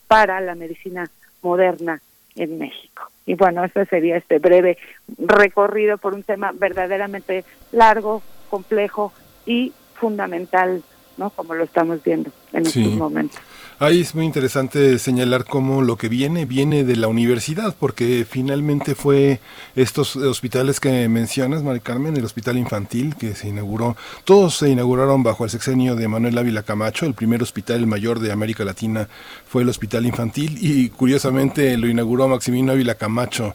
[0.06, 1.08] para la medicina
[1.42, 2.00] moderna
[2.36, 3.10] en México.
[3.26, 4.78] Y bueno, ese sería este breve
[5.18, 9.12] recorrido por un tema verdaderamente largo, complejo
[9.46, 10.82] y fundamental,
[11.16, 11.30] ¿no?
[11.30, 13.40] Como lo estamos viendo en estos momentos.
[13.82, 18.94] Ahí es muy interesante señalar cómo lo que viene viene de la universidad, porque finalmente
[18.94, 19.40] fue
[19.74, 25.22] estos hospitales que mencionas, Mari Carmen, el hospital infantil que se inauguró, todos se inauguraron
[25.22, 29.08] bajo el sexenio de Manuel Ávila Camacho, el primer hospital mayor de América Latina
[29.46, 33.54] fue el hospital infantil y curiosamente lo inauguró Maximino Ávila Camacho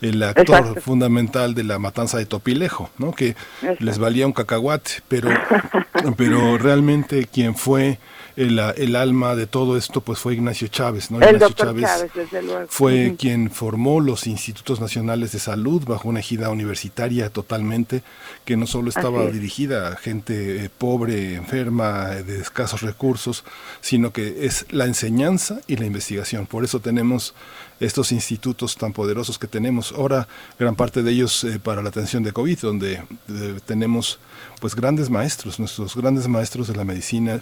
[0.00, 3.12] el actor fundamental de la matanza de Topilejo, ¿no?
[3.12, 3.36] que
[3.78, 5.30] les valía un cacahuate, pero,
[6.16, 7.98] pero realmente quien fue
[8.36, 11.20] el, el, alma de todo esto pues fue Ignacio Chávez, ¿no?
[11.20, 12.66] El Ignacio Chávez, desde luego.
[12.68, 18.02] fue quien formó los institutos nacionales de salud bajo una ejida universitaria totalmente,
[18.44, 23.44] que no solo estaba dirigida a gente eh, pobre, enferma, de escasos recursos,
[23.80, 26.46] sino que es la enseñanza y la investigación.
[26.46, 27.34] Por eso tenemos
[27.80, 29.92] estos institutos tan poderosos que tenemos.
[29.92, 34.18] Ahora, gran parte de ellos eh, para la atención de COVID, donde eh, tenemos
[34.60, 37.40] pues grandes maestros, nuestros grandes maestros de la medicina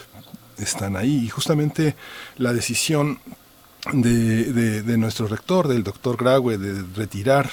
[0.59, 1.25] están ahí.
[1.25, 1.97] Y justamente
[2.37, 3.19] la decisión
[3.93, 7.51] de, de, de, nuestro rector, del doctor Graue, de retirar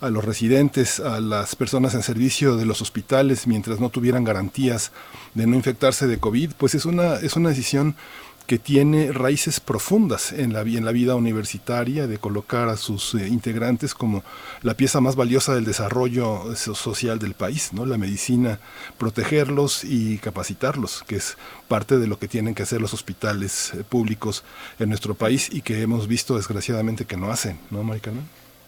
[0.00, 4.92] a los residentes, a las personas en servicio de los hospitales mientras no tuvieran garantías
[5.34, 7.96] de no infectarse de COVID, pues es una, es una decisión
[8.46, 13.28] que tiene raíces profundas en la, en la vida universitaria, de colocar a sus eh,
[13.28, 14.22] integrantes como
[14.62, 17.86] la pieza más valiosa del desarrollo social del país, ¿no?
[17.86, 18.58] La medicina,
[18.98, 21.38] protegerlos y capacitarlos, que es
[21.68, 24.44] parte de lo que tienen que hacer los hospitales eh, públicos
[24.78, 28.20] en nuestro país y que hemos visto desgraciadamente que no hacen, ¿no, Maricana?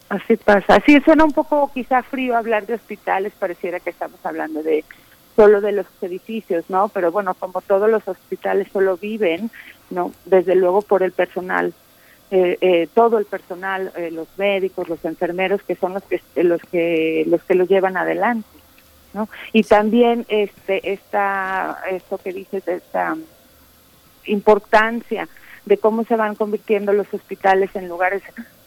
[0.08, 0.76] Así pasa.
[0.76, 4.84] Así suena un poco quizá frío hablar de hospitales, pareciera que estamos hablando de
[5.36, 6.88] solo de los edificios, ¿no?
[6.88, 9.50] Pero bueno, como todos los hospitales solo viven,
[9.90, 10.12] ¿no?
[10.24, 11.74] Desde luego por el personal,
[12.30, 16.60] eh, eh, todo el personal, eh, los médicos, los enfermeros, que son los que los
[16.62, 18.48] que los que lo llevan adelante,
[19.12, 19.28] ¿no?
[19.52, 23.16] Y también este esta esto que dices esta
[24.24, 25.28] importancia
[25.66, 28.22] de cómo se van convirtiendo los hospitales en lugares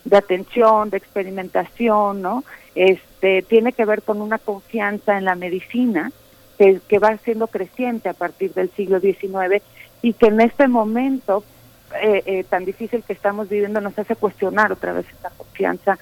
[0.06, 2.44] de atención, de experimentación, ¿no?
[2.76, 6.12] Este tiene que ver con una confianza en la medicina
[6.60, 9.64] que, va siendo creciente a partir del siglo XIX
[10.02, 11.44] y que en este momento
[12.02, 15.98] eh, eh, tan difícil que estamos viviendo nos hace cuestionar otra vez esta confianza,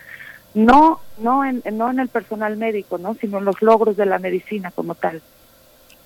[0.55, 3.13] no, no, en, no en el personal médico, ¿no?
[3.13, 5.21] sino en los logros de la medicina como tal.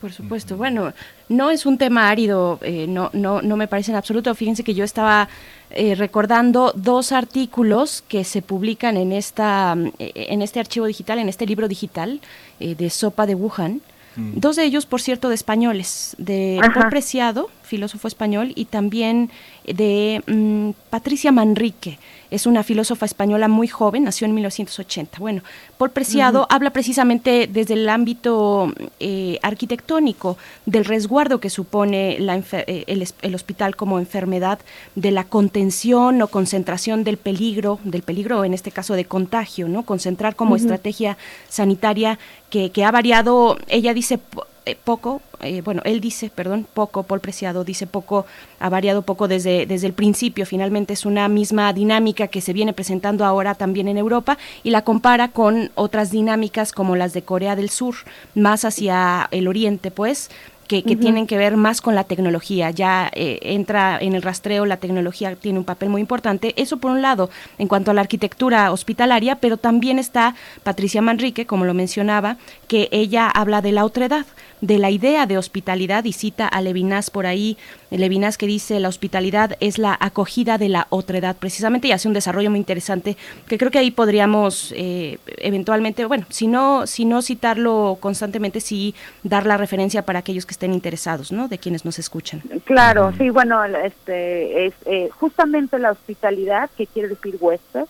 [0.02, 0.58] Por supuesto.
[0.58, 0.94] Bueno,
[1.30, 4.34] no es un tema árido, eh, no, no, no me parece en absoluto.
[4.34, 5.30] Fíjense que yo estaba
[5.70, 11.46] eh, recordando dos artículos que se publican en esta, en este archivo digital, en este
[11.46, 12.20] libro digital
[12.60, 13.82] eh, de Sopa de Wuhan,
[14.16, 19.30] Dos de ellos, por cierto, de españoles, de Paul Preciado, filósofo español, y también
[19.66, 21.98] de mm, Patricia Manrique.
[22.30, 25.20] Es una filósofa española muy joven, nació en 1980.
[25.20, 25.44] Bueno,
[25.78, 32.86] Paul Preciado habla precisamente desde el ámbito eh, arquitectónico del resguardo que supone la eh,
[32.88, 34.60] el, el, hospital como enfermedad,
[34.96, 39.84] de la contención o concentración del peligro, del peligro en este caso de contagio, ¿no?
[39.84, 41.18] Concentrar como estrategia
[41.50, 42.18] sanitaria
[42.52, 44.20] que, que ha variado, ella dice,
[44.68, 48.28] eh, poco, eh, bueno, él dice, perdón, poco, Paul Preciado dice poco,
[48.60, 52.74] ha variado poco desde, desde el principio, finalmente es una misma dinámica que se viene
[52.74, 57.56] presentando ahora también en Europa y la compara con otras dinámicas como las de Corea
[57.56, 57.96] del Sur,
[58.36, 60.30] más hacia el oriente, pues,
[60.72, 62.72] que, que tienen que ver más con la tecnología.
[62.72, 66.54] Ya eh, entra en el rastreo, la tecnología tiene un papel muy importante.
[66.56, 70.34] Eso por un lado, en cuanto a la arquitectura hospitalaria, pero también está
[70.64, 72.38] Patricia Manrique, como lo mencionaba,
[72.70, 74.26] que ella habla de la otredad
[74.62, 77.58] de la idea de hospitalidad y cita a Levinas por ahí,
[77.90, 82.14] Levinas que dice la hospitalidad es la acogida de la otredad precisamente y hace un
[82.14, 83.18] desarrollo muy interesante
[83.48, 88.96] que creo que ahí podríamos eh, eventualmente, bueno, si no, si no citarlo constantemente, sí
[89.24, 91.48] dar la referencia para aquellos que estén interesados, ¿no?
[91.48, 92.42] De quienes nos escuchan.
[92.66, 97.86] Claro, sí, bueno, este es eh, justamente la hospitalidad, que quiere decir huésped,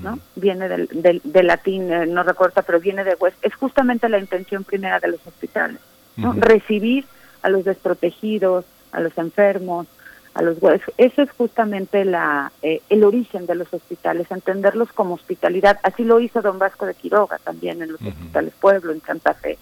[0.00, 0.18] ¿no?
[0.34, 3.46] Viene del, del, del latín, eh, no recuerda, pero viene de huésped.
[3.46, 5.78] Es justamente la intención primera de los hospitales,
[6.16, 6.32] ¿no?
[6.32, 7.04] Recibir
[7.42, 9.86] a los desprotegidos, a los enfermos,
[10.34, 10.94] a los huéspedes.
[10.98, 15.78] Eso es justamente la eh, el origen de los hospitales, entenderlos como hospitalidad.
[15.82, 19.58] Así lo hizo don Vasco de Quiroga también en los hospitales Pueblo, en Santa Fe.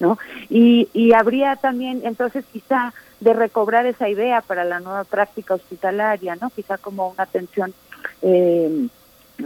[0.00, 0.18] ¿no?
[0.50, 6.34] Y, y habría también, entonces, quizá de recobrar esa idea para la nueva práctica hospitalaria,
[6.34, 6.50] ¿no?
[6.50, 7.72] Quizá como una atención
[8.20, 8.88] eh,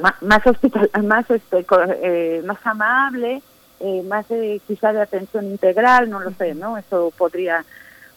[0.01, 1.65] ma- más hospital, más este,
[2.03, 3.43] eh, más amable,
[3.81, 6.79] eh, más eh, quizá de atención integral, no lo sé, ¿no?
[6.79, 7.65] Eso podría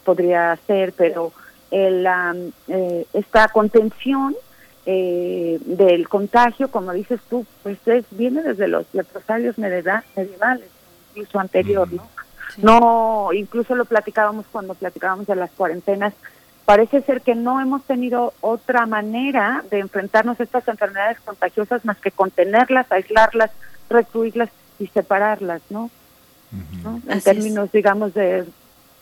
[0.04, 1.32] podría ser, pero
[1.72, 2.08] el,
[2.68, 4.36] eh, esta contención
[4.86, 10.70] eh, del contagio, como dices tú, pues es, viene desde los leprosarios medeva- medievales,
[11.14, 12.08] incluso anterior, ¿no?
[12.58, 16.14] No, incluso lo platicábamos cuando platicábamos de las cuarentenas.
[16.70, 21.98] Parece ser que no hemos tenido otra manera de enfrentarnos a estas enfermedades contagiosas más
[21.98, 23.50] que contenerlas, aislarlas,
[23.90, 25.90] recluirlas y separarlas, ¿no?
[26.84, 27.02] ¿No?
[27.08, 27.24] En Así es.
[27.24, 28.46] términos, digamos, de,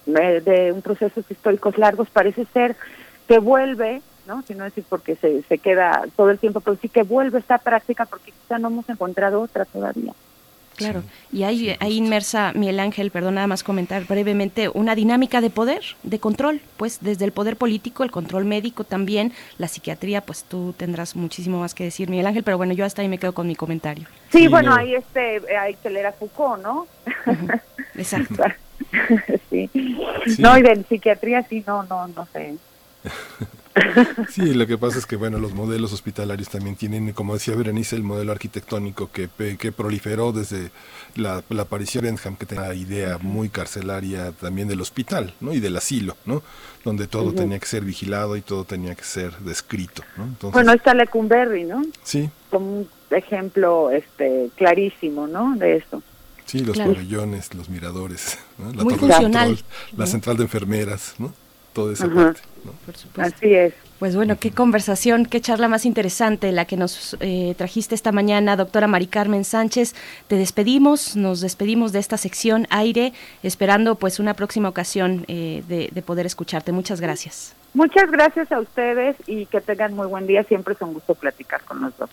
[0.06, 2.78] de, de un procesos históricos largos, parece ser
[3.28, 4.44] que vuelve, ¿no?
[4.44, 7.58] Si no decir porque se, se queda todo el tiempo, pero sí que vuelve esta
[7.58, 10.14] práctica porque quizá no hemos encontrado otra todavía.
[10.78, 15.50] Claro, y hay, hay inmersa, Miguel Ángel, perdón, nada más comentar brevemente, una dinámica de
[15.50, 20.44] poder, de control, pues desde el poder político, el control médico también, la psiquiatría, pues
[20.44, 23.34] tú tendrás muchísimo más que decir, Miguel Ángel, pero bueno, yo hasta ahí me quedo
[23.34, 24.08] con mi comentario.
[24.32, 26.88] Sí, bueno, ahí este, hay que leer a Foucault, ¿no?
[27.96, 28.44] Exacto.
[29.50, 29.70] sí.
[30.38, 32.56] No, y de psiquiatría sí, no, no, no sé.
[34.30, 37.96] Sí, lo que pasa es que bueno, los modelos hospitalarios también tienen, como decía Berenice,
[37.96, 40.72] el modelo arquitectónico que, que proliferó desde
[41.16, 45.54] la, la aparición de Bentham, que tenía la idea muy carcelaria también del hospital, ¿no?
[45.54, 46.44] Y del asilo, ¿no?
[46.84, 50.24] Donde todo tenía que ser vigilado y todo tenía que ser descrito, ¿no?
[50.26, 51.84] Entonces, Bueno, ahí está Lecumberri, ¿no?
[52.04, 55.56] sí, Como un ejemplo este clarísimo, ¿no?
[55.58, 56.02] De esto.
[56.46, 56.94] sí, los Claro.
[56.94, 58.72] pabellones, los miradores, ¿no?
[58.74, 59.48] La Muy torre de funcional.
[59.50, 59.66] control,
[59.98, 61.34] la central de enfermeras, ¿no?
[61.78, 62.42] Toda esa parte.
[63.18, 63.72] Así es.
[64.00, 68.56] Pues bueno, qué conversación, qué charla más interesante la que nos eh, trajiste esta mañana,
[68.56, 69.94] doctora Mari Carmen Sánchez.
[70.26, 73.14] Te despedimos, nos despedimos de esta sección aire,
[73.44, 76.72] esperando pues una próxima ocasión eh, de, de poder escucharte.
[76.72, 77.56] Muchas gracias.
[77.76, 80.44] Muchas gracias a ustedes y que tengan muy buen día.
[80.46, 82.10] Siempre es un gusto platicar con los dos.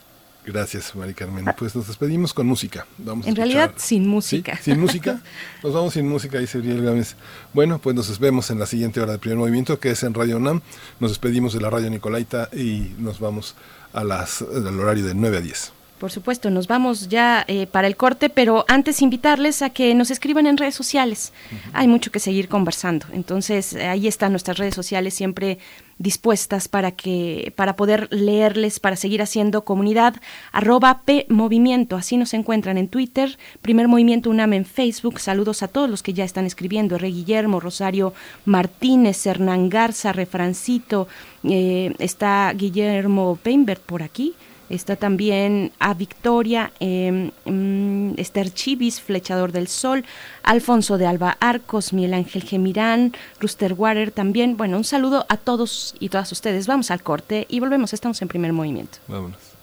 [0.46, 1.46] Gracias, Mari Carmen.
[1.56, 2.86] Pues nos despedimos con música.
[2.98, 4.56] Vamos a En realidad, sin música.
[4.56, 4.72] ¿Sí?
[4.72, 5.22] ¿Sin música?
[5.62, 7.16] Nos vamos sin música, dice Uriel Gámez.
[7.54, 10.36] Bueno, pues nos vemos en la siguiente hora del primer movimiento, que es en Radio
[10.36, 10.60] UNAM.
[11.00, 13.54] Nos despedimos de la Radio Nicolaita y nos vamos
[13.94, 15.72] a las, al horario de 9 a 10.
[15.98, 20.10] Por supuesto, nos vamos ya eh, para el corte, pero antes invitarles a que nos
[20.10, 21.32] escriban en redes sociales.
[21.72, 23.06] Hay mucho que seguir conversando.
[23.12, 25.58] Entonces, eh, ahí están nuestras redes sociales siempre
[25.98, 30.14] dispuestas para que para poder leerles, para seguir haciendo comunidad.
[30.52, 33.38] Arroba P Movimiento, así nos encuentran en Twitter.
[33.62, 35.20] Primer Movimiento UNAM en Facebook.
[35.20, 36.98] Saludos a todos los que ya están escribiendo.
[36.98, 38.14] Re Guillermo, Rosario
[38.44, 41.08] Martínez, Hernán Garza, Refrancito.
[41.44, 44.34] eh, está Guillermo Peinbert por aquí.
[44.70, 47.30] Está también a Victoria, eh,
[48.16, 50.04] Esther Chivis, Flechador del Sol,
[50.42, 54.56] Alfonso de Alba Arcos, Miguel Ángel Gemirán, Ruster Water también.
[54.56, 56.66] Bueno, un saludo a todos y todas ustedes.
[56.66, 57.92] Vamos al corte y volvemos.
[57.92, 58.98] Estamos en primer movimiento.
[59.08, 59.54] Vámonos.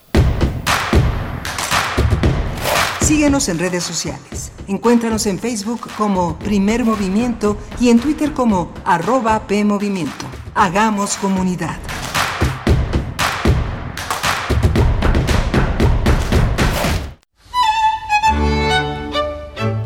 [3.02, 4.54] Síguenos en redes sociales.
[4.68, 10.26] Encuéntranos en Facebook como Primer Movimiento y en Twitter como arroba PMovimiento.
[10.56, 11.78] Hagamos comunidad.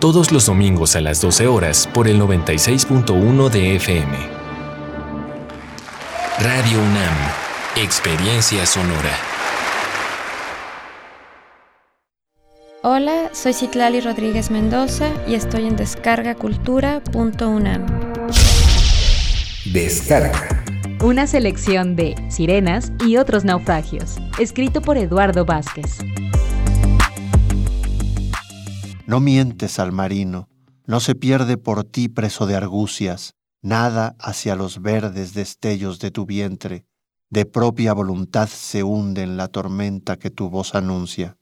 [0.00, 4.16] todos los domingos a las 12 horas por el 96.1 de FM.
[6.40, 7.14] Radio UNAM,
[7.76, 9.14] Experiencia Sonora.
[12.82, 17.84] Hola, soy Citlali Rodríguez Mendoza y estoy en descargacultura.unam.
[19.66, 20.64] Descarga.
[21.04, 25.98] Una selección de Sirenas y otros naufragios, escrito por Eduardo Vázquez.
[29.10, 30.48] No mientes al marino,
[30.86, 36.26] no se pierde por ti preso de argucias, nada hacia los verdes destellos de tu
[36.26, 36.84] vientre,
[37.28, 41.36] de propia voluntad se hunde en la tormenta que tu voz anuncia.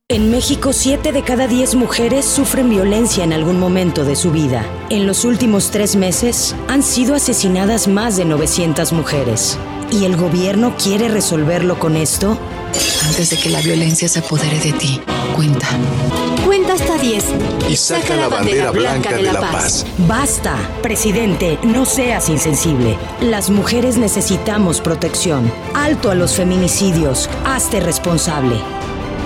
[0.09, 4.65] En México, 7 de cada 10 mujeres sufren violencia en algún momento de su vida.
[4.89, 9.57] En los últimos tres meses han sido asesinadas más de 900 mujeres.
[9.91, 12.37] ¿Y el gobierno quiere resolverlo con esto?
[13.07, 14.99] Antes de que la violencia se apodere de ti,
[15.37, 15.67] cuenta.
[16.45, 17.23] Cuenta hasta 10.
[17.69, 19.85] Y saca la bandera blanca de la paz.
[19.99, 22.97] Basta, presidente, no seas insensible.
[23.21, 25.49] Las mujeres necesitamos protección.
[25.73, 27.29] Alto a los feminicidios.
[27.45, 28.57] Hazte responsable.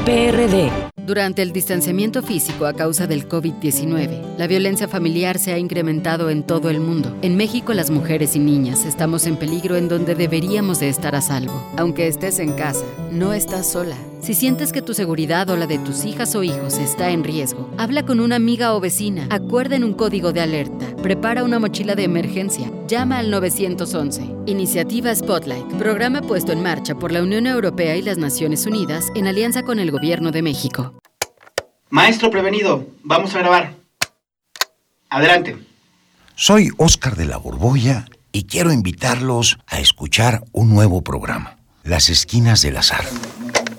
[0.08, 0.72] PRD.
[1.06, 6.44] Durante el distanciamiento físico a causa del COVID-19, la violencia familiar se ha incrementado en
[6.44, 7.14] todo el mundo.
[7.22, 11.20] En México, las mujeres y niñas estamos en peligro en donde deberíamos de estar a
[11.20, 11.62] salvo.
[11.76, 13.98] Aunque estés en casa, no estás sola.
[14.20, 17.70] Si sientes que tu seguridad o la de tus hijas o hijos está en riesgo,
[17.78, 22.04] habla con una amiga o vecina, acuerden un código de alerta, prepara una mochila de
[22.04, 24.24] emergencia, llama al 911.
[24.48, 29.28] Iniciativa Spotlight, programa puesto en marcha por la Unión Europea y las Naciones Unidas en
[29.28, 31.00] alianza con el Gobierno de México.
[31.90, 33.76] Maestro prevenido, vamos a grabar.
[35.10, 35.58] Adelante.
[36.36, 42.62] Soy Óscar de la Borbolla y quiero invitarlos a escuchar un nuevo programa, Las Esquinas
[42.62, 43.06] del Azar.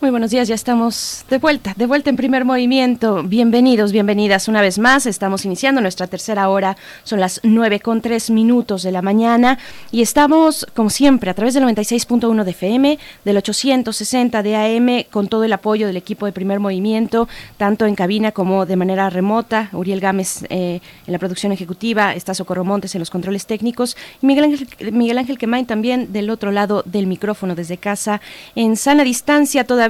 [0.00, 3.22] Muy buenos días, ya estamos de vuelta, de vuelta en primer movimiento.
[3.22, 5.04] Bienvenidos, bienvenidas una vez más.
[5.04, 9.58] Estamos iniciando nuestra tercera hora, son las nueve con tres minutos de la mañana
[9.92, 15.28] y estamos, como siempre, a través del 96.1 de FM, del 860 de AM, con
[15.28, 17.28] todo el apoyo del equipo de primer movimiento,
[17.58, 19.68] tanto en cabina como de manera remota.
[19.74, 24.26] Uriel Gámez eh, en la producción ejecutiva, está Socorro Montes en los controles técnicos y
[24.26, 28.22] Miguel Ángel, Miguel Ángel Quemain también del otro lado del micrófono desde casa,
[28.54, 29.89] en sana distancia todavía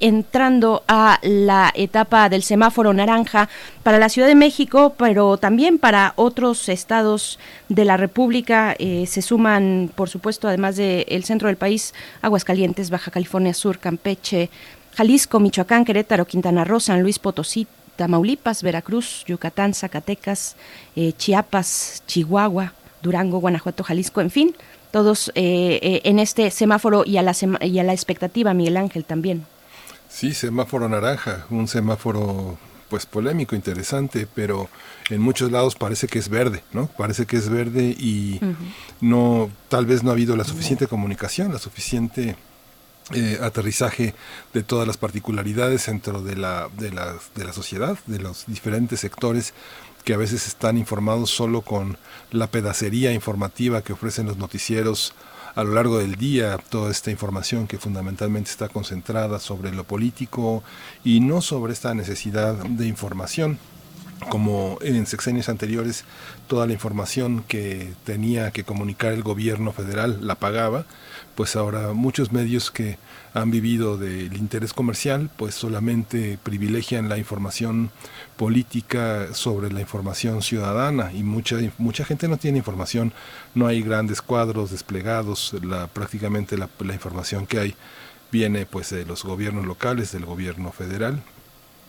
[0.00, 3.48] entrando a la etapa del semáforo naranja
[3.82, 7.38] para la Ciudad de México, pero también para otros estados
[7.68, 8.74] de la República.
[8.78, 14.50] Eh, se suman, por supuesto, además del centro del país, Aguascalientes, Baja California Sur, Campeche,
[14.94, 20.56] Jalisco, Michoacán, Querétaro, Quintana Roo, San Luis Potosí, Tamaulipas, Veracruz, Yucatán, Zacatecas,
[20.96, 24.54] eh, Chiapas, Chihuahua, Durango, Guanajuato, Jalisco, en fin,
[24.90, 29.04] todos eh, eh, en este semáforo y a, la y a la expectativa, Miguel Ángel,
[29.04, 29.46] también.
[30.08, 32.58] Sí, semáforo naranja, un semáforo
[32.88, 34.68] pues polémico, interesante, pero
[35.08, 36.88] en muchos lados parece que es verde, ¿no?
[36.88, 38.56] Parece que es verde y uh -huh.
[39.00, 42.36] no, tal vez no ha habido la suficiente comunicación, la suficiente
[43.12, 44.14] eh, aterrizaje
[44.52, 49.00] de todas las particularidades dentro de la, de, la, de la sociedad, de los diferentes
[49.00, 49.52] sectores
[50.10, 51.96] que a veces están informados solo con
[52.32, 55.14] la pedacería informativa que ofrecen los noticieros
[55.54, 60.64] a lo largo del día, toda esta información que fundamentalmente está concentrada sobre lo político
[61.04, 63.60] y no sobre esta necesidad de información
[64.28, 66.04] como en sexenios anteriores
[66.46, 70.84] toda la información que tenía que comunicar el gobierno federal la pagaba,
[71.36, 72.98] pues ahora muchos medios que
[73.32, 77.90] han vivido del interés comercial, pues solamente privilegian la información
[78.44, 83.12] política sobre la información ciudadana y mucha mucha gente no tiene información,
[83.54, 87.74] no hay grandes cuadros desplegados, la, prácticamente la, la información que hay
[88.32, 91.20] viene pues de los gobiernos locales, del gobierno federal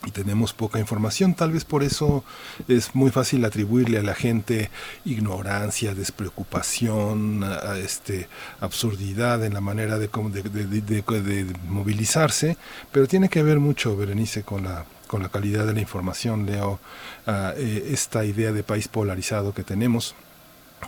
[0.04, 1.34] y tenemos poca información.
[1.34, 2.22] Tal vez por eso
[2.68, 4.68] es muy fácil atribuirle a la gente
[5.06, 8.28] ignorancia, despreocupación, a, este,
[8.60, 12.56] absurdidad en la manera de- de- de- de movilizarse,
[12.92, 16.80] pero tiene que ver mucho, Berenice, con la con la calidad de la información, Leo,
[17.26, 20.14] eh, esta idea de país polarizado que tenemos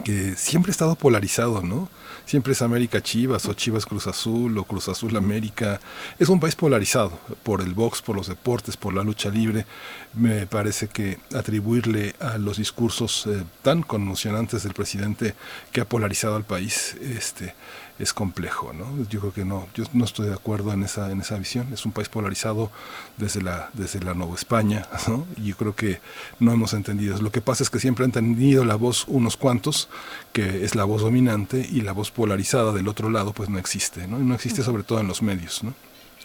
[0.02, 1.90] que siempre ha estado polarizado, ¿no?
[2.24, 5.78] Siempre es América Chivas o Chivas Cruz Azul o Cruz Azul América.
[6.18, 9.66] Es un país polarizado por el box, por los deportes, por la lucha libre.
[10.14, 15.34] Me parece que atribuirle a los discursos eh, tan conmocionantes del presidente
[15.70, 17.54] que ha polarizado al país, este
[17.98, 18.86] es complejo, ¿no?
[19.08, 21.72] Yo creo que no, yo no estoy de acuerdo en esa en esa visión.
[21.72, 22.70] Es un país polarizado
[23.16, 25.26] desde la desde la Nueva España, ¿no?
[25.36, 26.00] Y yo creo que
[26.40, 27.20] no hemos entendido.
[27.20, 29.88] Lo que pasa es que siempre han tenido la voz unos cuantos,
[30.32, 34.08] que es la voz dominante y la voz polarizada del otro lado, pues no existe,
[34.08, 34.20] ¿no?
[34.20, 35.74] Y no existe sobre todo en los medios, ¿no?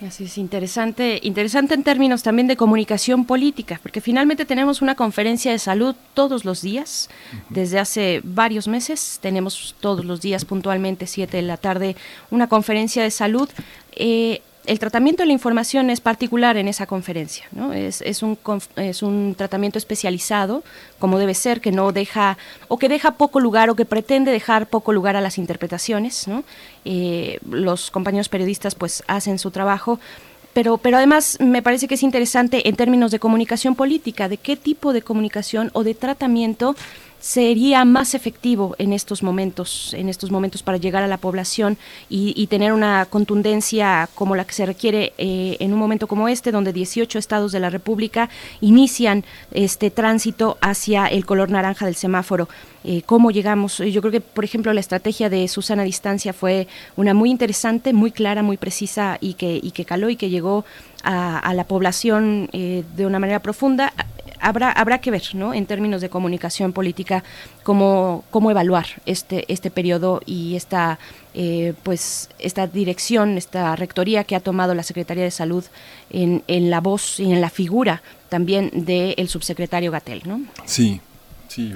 [0.05, 5.51] Así es interesante, interesante en términos también de comunicación política, porque finalmente tenemos una conferencia
[5.51, 7.09] de salud todos los días,
[7.49, 11.97] desde hace varios meses, tenemos todos los días puntualmente, 7 de la tarde,
[12.31, 13.49] una conferencia de salud.
[13.91, 17.73] Eh, el tratamiento de la información es particular en esa conferencia, ¿no?
[17.73, 18.37] Es, es, un,
[18.75, 20.63] es un tratamiento especializado,
[20.99, 22.37] como debe ser, que no deja,
[22.67, 26.43] o que deja poco lugar, o que pretende dejar poco lugar a las interpretaciones, ¿no?
[26.85, 29.99] Eh, los compañeros periodistas pues hacen su trabajo,
[30.53, 34.55] pero, pero además me parece que es interesante en términos de comunicación política, de qué
[34.55, 36.75] tipo de comunicación o de tratamiento
[37.19, 41.77] sería más efectivo en estos momentos, en estos momentos para llegar a la población
[42.09, 46.27] y, y tener una contundencia como la que se requiere eh, en un momento como
[46.27, 48.29] este, donde 18 estados de la República
[48.61, 52.47] inician este tránsito hacia el color naranja del semáforo.
[52.85, 53.77] Eh, ¿Cómo llegamos?
[53.79, 58.11] Yo creo que, por ejemplo, la estrategia de Susana Distancia fue una muy interesante, muy
[58.11, 60.63] clara, muy precisa y que, y que caló y que llegó
[61.03, 63.93] a, a la población eh, de una manera profunda
[64.39, 67.23] habrá habrá que ver no en términos de comunicación política
[67.63, 70.99] cómo cómo evaluar este este periodo y esta
[71.33, 75.63] eh, pues esta dirección esta rectoría que ha tomado la secretaría de salud
[76.09, 81.01] en, en la voz y en la figura también del subsecretario Gatel no Sí,
[81.47, 81.73] sí.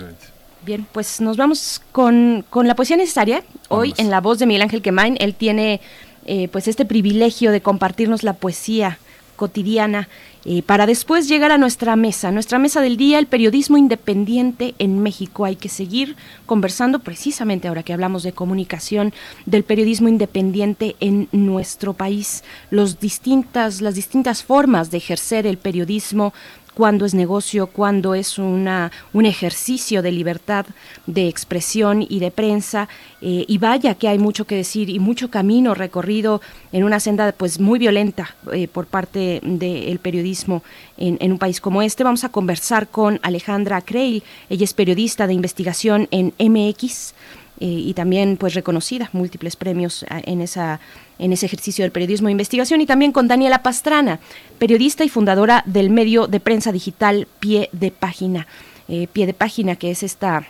[0.65, 3.43] Bien, pues nos vamos con, con la poesía necesaria.
[3.67, 5.81] Hoy en la voz de Miguel Ángel Quemain, él tiene
[6.25, 8.97] eh, pues este privilegio de compartirnos la poesía
[9.35, 10.07] cotidiana
[10.45, 15.01] eh, para después llegar a nuestra mesa, nuestra mesa del día, el periodismo independiente en
[15.01, 15.45] México.
[15.45, 19.13] Hay que seguir conversando precisamente ahora que hablamos de comunicación,
[19.45, 26.33] del periodismo independiente en nuestro país, los distintas, las distintas formas de ejercer el periodismo,
[26.73, 30.65] cuándo es negocio, cuándo es una, un ejercicio de libertad
[31.05, 32.87] de expresión y de prensa.
[33.21, 36.41] eh, y vaya que hay mucho que decir y mucho camino recorrido
[36.71, 40.63] en una senda pues muy violenta eh, por parte del periodismo
[40.97, 42.03] en, en un país como este.
[42.03, 44.23] Vamos a conversar con Alejandra Creil.
[44.49, 47.13] Ella es periodista de investigación en MX.
[47.59, 50.79] Eh, y también pues reconocida múltiples premios ah, en esa
[51.19, 54.19] en ese ejercicio del periodismo de investigación y también con Daniela Pastrana,
[54.57, 58.47] periodista y fundadora del medio de prensa digital Pie de Página.
[58.89, 60.45] Eh, Pie de Página, que es esta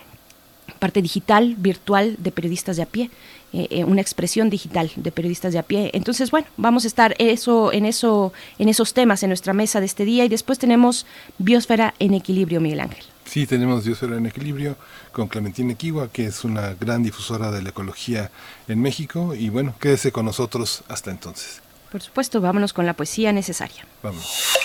[0.80, 3.12] parte digital, virtual de periodistas de a pie,
[3.52, 5.92] eh, una expresión digital de periodistas de a pie.
[5.94, 9.86] Entonces, bueno, vamos a estar eso, en eso, en esos temas en nuestra mesa de
[9.86, 11.06] este día y después tenemos
[11.38, 13.13] Biosfera en equilibrio, Miguel Ángel.
[13.26, 14.76] Sí, tenemos Diosfera en Equilibrio
[15.12, 18.32] con Clementina Kiwa, que es una gran difusora de la ecología
[18.68, 19.34] en México.
[19.34, 21.62] Y bueno, quédese con nosotros hasta entonces.
[21.92, 23.86] Por supuesto, vámonos con la poesía necesaria.
[24.02, 24.58] Vamos.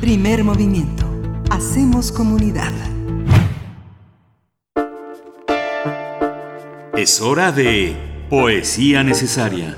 [0.00, 1.06] Primer movimiento.
[1.50, 2.72] Hacemos comunidad.
[6.96, 9.76] Es hora de Poesía Necesaria.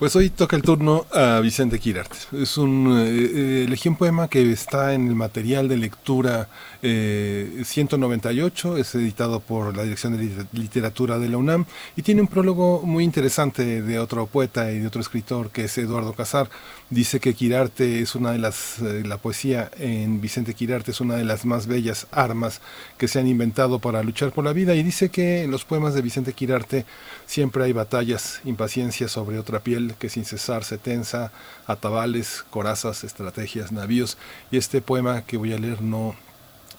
[0.00, 2.16] Pues hoy toca el turno a Vicente Quirarte.
[2.32, 6.48] Es un, eh, poema que está en el material de lectura
[6.82, 11.66] eh, 198, es editado por la Dirección de Liter- Literatura de la UNAM
[11.96, 15.76] y tiene un prólogo muy interesante de otro poeta y de otro escritor que es
[15.76, 16.48] Eduardo Casar.
[16.90, 21.14] Dice que Quirarte es una de las, eh, la poesía en Vicente Quirarte es una
[21.14, 22.60] de las más bellas armas
[22.98, 25.94] que se han inventado para luchar por la vida y dice que en los poemas
[25.94, 26.86] de Vicente Quirarte
[27.26, 31.30] siempre hay batallas, impaciencia sobre otra piel, que sin cesar se tensa,
[31.68, 34.18] atabales, corazas, estrategias, navíos.
[34.50, 36.16] Y este poema que voy a leer no,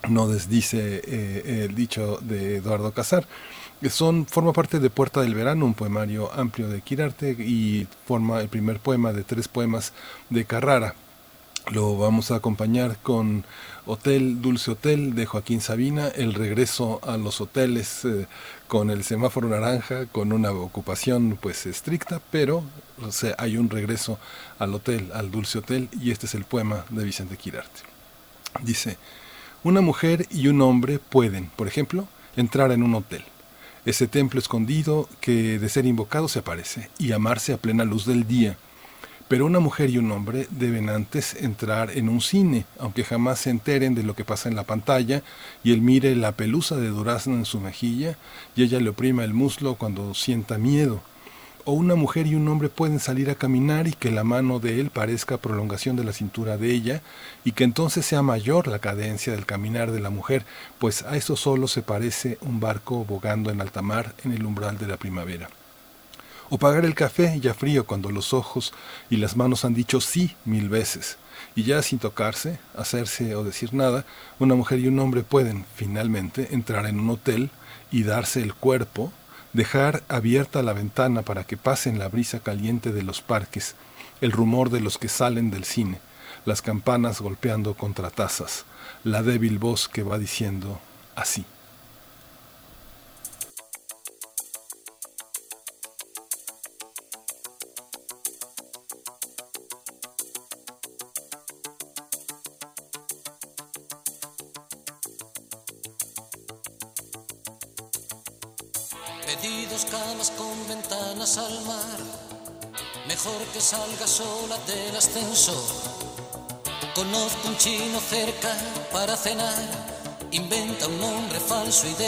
[0.10, 3.26] no desdice eh, el dicho de Eduardo Casar.
[3.90, 8.48] Son, forma parte de Puerta del Verano, un poemario amplio de Quirarte y forma el
[8.48, 9.92] primer poema de tres poemas
[10.30, 10.94] de Carrara.
[11.72, 13.44] Lo vamos a acompañar con
[13.88, 18.28] Hotel, Dulce Hotel de Joaquín Sabina, el regreso a los hoteles eh,
[18.68, 22.64] con el semáforo naranja, con una ocupación pues estricta, pero
[23.40, 24.20] hay un regreso
[24.60, 27.82] al hotel, al Dulce Hotel, y este es el poema de Vicente Quirarte.
[28.62, 28.98] Dice,
[29.64, 33.24] una mujer y un hombre pueden, por ejemplo, entrar en un hotel
[33.86, 38.28] ese templo escondido que de ser invocado se aparece y amarse a plena luz del
[38.28, 38.58] día.
[39.28, 43.50] Pero una mujer y un hombre deben antes entrar en un cine, aunque jamás se
[43.50, 45.24] enteren de lo que pasa en la pantalla,
[45.64, 48.18] y él mire la pelusa de durazno en su mejilla,
[48.58, 51.02] y ella le oprima el muslo cuando sienta miedo
[51.66, 54.80] o una mujer y un hombre pueden salir a caminar y que la mano de
[54.80, 57.02] él parezca prolongación de la cintura de ella,
[57.44, 60.46] y que entonces sea mayor la cadencia del caminar de la mujer,
[60.80, 64.78] pues a eso solo se parece un barco bogando en alta mar en el umbral
[64.78, 65.50] de la primavera.
[66.50, 68.74] O pagar el café ya frío cuando los ojos
[69.10, 71.18] y las manos han dicho sí mil veces,
[71.56, 74.06] y ya sin tocarse, hacerse o decir nada,
[74.40, 77.50] una mujer y un hombre pueden, finalmente, entrar en un hotel
[77.92, 79.12] y darse el cuerpo,
[79.54, 83.76] dejar abierta la ventana para que pasen la brisa caliente de los parques,
[84.22, 86.00] el rumor de los que salen del cine,
[86.46, 88.66] las campanas golpeando contra tazas,
[89.04, 90.80] la débil voz que va diciendo
[91.16, 91.46] así.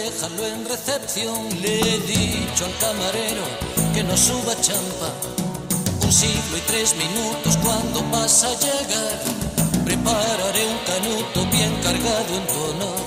[0.03, 1.37] Déjalo en recepción.
[1.61, 3.45] Le he dicho al camarero
[3.93, 5.09] que no suba champa.
[6.05, 9.17] Un siglo y tres minutos cuando vas a llegar.
[9.85, 12.99] Prepararé un canuto bien cargado en tu honor.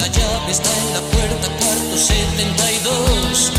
[0.00, 3.52] La llave está en la puerta, cuarto 72.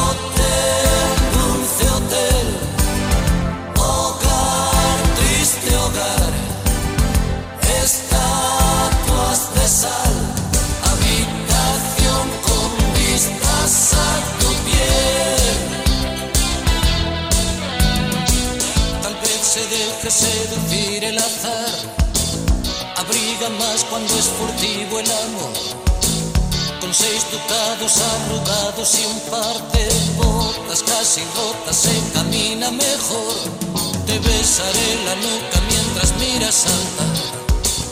[0.00, 2.46] Hotel, dulce hotel.
[3.76, 6.32] Hogar, triste hogar.
[7.84, 10.41] Estatuas de sal.
[20.10, 22.02] Se deje seducir el azar
[22.96, 25.52] abriga más cuando es furtivo el amor.
[26.80, 33.34] Con seis ducados arrugados y un par de botas casi rotas se camina mejor.
[34.06, 37.42] Te besaré la nuca mientras miras saltar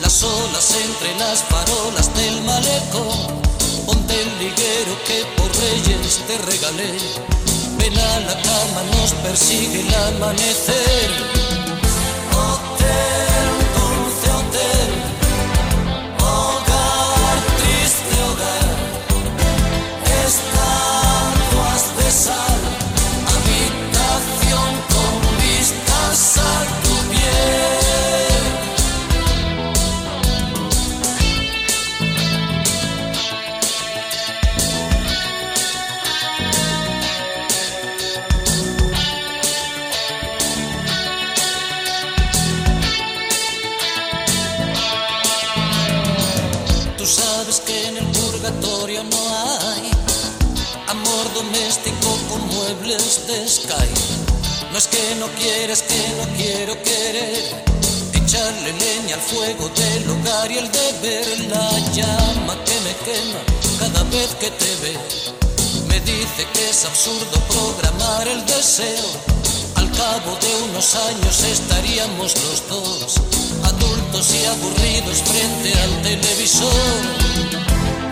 [0.02, 3.40] las olas entre las farolas del malecón.
[3.86, 6.92] Ponte el liguero que por reyes te regalé.
[7.78, 11.49] Ven a la cama, nos persigue el amanecer.
[54.88, 57.64] Que no quieras, que no quiero querer.
[58.14, 63.40] Echarle leña al fuego del hogar y el deber, la llama que me quema
[63.78, 64.96] cada vez que te ve.
[65.86, 69.04] Me dice que es absurdo programar el deseo.
[69.74, 73.20] Al cabo de unos años estaríamos los dos,
[73.64, 77.02] adultos y aburridos frente al televisor.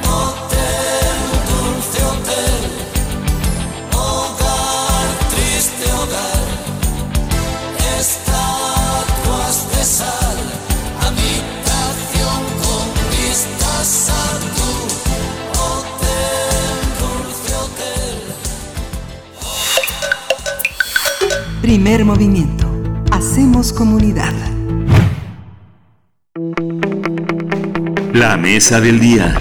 [0.05, 1.17] Hotel,
[1.49, 2.68] dulce hotel,
[21.69, 22.67] Primer movimiento.
[23.13, 24.33] Hacemos comunidad.
[28.15, 29.39] La mesa del día.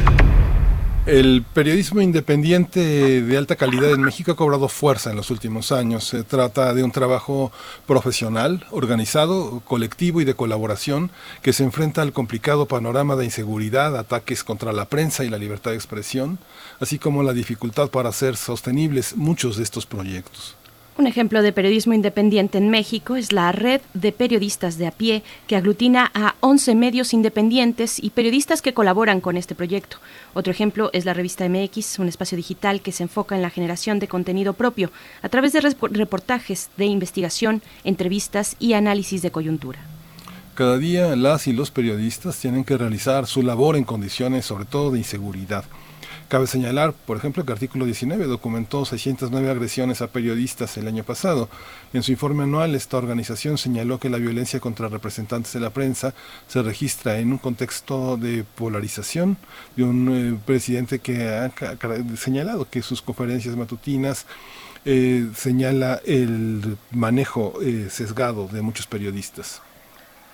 [1.06, 6.04] El periodismo independiente de alta calidad en México ha cobrado fuerza en los últimos años.
[6.04, 7.54] Se trata de un trabajo
[7.86, 14.44] profesional, organizado, colectivo y de colaboración que se enfrenta al complicado panorama de inseguridad, ataques
[14.44, 16.40] contra la prensa y la libertad de expresión,
[16.82, 20.58] así como la dificultad para hacer sostenibles muchos de estos proyectos.
[20.98, 25.22] Un ejemplo de periodismo independiente en México es la red de periodistas de a pie,
[25.46, 29.98] que aglutina a 11 medios independientes y periodistas que colaboran con este proyecto.
[30.34, 34.00] Otro ejemplo es la revista MX, un espacio digital que se enfoca en la generación
[34.00, 34.90] de contenido propio
[35.22, 39.80] a través de reportajes de investigación, entrevistas y análisis de coyuntura.
[40.56, 44.90] Cada día las y los periodistas tienen que realizar su labor en condiciones sobre todo
[44.90, 45.64] de inseguridad
[46.28, 51.06] Cabe señalar, por ejemplo, que el artículo 19 documentó 609 agresiones a periodistas el año
[51.06, 51.48] pasado.
[51.94, 56.14] En su informe anual, esta organización señaló que la violencia contra representantes de la prensa
[56.50, 59.38] se registra en un contexto de polarización
[59.78, 61.50] de un eh, presidente que ha
[62.18, 64.26] señalado que sus conferencias matutinas
[64.84, 69.62] eh, señala el manejo eh, sesgado de muchos periodistas.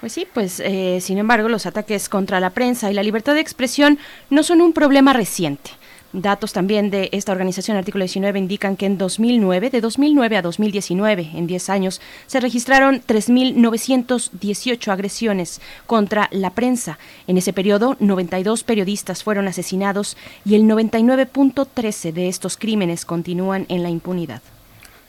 [0.04, 0.62] Pues sí, pues
[1.00, 3.98] sin embargo los ataques contra la prensa y la libertad de expresión
[4.30, 5.72] no son un problema reciente.
[6.12, 11.30] Datos también de esta organización, artículo 19, indican que en 2009, de 2009 a 2019,
[11.36, 17.00] en 10 años, se registraron 3.918 agresiones contra la prensa.
[17.26, 23.84] En ese periodo, 92 periodistas fueron asesinados y el 99.13 de estos crímenes continúan en
[23.84, 24.42] la impunidad.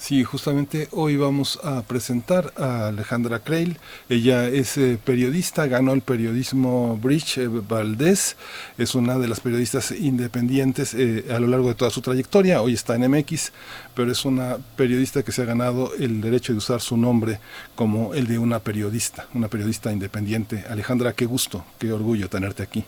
[0.04, 3.78] Sí, justamente hoy vamos a presentar a Alejandra Creil.
[4.10, 8.36] Ella es eh, periodista, ganó el periodismo Bridge eh, Valdés.
[8.76, 12.60] Es una de las periodistas independientes eh, a lo largo de toda su trayectoria.
[12.60, 13.52] Hoy está en MX,
[13.94, 17.40] pero es una periodista que se ha ganado el derecho de usar su nombre
[17.74, 20.66] como el de una periodista, una periodista independiente.
[20.68, 22.84] Alejandra, qué gusto, qué orgullo tenerte aquí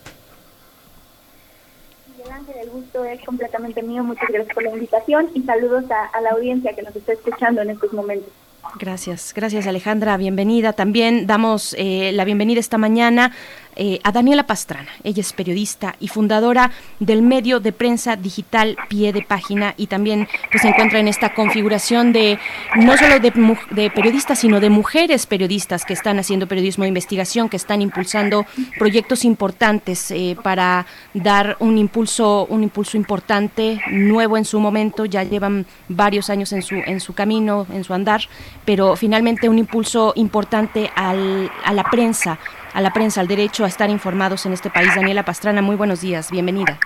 [2.55, 4.02] el gusto es completamente mío.
[4.05, 7.70] Muchas gracias por la invitación y saludos a, la audiencia que nos está escuchando en
[7.70, 8.32] estos momentos.
[8.74, 10.72] Gracias, gracias Alejandra, bienvenida.
[10.72, 13.32] También damos eh, la bienvenida esta mañana
[13.78, 14.88] eh, a Daniela Pastrana.
[15.05, 20.26] Ella es periodista y fundadora del medio de prensa digital Pie de Página y también
[20.51, 22.38] pues, se encuentra en esta configuración de
[22.74, 27.59] no solo de, periodistas, sino de mujeres periodistas que están haciendo periodismo de investigación, que
[27.59, 28.47] están impulsando
[28.78, 35.22] proyectos importantes eh, para dar un impulso, un impulso importante, nuevo en su momento, ya
[35.22, 38.22] llevan varios años en su, en su camino, en su andar,
[38.66, 42.38] pero finalmente un impulso importante al, a la prensa
[42.76, 44.94] a la prensa, al derecho a estar informados en este país.
[44.94, 46.78] Daniela Pastrana, muy buenos días, bienvenida.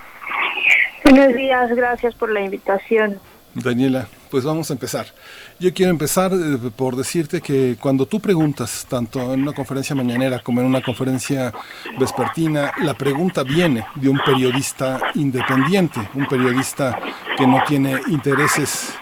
[1.02, 3.18] Buenos días, gracias por la invitación.
[3.54, 5.06] Daniela, pues vamos a empezar.
[5.58, 10.38] Yo quiero empezar eh, por decirte que cuando tú preguntas, tanto en una conferencia mañanera
[10.38, 11.52] como en una conferencia
[11.98, 17.00] vespertina, la pregunta viene de un periodista independiente, un periodista
[17.36, 18.94] que no tiene intereses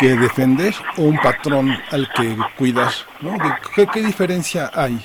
[0.00, 2.90] que defender o un patrón al que cuidar.
[3.20, 3.36] ¿no?
[3.74, 4.98] ¿Qué diferencia hay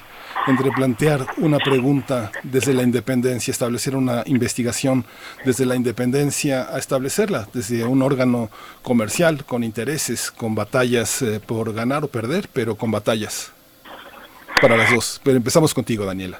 [0.47, 5.03] entre plantear una pregunta desde la independencia, establecer una investigación
[5.43, 8.49] desde la independencia a establecerla desde un órgano
[8.81, 13.51] comercial con intereses, con batallas eh, por ganar o perder, pero con batallas
[14.61, 15.19] para las dos.
[15.23, 16.39] Pero empezamos contigo, Daniela.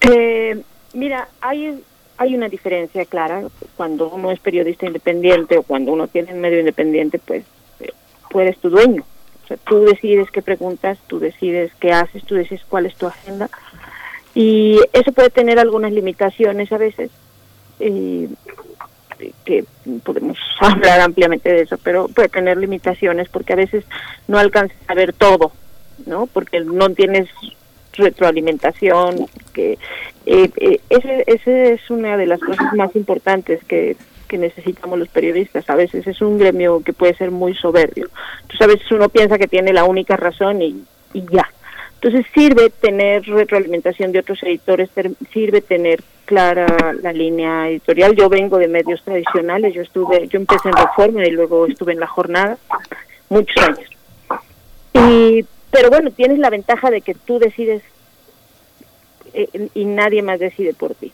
[0.00, 0.60] Eh,
[0.94, 1.82] mira, hay,
[2.18, 3.44] hay una diferencia clara
[3.76, 7.44] cuando uno es periodista independiente o cuando uno tiene un medio independiente, pues
[7.80, 7.92] eh,
[8.28, 9.04] tú eres tu dueño
[9.56, 13.48] tú decides qué preguntas, tú decides qué haces, tú decides cuál es tu agenda.
[14.34, 17.10] Y eso puede tener algunas limitaciones a veces,
[17.80, 18.28] eh,
[19.44, 19.64] que
[20.04, 23.84] podemos hablar ampliamente de eso, pero puede tener limitaciones porque a veces
[24.26, 25.52] no alcanzas a ver todo,
[26.06, 26.26] ¿no?
[26.26, 27.28] Porque no tienes
[27.98, 29.78] retroalimentación, que
[30.26, 33.96] eh, eh, ese, es una de las cosas más importantes que
[34.28, 35.70] que necesitamos los periodistas.
[35.70, 38.10] A veces es un gremio que puede ser muy soberbio.
[38.42, 40.84] Entonces a veces uno piensa que tiene la única razón y,
[41.14, 41.48] y ya.
[42.00, 44.88] Entonces sirve tener retroalimentación de otros editores,
[45.32, 48.14] sirve tener clara la línea editorial.
[48.14, 52.00] Yo vengo de medios tradicionales, yo estuve, yo empecé en Reforma y luego estuve en
[52.00, 52.56] La Jornada,
[53.30, 53.90] muchos años.
[54.94, 57.82] Y, pero bueno, tienes la ventaja de que tú decides
[59.34, 61.12] eh, y nadie más decide por ti.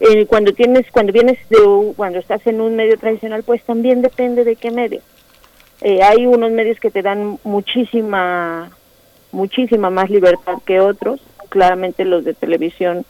[0.00, 4.44] Eh, cuando tienes cuando vienes de cuando estás en un medio tradicional pues también depende
[4.44, 5.00] de qué medio.
[5.80, 8.70] Eh, hay unos medios que te dan muchísima
[9.30, 11.20] muchísima más libertad que otros.
[11.48, 13.04] Claramente los de televisión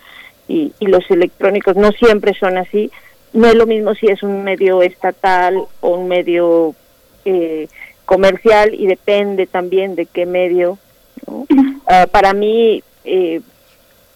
[0.48, 2.90] y, los electrónicos no siempre son así.
[3.32, 6.74] No es lo mismo si es un medio estatal o un medio
[7.24, 7.68] eh,
[8.04, 10.78] comercial y depende también de qué medio
[11.86, 12.82] ah, para mí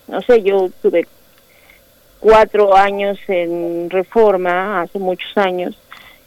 [0.08, 1.06] no sé yo tuve
[2.18, 5.78] cuatro años en reforma, hace muchos años,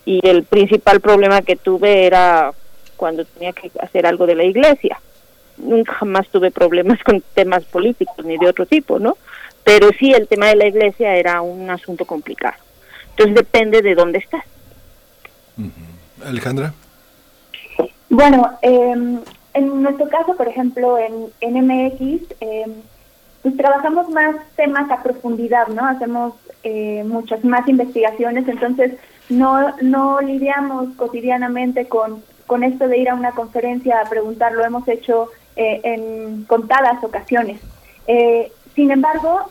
[0.05, 2.53] y el principal problema que tuve era
[2.95, 4.99] cuando tenía que hacer algo de la iglesia.
[5.57, 9.17] Nunca jamás tuve problemas con temas políticos ni de otro tipo, ¿no?
[9.63, 12.55] Pero sí el tema de la iglesia era un asunto complicado.
[13.11, 14.43] Entonces depende de dónde estás.
[16.25, 16.73] Alejandra.
[18.11, 19.21] Bueno, em,
[19.53, 22.73] en nuestro caso, por ejemplo, en, en MX, em,
[23.41, 25.85] pues trabajamos más temas a profundidad, ¿no?
[25.85, 26.33] Hacemos
[26.63, 28.95] eh, muchas más investigaciones, entonces
[29.29, 34.65] no, no lidiamos cotidianamente con, con esto de ir a una conferencia a preguntar, lo
[34.65, 37.61] hemos hecho eh, en contadas ocasiones.
[38.07, 39.49] Eh, sin embargo,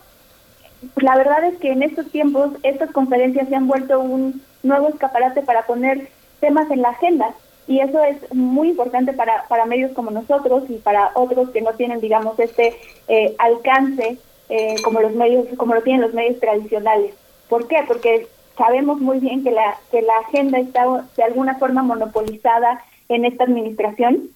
[0.96, 5.40] la verdad es que en estos tiempos estas conferencias se han vuelto un nuevo escaparate
[5.40, 7.34] para poner temas en la agenda
[7.70, 11.72] y eso es muy importante para, para medios como nosotros y para otros que no
[11.74, 12.74] tienen, digamos, este
[13.06, 14.18] eh, alcance
[14.48, 17.14] eh, como los medios, como lo tienen los medios tradicionales.
[17.48, 17.84] ¿Por qué?
[17.86, 18.26] Porque
[18.58, 23.44] sabemos muy bien que la, que la agenda está de alguna forma monopolizada en esta
[23.44, 24.30] administración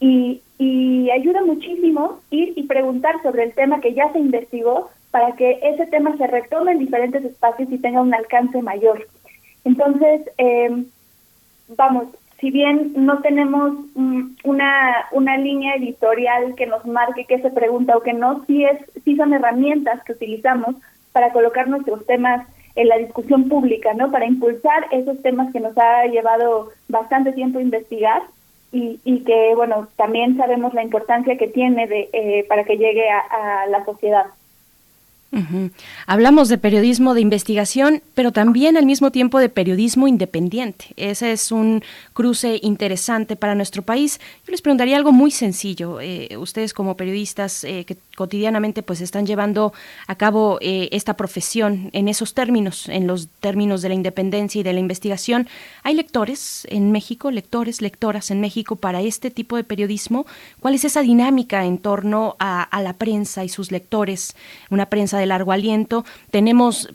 [0.00, 5.36] y, y ayuda muchísimo ir y preguntar sobre el tema que ya se investigó para
[5.36, 9.06] que ese tema se retome en diferentes espacios y tenga un alcance mayor.
[9.64, 10.84] Entonces, eh,
[11.68, 12.08] vamos,
[12.40, 13.72] si bien no tenemos
[14.44, 18.78] una, una línea editorial que nos marque qué se pregunta o que no, sí, es,
[19.04, 20.74] sí son herramientas que utilizamos
[21.12, 22.46] para colocar nuestros temas
[22.76, 24.10] en la discusión pública, ¿no?
[24.10, 28.22] Para impulsar esos temas que nos ha llevado bastante tiempo investigar
[28.72, 33.06] y, y que, bueno, también sabemos la importancia que tiene de, eh, para que llegue
[33.10, 34.26] a la sociedad.
[36.06, 40.86] Hablamos de periodismo de investigación, pero también al mismo tiempo de periodismo independiente.
[40.96, 41.84] Ese es un
[42.14, 44.20] cruce interesante para nuestro país.
[44.44, 46.00] Yo les preguntaría algo muy sencillo.
[46.00, 49.72] Eh, ustedes como periodistas eh, que cotidianamente pues están llevando
[50.08, 54.64] a cabo eh, esta profesión en esos términos, en los términos de la independencia y
[54.64, 55.48] de la investigación,
[55.84, 60.26] ¿hay lectores en México, lectores, lectoras en México para este tipo de periodismo?
[60.58, 64.34] ¿Cuál es esa dinámica en torno a, a la prensa y sus lectores?
[64.70, 66.04] Una prensa de largo aliento.
[66.30, 66.88] Tenemos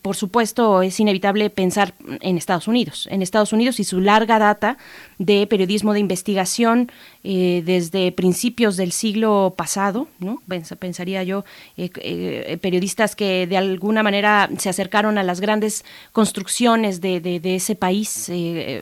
[0.00, 4.78] por supuesto, es inevitable pensar en Estados Unidos, en Estados Unidos y su larga data
[5.18, 6.90] de periodismo de investigación
[7.24, 10.42] eh, desde principios del siglo pasado, ¿no?
[10.80, 11.44] pensaría yo,
[11.76, 17.54] eh, eh, periodistas que de alguna manera se acercaron a las grandes construcciones de, de,
[17.54, 18.28] ese país,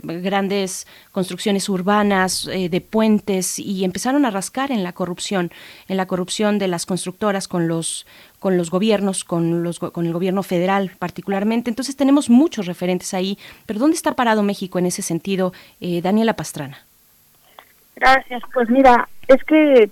[0.03, 5.53] grandes construcciones urbanas, de puentes, y empezaron a rascar en la corrupción,
[5.89, 8.07] en la corrupción de las constructoras con los
[8.39, 11.69] con los gobiernos, con, los, con el gobierno federal particularmente.
[11.69, 13.37] Entonces tenemos muchos referentes ahí,
[13.67, 16.90] pero ¿dónde está parado México en ese sentido, Daniela Pastrana?
[18.01, 18.43] Gracias.
[18.53, 19.91] Pues mira, es que,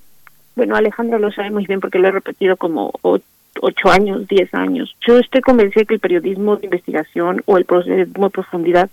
[0.56, 4.96] bueno, Alejandro lo sabe muy bien porque lo he repetido como ocho años, diez años.
[5.06, 8.90] Yo estoy convencida que el periodismo de investigación o el periodismo de profundidad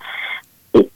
[0.73, 0.89] eh,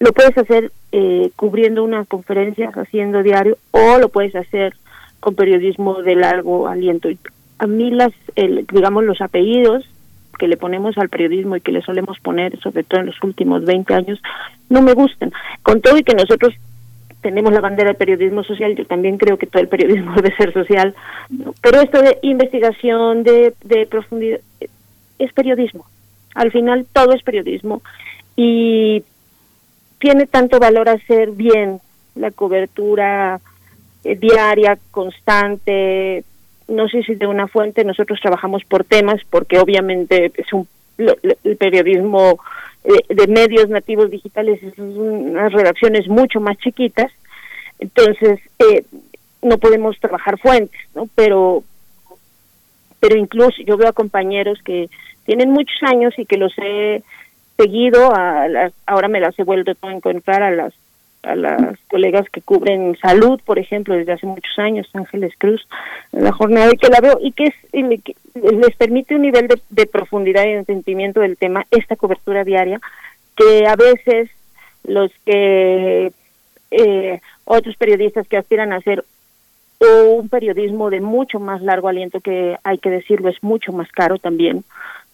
[0.00, 4.74] lo puedes hacer eh, cubriendo una conferencia, haciendo diario, o lo puedes hacer
[5.20, 7.08] con periodismo de largo aliento.
[7.58, 9.88] A mí las, el, digamos, los apellidos
[10.36, 13.64] que le ponemos al periodismo y que le solemos poner, sobre todo en los últimos
[13.64, 14.20] 20 años,
[14.68, 15.30] no me gustan.
[15.62, 16.54] Con todo y que nosotros
[17.20, 20.52] tenemos la bandera del periodismo social, yo también creo que todo el periodismo debe ser
[20.52, 20.94] social,
[21.60, 24.40] pero esto de investigación, de, de profundidad,
[25.18, 25.86] es periodismo.
[26.34, 27.82] Al final todo es periodismo
[28.36, 29.04] y
[29.98, 31.80] tiene tanto valor hacer bien
[32.14, 33.40] la cobertura
[34.04, 36.24] eh, diaria, constante,
[36.68, 40.66] no sé si de una fuente, nosotros trabajamos por temas porque obviamente es un
[40.98, 42.38] el periodismo
[42.82, 47.12] de medios nativos digitales son unas redacciones mucho más chiquitas,
[47.78, 48.84] entonces eh,
[49.42, 51.08] no podemos trabajar fuentes, ¿no?
[51.14, 51.62] Pero,
[53.00, 54.88] pero incluso yo veo a compañeros que
[55.24, 57.02] tienen muchos años y que los he
[57.56, 60.72] seguido, a ahora me las he vuelto a encontrar a las
[61.22, 65.66] a las colegas que cubren salud, por ejemplo, desde hace muchos años, Ángeles Cruz,
[66.12, 67.54] la jornada y que la veo y que, es,
[68.34, 72.80] les permite un nivel de, profundidad y de entendimiento del tema, esta cobertura diaria,
[73.36, 74.30] que a veces
[74.84, 76.12] los que
[76.70, 79.04] eh, otros periodistas que aspiran a hacer
[79.80, 84.18] un periodismo de mucho más largo aliento que hay que decirlo es mucho más caro
[84.18, 84.62] también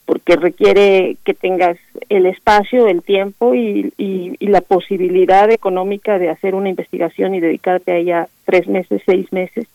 [0.06, 1.76] porque requiere que tengas
[2.08, 7.90] el espacio, el tiempo y, y, la posibilidad económica de hacer una investigación y dedicarte
[7.90, 9.66] a ella tres meses, seis meses.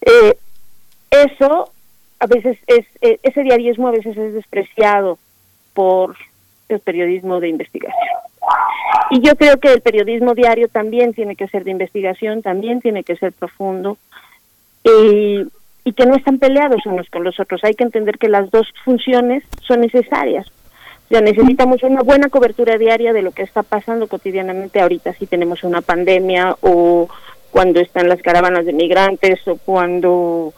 [0.00, 0.36] Eh,
[1.10, 1.72] eso
[2.20, 5.18] a veces es, eh, ese diarismo a veces es despreciado
[5.74, 6.16] por
[6.68, 8.18] el periodismo de investigación.
[9.10, 13.02] Y yo creo que el periodismo diario también tiene que ser de investigación, también tiene
[13.02, 13.98] que ser profundo.
[14.84, 15.44] Y
[15.84, 17.62] y que no están peleados unos con los otros.
[17.62, 20.46] Hay que entender que las dos funciones son necesarias.
[21.04, 25.26] O sea, necesitamos una buena cobertura diaria de lo que está pasando cotidianamente ahorita, si
[25.26, 27.08] tenemos una pandemia o
[27.50, 30.54] cuando están las caravanas de migrantes o cuando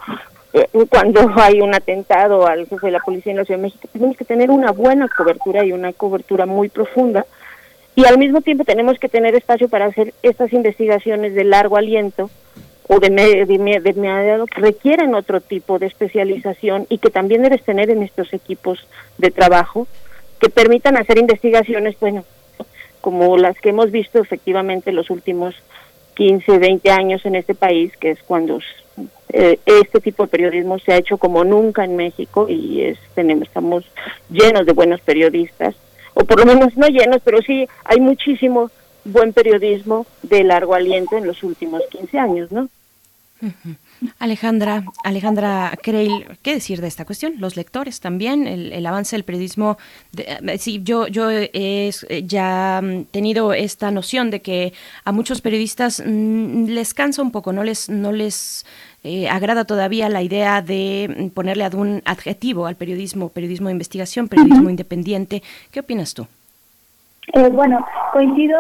[0.52, 3.88] eh, cuando hay un atentado al jefe de la policía en la Ciudad de México.
[3.92, 7.26] Tenemos que tener una buena cobertura y una cobertura muy profunda
[7.96, 12.30] y al mismo tiempo tenemos que tener espacio para hacer estas investigaciones de largo aliento
[12.88, 18.02] o de, mediado que requieren otro tipo de especialización y que también debes tener en
[18.02, 18.86] estos equipos
[19.18, 19.86] de trabajo
[20.40, 22.24] que permitan hacer investigaciones, bueno,
[23.00, 25.54] como las que hemos visto efectivamente los últimos
[26.14, 28.60] 15, 20 años en este país, que es cuando
[29.32, 33.48] eh, este tipo de periodismo se ha hecho como nunca en México y es, tenemos,
[33.48, 33.84] estamos
[34.30, 35.74] llenos de buenos periodistas,
[36.14, 38.70] o por lo menos no llenos, pero sí hay muchísimo
[39.04, 42.68] buen periodismo de largo aliento en los últimos 15 años, ¿no?
[44.18, 47.34] Alejandra, Alejandra Creil, ¿qué decir de esta cuestión?
[47.38, 49.76] Los lectores también, el, avance del periodismo.
[50.16, 54.72] Eh, sí, yo, yo he eh, ya mm, tenido esta noción de que
[55.04, 58.64] a muchos periodistas mm, les cansa un poco, no les, no les
[59.04, 64.28] eh, agrada todavía la idea de mm, ponerle algún adjetivo al periodismo, periodismo de investigación,
[64.28, 65.42] periodismo independiente.
[65.70, 66.26] ¿Qué opinas tú?
[67.52, 68.56] bueno, coincido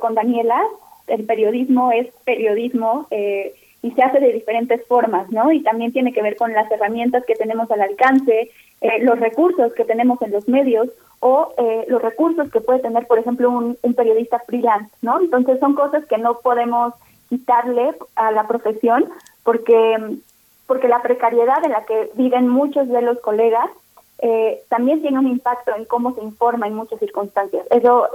[0.00, 0.60] con Daniela.
[1.06, 3.06] El periodismo es periodismo.
[3.10, 3.54] Eh,
[3.86, 5.52] y se hace de diferentes formas, ¿no?
[5.52, 8.50] Y también tiene que ver con las herramientas que tenemos al alcance,
[8.80, 10.88] eh, los recursos que tenemos en los medios
[11.20, 15.20] o eh, los recursos que puede tener, por ejemplo, un, periodista freelance, ¿no?
[15.20, 16.94] Entonces son cosas que no podemos
[17.28, 19.04] quitarle a la profesión
[19.44, 20.18] porque,
[20.66, 23.70] porque la precariedad en la que viven muchos de los colegas
[24.18, 27.64] eh, también tiene un impacto en cómo se informa en muchas circunstancias.
[27.70, 28.08] Eso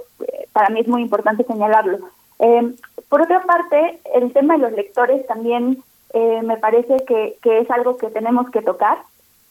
[0.51, 1.99] para mí es muy importante señalarlo.
[2.41, 2.73] Eh,
[3.07, 5.77] por otra parte, el tema de los lectores también
[6.13, 8.97] eh, me parece que, es algo que tenemos que tocar,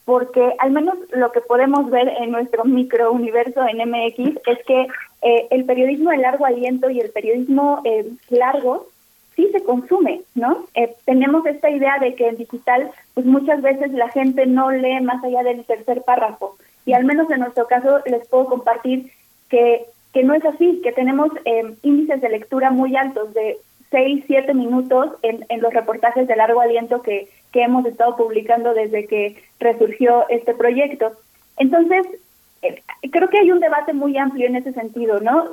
[0.05, 4.89] porque al menos lo que podemos ver en nuestro microuniverso en MX es que
[5.23, 7.83] eh, el periodismo de largo aliento y el periodismo
[8.29, 8.89] largo
[9.37, 10.67] sí se consume, ¿no?
[11.05, 15.23] tenemos esta idea de que en digital, pues muchas veces la gente no lee más
[15.23, 16.57] allá del tercer párrafo.
[16.85, 19.13] Y al menos en nuestro caso les puedo compartir
[19.49, 23.59] que que no es así, que tenemos eh, índices de lectura muy altos, de
[23.91, 28.75] 6, 7 minutos en, en los reportajes de largo aliento que, que hemos estado publicando
[28.75, 31.13] desde que resurgió este proyecto.
[31.57, 32.07] Entonces,
[32.63, 35.49] eh, creo que hay un debate muy amplio en ese sentido, ¿no?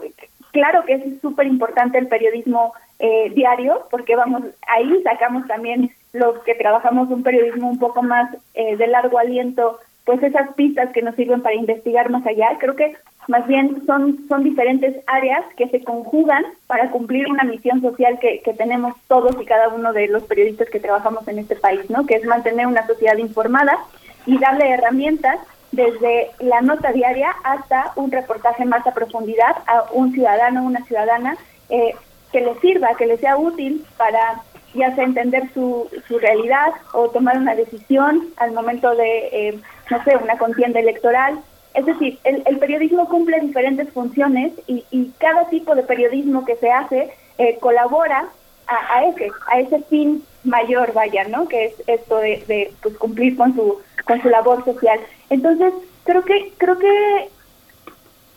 [0.52, 6.40] Claro que es súper importante el periodismo eh, diario, porque vamos, ahí sacamos también los
[6.40, 11.16] que trabajamos un periodismo un poco más de largo aliento, pues esas pistas que nos
[11.16, 12.58] sirven para investigar más allá.
[12.60, 12.96] Creo que
[13.28, 18.40] más bien son, son diferentes áreas que se conjugan para cumplir una misión social que,
[18.40, 22.06] que tenemos todos y cada uno de los periodistas que trabajamos en este país, ¿no?
[22.06, 23.78] que es mantener una sociedad informada
[24.26, 25.40] y darle herramientas
[25.74, 30.86] desde la nota diaria hasta un reportaje más a profundidad a un ciudadano o una
[30.86, 31.36] ciudadana
[31.68, 31.96] eh,
[32.32, 34.42] que le sirva, que le sea útil para
[34.74, 39.60] ya sea entender su, su realidad o tomar una decisión al momento de, eh,
[39.90, 41.40] no sé, una contienda electoral
[41.78, 47.12] es decir, el, periodismo cumple diferentes funciones y, cada tipo de periodismo que se hace
[47.38, 48.30] eh, colabora
[48.66, 51.48] a, ese a ese fin mayor, vaya, ¿no?
[51.48, 55.00] Que es esto de, pues, cumplir con su con su labor social.
[55.30, 55.72] Entonces
[56.04, 57.30] creo que creo que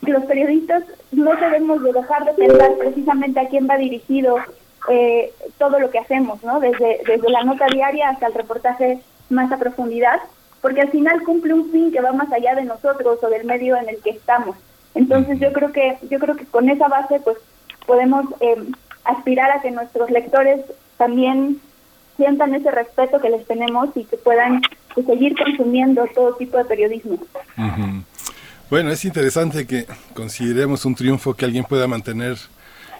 [0.03, 4.37] los periodistas no debemos de dejar de pensar precisamente a quién va dirigido
[4.91, 6.61] eh, todo lo que hacemos, ¿no?
[6.61, 8.99] Desde desde la nota diaria hasta el reportaje
[9.31, 10.21] más a profundidad
[10.61, 13.77] porque al final cumple un fin que va más allá de nosotros o del medio
[13.77, 14.57] en el que estamos.
[14.95, 17.37] Entonces yo creo que yo creo que con esa base pues
[17.87, 18.57] podemos eh,
[19.05, 20.61] aspirar a que nuestros lectores
[20.97, 21.61] también
[22.17, 24.61] sientan ese respeto que les tenemos y que puedan
[24.95, 27.19] pues, seguir consumiendo todo tipo de periodismo.
[28.69, 32.37] Bueno, es interesante que consideremos un triunfo que alguien pueda mantener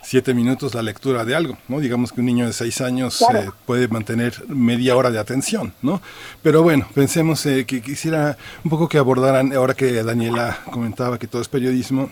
[0.03, 1.81] siete minutos la lectura de algo, ¿no?
[1.81, 6.01] Digamos que un niño de seis años eh, puede mantener media hora de atención, ¿no?
[6.43, 11.27] Pero bueno, pensemos eh, que quisiera un poco que abordaran, ahora que Daniela comentaba que
[11.27, 12.11] todo es periodismo,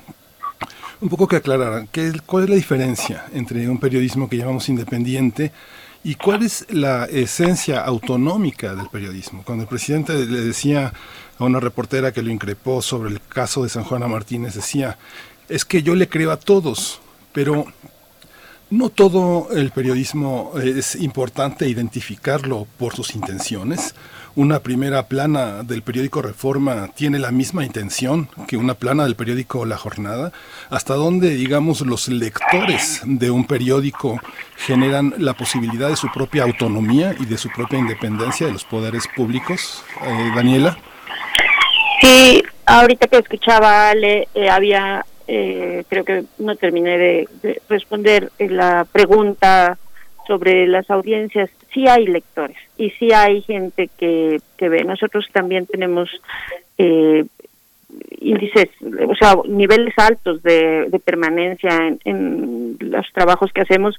[1.01, 5.53] un poco que aclararan qué, cuál es la diferencia entre un periodismo que llamamos independiente
[6.05, 9.43] y cuál es la esencia autonómica del periodismo.
[9.45, 10.93] Cuando el presidente le decía
[11.39, 14.99] a una reportera que lo increpó sobre el caso de San Juana Martínez, decía,
[15.49, 17.01] es que yo le creo a todos,
[17.39, 17.67] pero
[18.69, 23.95] no todo el periodismo es importante identificarlo por sus intenciones.
[24.35, 29.65] una primera plana del periódico Reforma tiene la misma intención que una plana del periódico
[29.67, 30.33] La Jornada?
[30.69, 34.21] ¿Hasta dónde, digamos, los lectores de un periódico
[34.57, 39.05] generan la posibilidad de su propia autonomía y de su propia independencia de los poderes
[39.15, 39.85] públicos?
[40.03, 40.77] Eh, Daniela.
[42.01, 48.33] Sí, ahorita que escuchaba Ale, eh, había, eh, creo que no terminé de, de responder
[48.39, 49.79] la pregunta
[50.27, 54.85] sobre las audiencias, sí hay lectores y sí hay gente que, que ve.
[54.85, 56.11] Nosotros también tenemos
[56.77, 57.25] eh,
[58.21, 58.69] índices,
[59.09, 63.97] o sea, niveles altos de, de permanencia en, en, los trabajos que hacemos.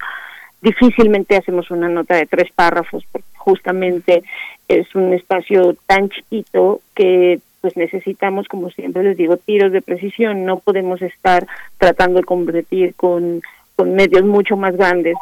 [0.61, 4.23] Difícilmente hacemos una nota de tres párrafos porque justamente
[4.67, 10.45] es un espacio tan chiquito que pues necesitamos, como siempre les digo, tiros de precisión.
[10.45, 11.47] No podemos estar
[11.77, 13.41] tratando de competir con,
[13.75, 15.15] con medios mucho más grandes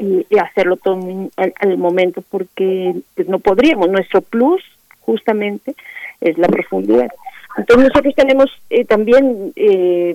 [0.00, 0.98] y, hacerlo todo
[1.36, 3.88] al, al, momento porque pues, no podríamos.
[3.88, 4.62] Nuestro plus
[5.00, 5.74] justamente
[6.20, 7.08] es la profundidad.
[7.56, 10.14] Entonces nosotros tenemos eh, también, eh,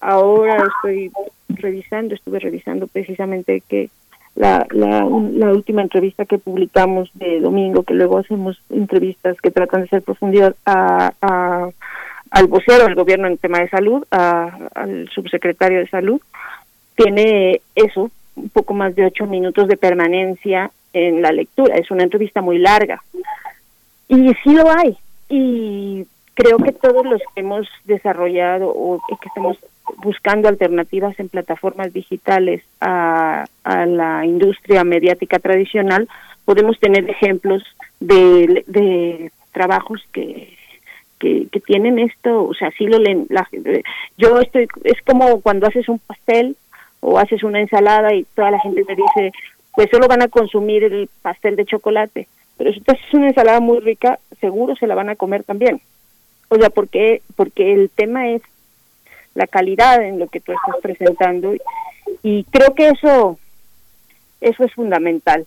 [0.00, 1.10] ahora estoy
[1.48, 3.88] revisando, estuve revisando precisamente que
[4.36, 9.80] la, la, la, última entrevista que publicamos de domingo, que luego hacemos entrevistas que tratan
[9.80, 11.70] de hacer profundidad a, a
[12.30, 16.20] al vocero del gobierno en tema de salud, a, al subsecretario de salud,
[16.94, 21.76] tiene eso, un poco más de ocho minutos de permanencia en la lectura.
[21.76, 23.02] Es una entrevista muy larga.
[24.08, 24.96] Y sí lo hay.
[25.28, 26.06] Y
[26.36, 29.56] creo que todos los que hemos desarrollado o que estamos
[30.02, 36.08] buscando alternativas en plataformas digitales a, la industria mediática tradicional,
[36.44, 37.62] podemos tener ejemplos
[37.98, 40.56] de, de trabajos que,
[41.18, 43.26] que, que, tienen esto, o sea, sí lo leen.
[43.30, 43.48] La,
[44.18, 46.56] yo estoy, es como cuando haces un pastel
[47.00, 49.32] o haces una ensalada y toda la gente te dice,
[49.74, 53.60] pues solo van a consumir el pastel de chocolate, pero si tú haces una ensalada
[53.60, 55.80] muy rica, seguro se la van a comer también.
[56.48, 58.42] O sea, porque porque el tema es
[59.34, 61.54] la calidad en lo que tú estás presentando
[62.22, 63.38] y creo que eso
[64.40, 65.46] eso es fundamental.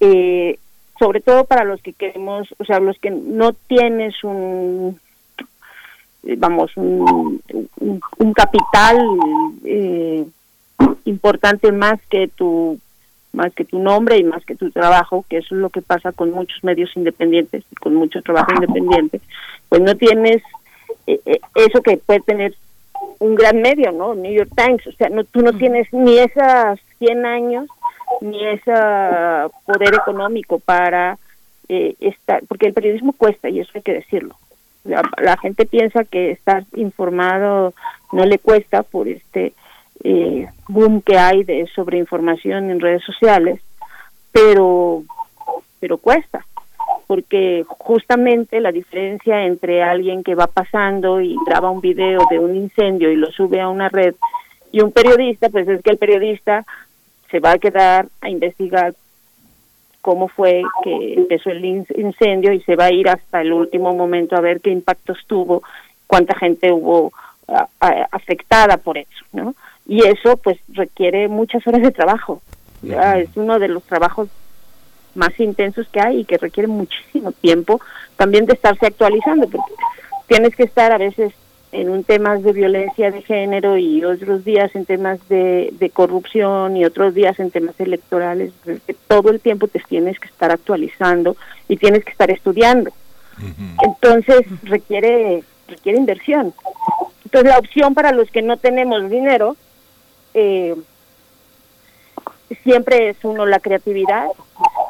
[0.00, 0.58] Eh,
[0.98, 4.98] sobre todo para los que queremos, o sea, los que no tienes un
[6.38, 7.40] vamos un,
[7.80, 8.98] un, un capital
[9.64, 10.26] eh,
[11.04, 12.78] importante más que tu
[13.36, 16.10] más que tu nombre y más que tu trabajo, que eso es lo que pasa
[16.12, 19.20] con muchos medios independientes y con mucho trabajo independiente,
[19.68, 20.42] pues no tienes
[21.06, 22.54] eh, eh, eso que puede tener
[23.18, 24.14] un gran medio, ¿no?
[24.14, 27.66] New York Times, o sea, no, tú no tienes ni esas 100 años
[28.22, 28.72] ni ese
[29.66, 31.18] poder económico para
[31.68, 34.34] eh, estar, porque el periodismo cuesta y eso hay que decirlo.
[34.84, 37.74] La, la gente piensa que estar informado
[38.12, 39.52] no le cuesta por este
[40.04, 43.60] eh, boom que hay de sobreinformación en redes sociales,
[44.32, 45.02] pero
[45.80, 46.44] pero cuesta,
[47.06, 52.56] porque justamente la diferencia entre alguien que va pasando y graba un video de un
[52.56, 54.14] incendio y lo sube a una red
[54.72, 56.64] y un periodista, pues es que el periodista
[57.30, 58.94] se va a quedar a investigar
[60.00, 64.36] cómo fue que empezó el incendio y se va a ir hasta el último momento
[64.36, 65.62] a ver qué impactos tuvo,
[66.06, 67.12] cuánta gente hubo
[67.48, 69.54] a, a, afectada por eso, ¿no?
[69.86, 72.42] Y eso pues requiere muchas horas de trabajo.
[72.82, 74.28] Ya, es uno de los trabajos
[75.14, 77.80] más intensos que hay y que requiere muchísimo tiempo
[78.16, 79.72] también de estarse actualizando, porque
[80.26, 81.32] tienes que estar a veces
[81.72, 86.76] en un temas de violencia de género y otros días en temas de, de corrupción
[86.76, 88.52] y otros días en temas electorales,
[89.08, 91.36] todo el tiempo te tienes que estar actualizando
[91.68, 92.90] y tienes que estar estudiando.
[93.82, 96.54] Entonces requiere requiere inversión.
[97.24, 99.56] Entonces la opción para los que no tenemos dinero
[100.36, 100.76] eh,
[102.62, 104.28] siempre es uno la creatividad,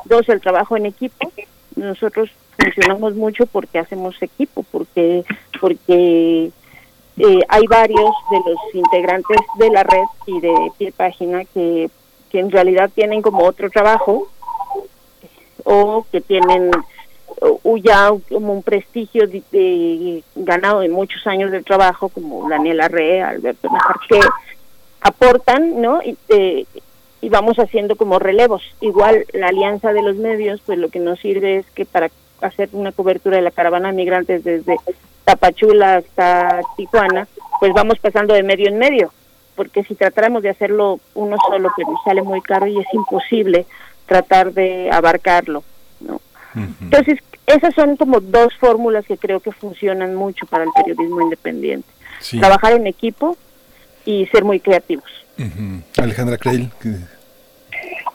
[0.05, 1.31] dos el trabajo en equipo.
[1.77, 5.25] Nosotros funcionamos mucho porque hacemos equipo, porque
[5.61, 6.51] porque
[7.19, 11.91] eh, hay varios de los integrantes de la red y de pie página que,
[12.31, 14.29] que en realidad tienen como otro trabajo
[15.65, 16.73] o que tienen
[17.83, 23.69] ya como un prestigio de, ganado de muchos años de trabajo como Daniela Re, Alberto
[23.71, 24.21] Najarque,
[25.01, 26.03] aportan, ¿no?
[26.03, 26.67] Y, eh,
[27.21, 28.63] y vamos haciendo como relevos.
[28.81, 32.11] Igual la alianza de los medios, pues lo que nos sirve es que para
[32.41, 34.77] hacer una cobertura de la caravana de migrantes desde
[35.25, 37.27] Tapachula hasta Tijuana,
[37.59, 39.13] pues vamos pasando de medio en medio,
[39.55, 43.67] porque si tratáramos de hacerlo uno solo, pues nos sale muy caro y es imposible
[44.07, 45.65] tratar de abarcarlo,
[46.01, 46.21] ¿no?
[46.55, 46.75] Uh -huh.
[46.83, 51.89] Entonces, esas son como dos fórmulas que creo que funcionan mucho para el periodismo independiente.
[52.21, 52.39] Sí.
[52.39, 53.37] Trabajar en equipo
[54.07, 55.05] y ser muy creativos.
[55.39, 55.83] Uh -huh.
[55.99, 56.71] Alejandra Creil.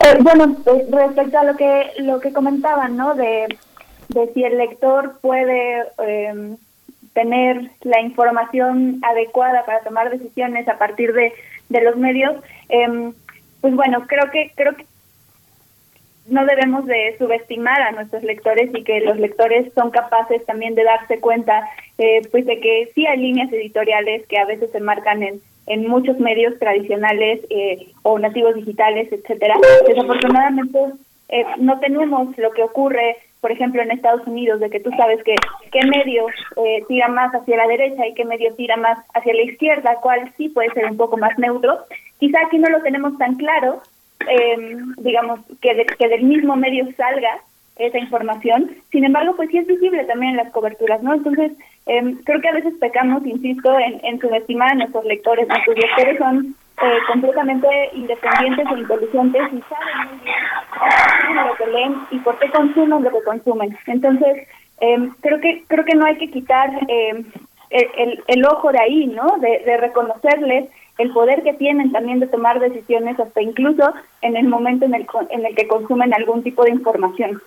[0.04, 3.14] Eh, bueno, pues, respecto a lo que lo que comentaban, ¿no?
[3.14, 3.48] De,
[4.10, 6.58] de si el lector puede em,
[7.14, 11.34] tener la información adecuada para tomar decisiones a partir de,
[11.70, 12.36] de los medios,
[12.70, 13.14] em,
[13.60, 14.86] pues bueno, creo que creo que
[16.28, 20.84] no debemos de subestimar a nuestros lectores y que los lectores son capaces también de
[20.84, 21.68] darse cuenta
[21.98, 25.88] eh, pues de que sí hay líneas editoriales que a veces se marcan en, en
[25.88, 29.56] muchos medios tradicionales eh, o nativos digitales, etcétera.
[29.88, 30.80] Desafortunadamente
[31.30, 35.24] eh, no tenemos lo que ocurre, por ejemplo, en Estados Unidos, de que tú sabes
[35.24, 35.36] que
[35.72, 36.28] qué medio
[36.88, 40.50] tira más hacia la derecha y qué medio tira más hacia la izquierda, cuál sí
[40.50, 41.80] puede ser un poco más neutro.
[42.20, 43.82] Quizá aquí no lo tenemos tan claro,
[44.30, 47.40] eh, digamos, que, que del mismo medio salga
[47.78, 48.72] esa información.
[48.92, 51.14] Sin embargo, pues sí es visible también en las coberturas, ¿no?
[51.14, 51.52] Entonces,
[51.88, 55.48] eh, creo que a veces pecamos, insisto, en, en subestimar a nuestros lectores.
[55.48, 61.96] Nuestros lectores son eh, completamente independientes e inteligentes y saben muy bien lo que leen
[62.12, 63.78] y por qué consumen lo que consumen.
[63.88, 64.48] Entonces,
[64.80, 67.24] eh, creo que creo que no hay que quitar eh,
[67.70, 69.38] el, el, ojo de ahí, ¿no?
[69.38, 74.48] De, de reconocerles el poder que tienen también de tomar decisiones hasta incluso en el
[74.48, 77.42] momento en el, en el que consumen algún tipo de información.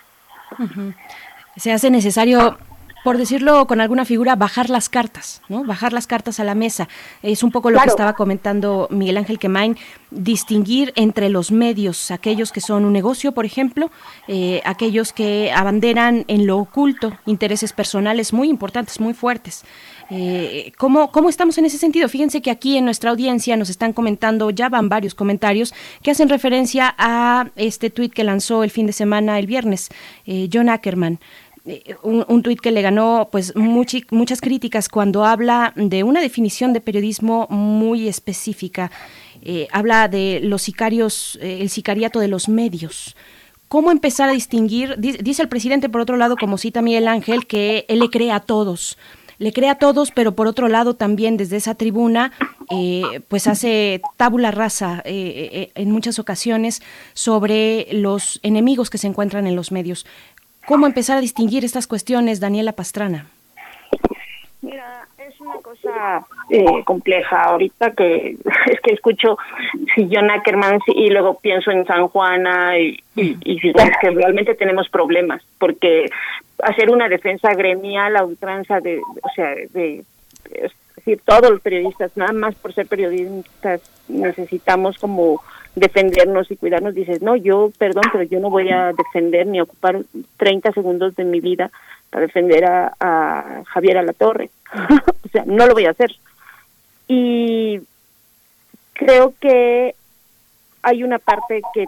[1.56, 2.56] Se hace necesario
[3.05, 5.62] por decirlo con alguna figura, bajar las cartas, ¿no?
[5.62, 6.89] Bajar las cartas a la mesa.
[7.23, 9.76] Es un poco lo que estaba comentando Miguel Ángel Quemain,
[10.10, 13.90] distinguir entre los medios, aquellos que son un negocio, por ejemplo,
[14.26, 19.66] eh, aquellos que abanderan en lo oculto intereses personales muy importantes, muy fuertes.
[20.10, 22.08] Eh, ¿cómo, ¿Cómo estamos en ese sentido?
[22.08, 26.28] Fíjense que aquí en nuestra audiencia nos están comentando, ya van varios comentarios que hacen
[26.28, 29.89] referencia a este tuit que lanzó el fin de semana, el viernes,
[30.26, 31.20] eh, John Ackerman.
[31.66, 36.74] Eh, un, un tuit que le ganó pues muchas críticas cuando habla de una definición
[36.74, 38.91] de periodismo muy específica.
[39.41, 43.16] Eh, habla de los sicarios, el sicariato de los medios.
[43.68, 44.97] ¿Cómo empezar a distinguir?
[44.99, 48.41] Dice el presidente, por otro lado, como cita Miguel Ángel, que él le cree a
[48.41, 48.99] todos
[49.39, 52.33] le cree a todos, pero por otro lado también desde esa tribuna,
[53.29, 56.83] pues hace tabula rasa en muchas ocasiones
[57.13, 60.07] sobre los enemigos que se encuentran en los medios.
[60.67, 63.27] ¿Cómo empezar a distinguir estas cuestiones, Daniela Pastrana?
[64.65, 67.44] Mira, es una cosa eh, compleja.
[67.44, 68.36] Ahorita que
[68.67, 69.36] es que escucho
[69.94, 76.07] Sillón Ackerman y luego pienso en San Juana y, y, que realmente tenemos problemas porque
[76.62, 80.02] hacer una defensa gremial a ultranza de, o sea, de,
[80.51, 85.43] es decir, todos los periodistas, nada más por ser periodistas, necesitamos como
[85.75, 90.01] defendernos y cuidarnos, dices, no, yo, perdón, pero yo no voy a defender ni ocupar
[90.39, 91.70] 30 segundos de mi vida
[92.15, 94.49] para defender a, a Javier Alatorre.
[95.25, 96.15] o sea, no lo voy a hacer.
[97.09, 97.81] Y
[98.93, 99.97] creo que
[100.84, 101.86] hay una parte que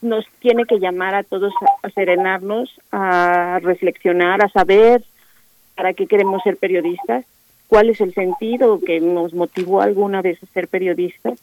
[0.00, 5.04] nos tiene que llamar a todos a, a serenarnos, a reflexionar, a saber
[5.76, 7.26] para qué queremos ser periodistas,
[7.68, 11.38] cuál es el sentido que nos motivó alguna vez a ser periodistas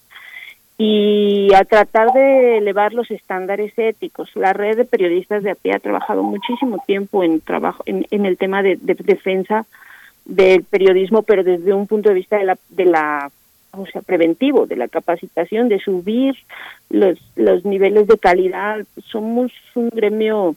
[0.81, 4.31] y a tratar de elevar los estándares éticos.
[4.33, 8.63] La red de periodistas de API ha trabajado muchísimo tiempo en trabajo en el tema
[8.63, 9.65] de, de, defensa
[10.23, 13.29] del periodismo, pero desde un punto de vista de la, de la
[13.71, 16.37] o sea, preventivo, de la capacitación, de subir
[16.89, 18.85] los, los niveles de calidad.
[19.05, 20.55] Somos un gremio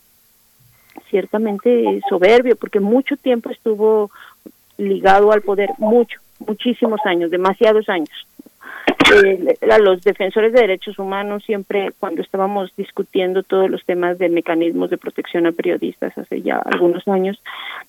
[1.10, 4.12] ciertamente soberbio, porque mucho tiempo estuvo
[4.78, 8.26] ligado al poder, mucho, muchísimos años, demasiados años
[9.10, 14.90] eh, los defensores de derechos humanos siempre cuando estábamos discutiendo todos los temas de mecanismos
[14.90, 17.42] de protección a periodistas hace ya algunos años,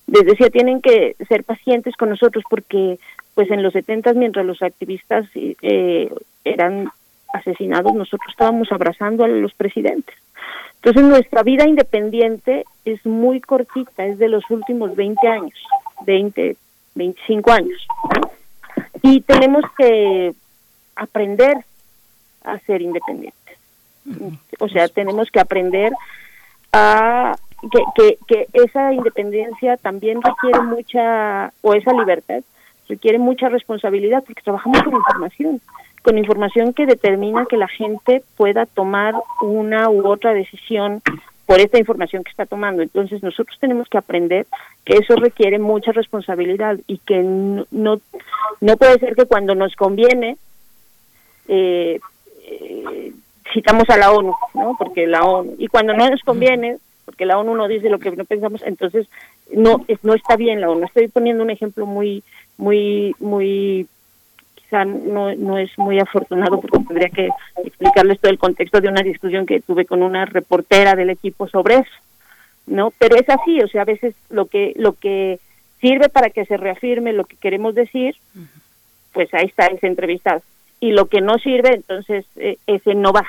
[0.08, 3.00] les decía tienen que ser pacientes con nosotros porque
[3.36, 6.12] pues en los setentas mientras los activistas eh,
[6.46, 6.90] eran
[7.34, 10.16] asesinados nosotros estábamos abrazando a los presidentes.
[10.76, 15.54] Entonces nuestra vida independiente es muy cortita, es de los últimos 20 años,
[16.06, 16.58] 20,
[16.96, 17.88] 25 años.
[19.02, 20.34] Y tenemos que
[20.96, 21.58] aprender
[22.44, 23.58] a ser independientes.
[24.60, 25.94] O sea, tenemos que aprender
[26.72, 27.36] a
[27.72, 32.44] que, que, que esa independencia también requiere mucha, o esa libertad,
[32.90, 35.62] requiere mucha responsabilidad porque trabajamos con información,
[36.02, 41.02] con información que determina que la gente pueda tomar una u otra decisión
[41.46, 42.82] por esta información que está tomando.
[42.82, 44.46] Entonces nosotros tenemos que aprender
[44.86, 48.02] que eso requiere mucha responsabilidad y que no, no,
[48.60, 50.38] no puede ser que cuando nos conviene
[51.48, 52.00] eh,
[52.46, 53.12] eh,
[53.54, 54.76] citamos a la ONU, ¿no?
[54.78, 58.12] Porque la ONU, y cuando no nos conviene, porque la ONU no dice lo que
[58.12, 59.08] no pensamos, entonces
[59.52, 60.86] no no está bien la ONU.
[60.86, 62.24] Estoy poniendo un ejemplo muy
[62.58, 63.88] muy muy
[64.56, 67.30] quizá no, no es muy afortunado porque tendría que
[67.64, 71.76] explicarles todo el contexto de una discusión que tuve con una reportera del equipo sobre
[71.76, 71.92] eso.
[72.66, 72.92] ¿no?
[72.98, 75.40] Pero es así, o sea, a veces lo que, lo que
[75.82, 78.16] sirve para que se reafirme lo que queremos decir,
[79.12, 80.42] pues ahí está ese entrevistado.
[80.84, 83.26] Y lo que no sirve, entonces eh, ese no va,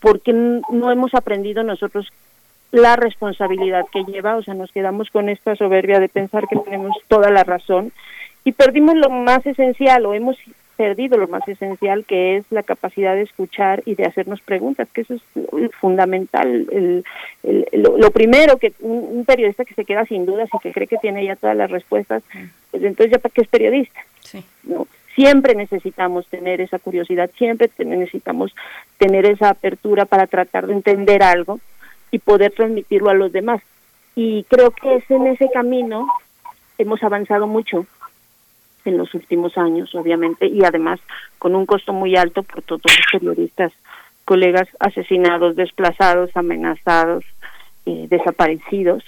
[0.00, 2.10] porque no hemos aprendido nosotros
[2.70, 6.96] la responsabilidad que lleva, o sea, nos quedamos con esta soberbia de pensar que tenemos
[7.06, 7.92] toda la razón
[8.44, 10.38] y perdimos lo más esencial o hemos
[10.78, 15.02] perdido lo más esencial que es la capacidad de escuchar y de hacernos preguntas, que
[15.02, 15.22] eso es
[15.78, 16.66] fundamental.
[16.72, 17.04] El,
[17.72, 21.26] lo, primero que un, periodista que se queda sin dudas y que cree que tiene
[21.26, 22.22] ya todas las respuestas,
[22.70, 24.00] pues entonces ya para qué es periodista.
[24.62, 24.86] ¿no?
[25.14, 28.54] Siempre necesitamos tener esa curiosidad, siempre necesitamos
[28.98, 31.60] tener esa apertura para tratar de entender algo
[32.10, 33.62] y poder transmitirlo a los demás.
[34.16, 36.08] Y creo que es en ese camino
[36.78, 37.86] hemos avanzado mucho
[38.84, 41.00] en los últimos años, obviamente, y además
[41.38, 43.72] con un costo muy alto por todos los periodistas,
[44.24, 47.24] colegas asesinados, desplazados, amenazados,
[47.86, 49.04] eh, desaparecidos.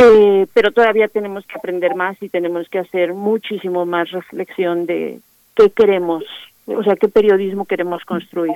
[0.00, 5.18] Eh, pero todavía tenemos que aprender más y tenemos que hacer muchísimo más reflexión de
[5.56, 6.22] qué queremos,
[6.66, 8.54] o sea, qué periodismo queremos construir.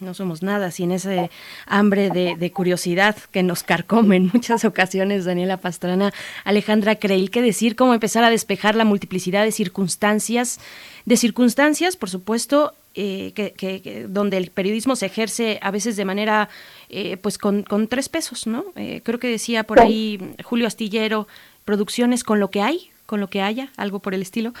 [0.00, 1.30] No somos nada sin ese
[1.66, 6.12] hambre de, curiosidad que nos carcome en muchas ocasiones, Daniela Pastrana.
[6.44, 7.76] Alejandra Creil, ¿qué decir?
[7.76, 10.58] ¿Cómo empezar a despejar la multiplicidad de circunstancias?
[11.04, 16.48] De circunstancias, por supuesto, eh, que, donde el periodismo se ejerce a veces de manera,
[16.88, 18.66] eh, pues con, tres pesos, ¿no?
[18.76, 21.26] Eh, creo que decía por ahí Julio Astillero,
[21.64, 24.52] producciones con lo que hay, con lo que haya, algo por el estilo.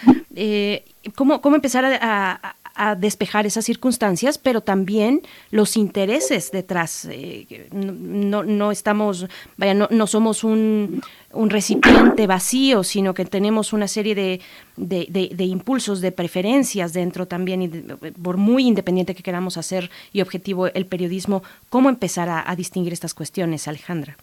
[1.14, 2.61] ¿cómo, ¿Cómo empezar a, a
[2.96, 7.06] despejar esas circunstancias, pero también los intereses detrás.
[7.10, 9.26] Eh, no, no, estamos,
[9.56, 11.02] vaya, no, no somos un,
[11.32, 14.40] un, recipiente vacío, sino que tenemos una serie de,
[14.76, 20.66] de, impulsos, de preferencias dentro también, y por muy independiente que queramos hacer y objetivo
[20.66, 24.16] el periodismo, ¿cómo empezar a, a distinguir estas cuestiones, Alejandra?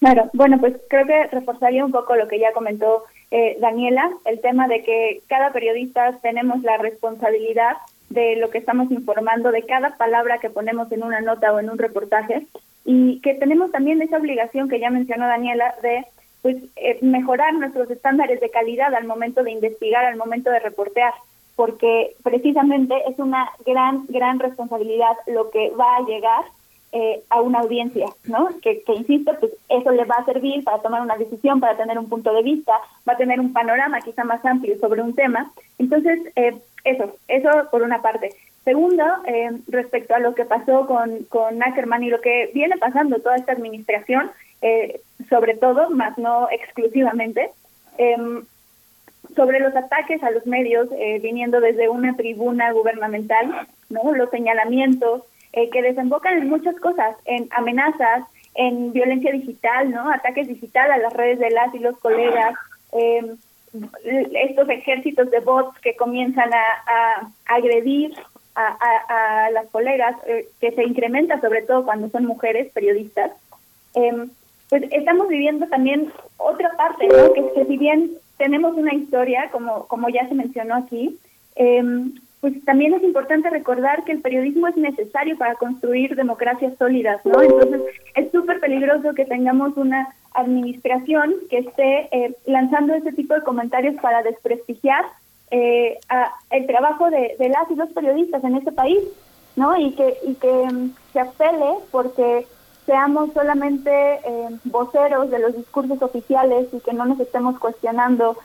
[0.00, 3.04] Claro, bueno, pues creo que reforzaría un poco lo que ya comentó
[3.36, 8.92] eh, Daniela, el tema de que cada periodista tenemos la responsabilidad de lo que estamos
[8.92, 12.46] informando, de cada palabra que ponemos en una nota o en un reportaje,
[12.84, 16.04] y que tenemos también esa obligación que ya mencionó Daniela de
[16.42, 21.12] pues eh, mejorar nuestros estándares de calidad al momento de investigar, al momento de reportear,
[21.56, 26.44] porque precisamente es una gran, gran responsabilidad lo que va a llegar
[26.96, 28.50] eh, a una audiencia, ¿no?
[28.62, 31.98] Que, que, insisto, pues eso le va a servir para tomar una decisión, para tener
[31.98, 32.72] un punto de vista,
[33.08, 35.50] va a tener un panorama quizá más amplio sobre un tema.
[35.80, 38.30] Entonces, eh, eso, eso por una parte.
[38.64, 43.18] Segundo, eh, respecto a lo que pasó con, con Ackerman y lo que viene pasando
[43.18, 44.30] toda esta administración,
[45.28, 47.50] sobre todo, más no exclusivamente,
[47.98, 48.44] em,
[49.34, 50.88] sobre los ataques a los medios
[51.20, 54.14] viniendo desde una tribuna gubernamental, ¿no?
[54.14, 55.24] Los señalamientos,
[55.56, 58.24] eh, que desembocan en muchas cosas, en amenazas,
[58.56, 60.10] en violencia digital, ¿no?
[60.10, 62.54] Ataques digital a las redes de las y los colegas,
[62.90, 63.36] em,
[64.32, 68.14] estos ejércitos de bots que comienzan a, agredir
[68.56, 73.30] a, las colegas, eh, que se incrementa sobre todo cuando son mujeres periodistas.
[73.94, 74.30] Em,
[74.70, 77.32] pues estamos viviendo también otra parte, ¿no?
[77.32, 81.16] Que, que si bien tenemos una historia, como, como ya se mencionó aquí,
[81.54, 82.10] eh,
[82.44, 87.40] pues también es importante recordar que el periodismo es necesario para construir democracias sólidas, ¿no?
[87.40, 87.80] Entonces
[88.14, 93.94] es súper peligroso que tengamos una administración que esté eh, lanzando ese tipo de comentarios
[94.02, 95.06] para desprestigiar
[95.52, 95.98] eh,
[96.50, 98.98] el trabajo de, las y los periodistas en este país,
[99.56, 99.74] ¿no?
[99.78, 102.46] Y que, y que mm, se apele porque
[102.84, 108.36] seamos solamente eh, voceros de los discursos oficiales y que no nos estemos cuestionando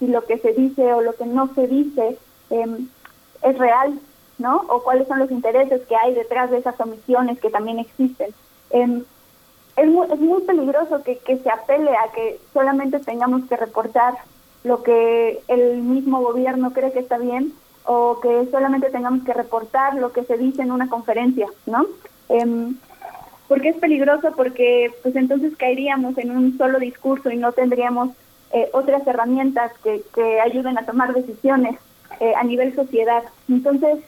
[0.00, 2.16] si lo que se dice o lo que no se dice
[2.50, 2.88] em,
[3.44, 3.98] es real,
[4.38, 4.64] ¿no?
[4.68, 8.34] O cuáles son los intereses que hay detrás de esas omisiones que también existen.
[8.70, 9.04] Em,
[9.76, 14.14] es, muy, es muy peligroso que, que se apele a que solamente tengamos que reportar
[14.64, 17.52] lo que el mismo gobierno cree que está bien
[17.84, 21.86] o que solamente tengamos que reportar lo que se dice en una conferencia, ¿no?
[22.30, 22.72] Eh,
[23.46, 28.10] porque es peligroso porque pues entonces caeríamos en un solo discurso y no tendríamos
[28.52, 31.76] eh, otras herramientas que, que ayuden a tomar decisiones
[32.20, 33.22] eh, a nivel sociedad.
[33.48, 33.98] Entonces,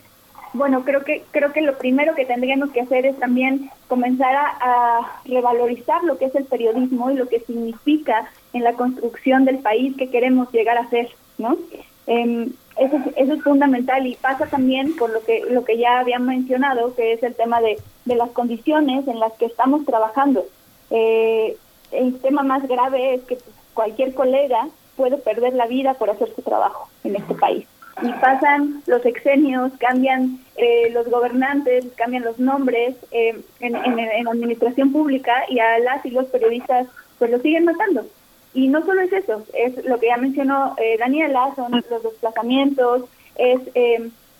[0.52, 5.20] bueno, creo que creo que lo primero que tendríamos que hacer es también comenzar a,
[5.24, 9.96] revalorizar lo que es el periodismo y lo que significa en la construcción del país
[9.96, 11.58] que queremos llegar a ser, ¿no?
[12.06, 16.24] Em, eso, eso, es fundamental y pasa también por lo que lo que ya habían
[16.24, 20.44] mencionado, que es el tema de, de las condiciones en las que estamos trabajando.
[20.90, 21.56] Eh,
[21.92, 23.38] el tema más grave es que
[23.74, 27.66] cualquier colega puede perder la vida por hacer su trabajo en este país.
[28.02, 34.92] Y pasan los exenios, cambian eh, los gobernantes, cambian los nombres eh, en, en, administración
[34.92, 38.06] pública y a las y los periodistas pues lo siguen matando.
[38.52, 43.04] Y no solo es eso, es lo que ya mencionó eh, Daniela, son los desplazamientos,
[43.36, 43.60] es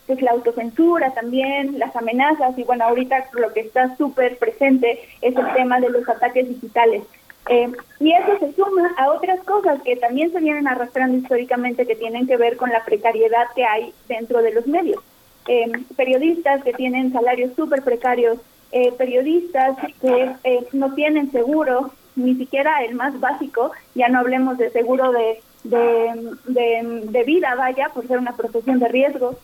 [0.07, 5.37] pues la autocensura también, las amenazas y bueno, ahorita lo que está súper presente es
[5.37, 7.03] el tema de los ataques digitales.
[7.49, 11.95] Eh, y eso se suma a otras cosas que también se vienen arrastrando históricamente que
[11.95, 15.03] tienen que ver con la precariedad que hay dentro de los medios.
[15.49, 18.39] Eh, periodistas que tienen salarios súper precarios,
[18.73, 20.33] eh, periodistas que
[20.73, 27.03] no tienen seguro, ni siquiera el más básico, ya no hablemos de seguro de, de,
[27.05, 29.37] de, vida, vaya, por ser una profesión de riesgo.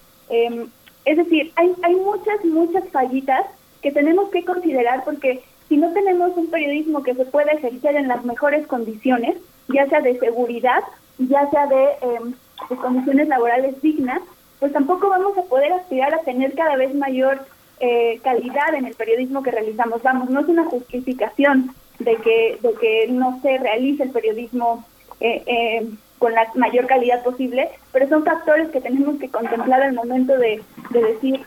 [1.04, 3.46] es decir, hay, hay muchas, muchas fallitas
[3.80, 5.42] que tenemos que considerar porque
[5.72, 10.02] si no tenemos un periodismo que se pueda ejercer en las mejores condiciones, ya sea
[10.02, 10.84] de seguridad,
[11.16, 12.34] ya sea de, em,
[12.76, 14.20] condiciones laborales dignas,
[14.60, 17.46] pues tampoco vamos a poder aspirar a tener cada vez mayor
[17.80, 20.02] eh, calidad en el periodismo que realizamos.
[20.02, 24.84] Vamos, no es una justificación de que, de que no se realice el periodismo
[25.20, 29.94] eh, eh, con la mayor calidad posible, pero son factores que tenemos que contemplar al
[29.94, 31.40] momento de, de decir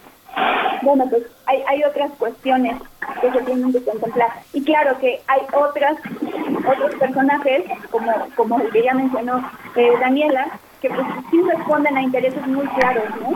[0.82, 2.78] bueno, pues hay, hay otras cuestiones
[3.22, 4.30] que se tienen que contemplar.
[4.54, 5.98] Y claro que hay otras
[6.68, 12.02] otros personajes, como, como el que ya mencionó eh, Daniela, que pues sí responden a
[12.02, 13.32] intereses muy claros, ¿no?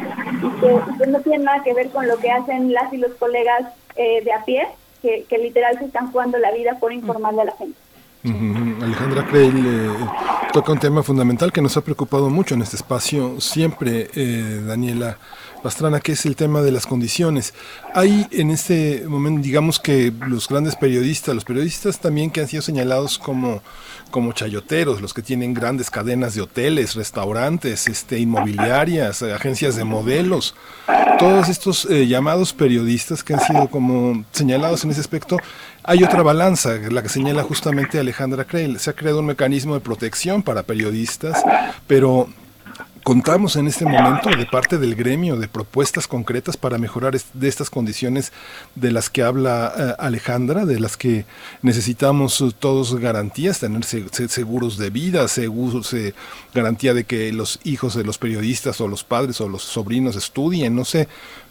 [0.48, 3.61] Y que, no tienen nada que ver con lo que hacen las y los colegas
[3.95, 4.68] eh, de a pie,
[5.02, 7.78] que, que literal se están jugando la vida por informarle a la gente.
[8.84, 9.90] Alejandra Creil eh,
[10.52, 14.10] toca un tema fundamental que nos ha preocupado mucho en este espacio siempre,
[14.66, 15.18] Daniela
[15.62, 17.54] Pastrana, que es el tema de las condiciones.
[17.94, 22.62] Hay en este momento, digamos que los grandes periodistas, los periodistas también que han sido
[22.62, 23.62] señalados como,
[24.12, 30.56] como chayoteros, los que tienen grandes cadenas de hoteles, restaurantes, este, inmobiliarias, agencias de modelos,
[31.20, 35.38] todos estos eh, llamados periodistas que han sido como señalados en ese aspecto,
[35.84, 38.80] hay otra balanza, la que señala justamente Alejandra Creil.
[38.80, 41.44] Se ha creado un mecanismo de protección para periodistas,
[41.88, 42.30] pero
[43.10, 47.72] contamos en este momento de parte del gremio de propuestas concretas para mejorar de estas
[47.72, 48.32] condiciones
[48.76, 51.26] de las que habla eh, Alejandra, de las que
[51.64, 56.14] necesitamos todos garantías, tener seguros de vida, seguros, eh,
[56.54, 60.76] garantía de que los hijos de los periodistas o los padres o los sobrinos estudien,
[60.76, 61.08] no sé,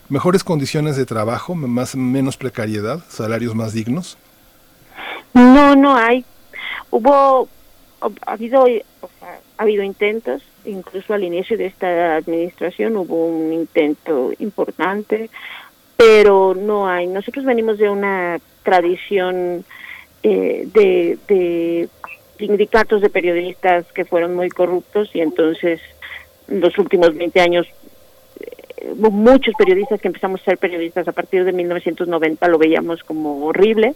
[0.09, 4.17] mejores condiciones de trabajo, más menos precariedad, salarios más dignos.
[5.35, 6.25] No, no hay.
[6.93, 7.49] Hubo
[8.01, 8.65] ha habido
[9.59, 15.31] ha habido intentos incluso al inicio de esta administración hubo un intento importante,
[15.97, 17.07] pero no hay.
[17.07, 19.65] Nosotros venimos de una tradición
[20.23, 21.89] eh, de,
[22.39, 25.81] sindicatos de periodistas que fueron muy corruptos y entonces
[26.49, 27.67] en los últimos 20 años
[28.41, 33.47] eh, muchos periodistas que empezamos a ser periodistas a partir de 1990 lo veíamos como
[33.47, 33.95] horrible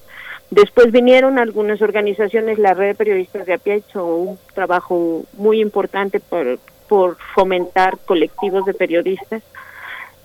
[0.52, 5.62] Después vinieron algunas organizaciones, la red de periodistas de a pie hecho un trabajo muy
[5.62, 6.58] importante por,
[6.90, 9.42] por fomentar colectivos de periodistas,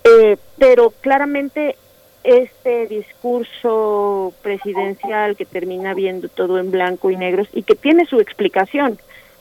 [0.04, 1.78] eh, pero claramente
[2.26, 8.20] este discurso presidencial que termina viendo todo en blanco y negros y que tiene su
[8.20, 9.00] explicación,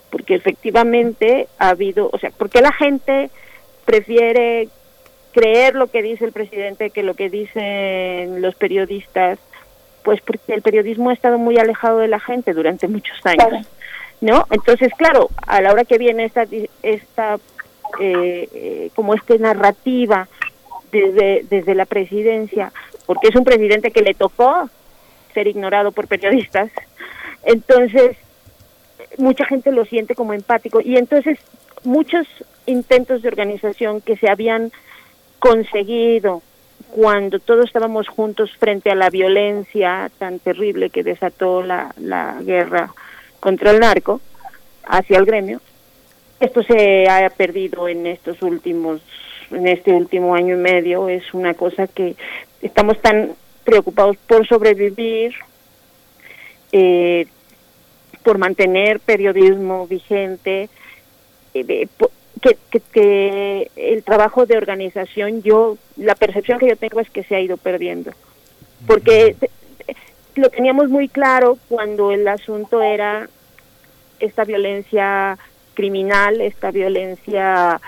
[0.08, 3.30] porque efectivamente ha habido, o sea, porque la gente
[3.84, 4.68] prefiere
[5.32, 9.40] creer lo que dice el presidente que lo que dicen los periodistas
[10.06, 13.66] pues porque el periodismo ha estado muy alejado de la gente durante muchos años,
[14.20, 14.46] ¿no?
[14.52, 16.46] Entonces, claro, a la hora que viene esta,
[16.84, 17.40] esta
[17.98, 20.28] eh, eh, como esta narrativa
[20.92, 22.72] desde, desde la presidencia,
[23.06, 24.70] porque es un presidente que le tocó
[25.34, 26.70] ser ignorado por periodistas,
[27.42, 28.16] entonces
[29.18, 31.40] mucha gente lo siente como empático y entonces
[31.82, 32.28] muchos
[32.66, 34.70] intentos de organización que se habían
[35.40, 36.42] conseguido
[36.90, 42.92] cuando todos estábamos juntos frente a la violencia tan terrible que desató la, la guerra
[43.40, 44.20] contra el narco
[44.84, 45.60] hacia el gremio,
[46.40, 49.00] esto se ha perdido en estos últimos,
[49.50, 52.16] en este último año y medio, es una cosa que
[52.60, 53.32] estamos tan
[53.64, 55.34] preocupados por sobrevivir,
[56.72, 57.26] eh,
[58.22, 60.68] por mantener periodismo vigente,
[61.54, 61.88] eh,
[62.40, 62.56] que,
[62.92, 67.40] que, el trabajo de organización, yo, la percepción que yo tengo es que se ha
[67.40, 68.12] ido perdiendo.
[68.86, 69.36] Porque
[70.34, 73.28] lo teníamos muy claro cuando el asunto era
[74.20, 75.38] esta violencia
[75.74, 77.80] criminal, esta violencia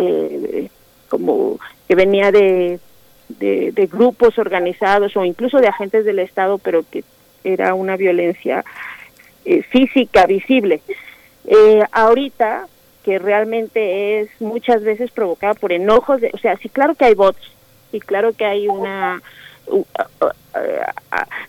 [0.00, 0.68] eh,
[1.08, 2.80] como que venía de,
[3.28, 7.04] de, grupos organizados o incluso de agentes del Estado, pero que
[7.44, 8.64] era una violencia
[9.44, 10.82] eh, física, visible.
[11.46, 12.66] Eh, ahorita
[13.06, 17.14] que realmente es muchas veces provocada por enojos, de, o sea, sí claro que hay
[17.14, 17.40] bots,
[17.92, 19.22] y claro que hay una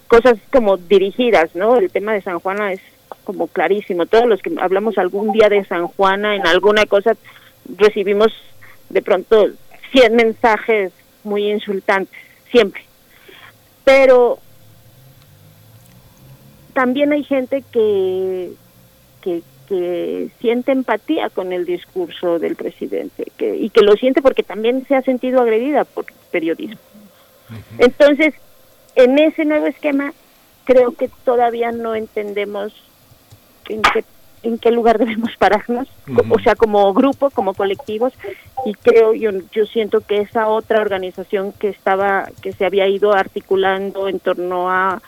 [0.08, 1.78] cosas como dirigidas, ¿no?
[1.78, 2.82] El tema de San Juana es
[3.24, 4.06] como clarísimo.
[4.06, 7.16] Todos los que hablamos algún día de San Juana en alguna cosa
[7.78, 8.32] recibimos
[8.90, 9.48] de pronto
[9.92, 10.92] 100 mensajes
[11.24, 12.16] muy insultantes,
[12.52, 12.84] siempre.
[13.84, 14.40] Pero
[16.74, 18.52] también hay gente que,
[19.22, 24.44] que, que siente empatía con el discurso del presidente que, y que lo siente porque
[24.44, 26.80] también se ha sentido agredida por periodismo.
[27.78, 28.34] Entonces,
[28.96, 30.14] en ese nuevo esquema,
[30.66, 32.74] creo que todavía no entendemos
[33.70, 34.04] en qué,
[34.44, 35.88] en qué lugar debemos pararnos,
[36.30, 38.14] o sea, como grupo, como colectivos,
[38.66, 43.14] y creo, yo, yo siento que esa otra organización que estaba, que se había ido
[43.14, 45.02] articulando en torno a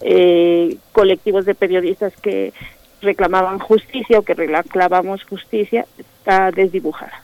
[0.00, 2.52] eh, colectivos de periodistas que
[3.00, 7.22] reclamaban justicia o que reclamamos justicia, está desdibujada.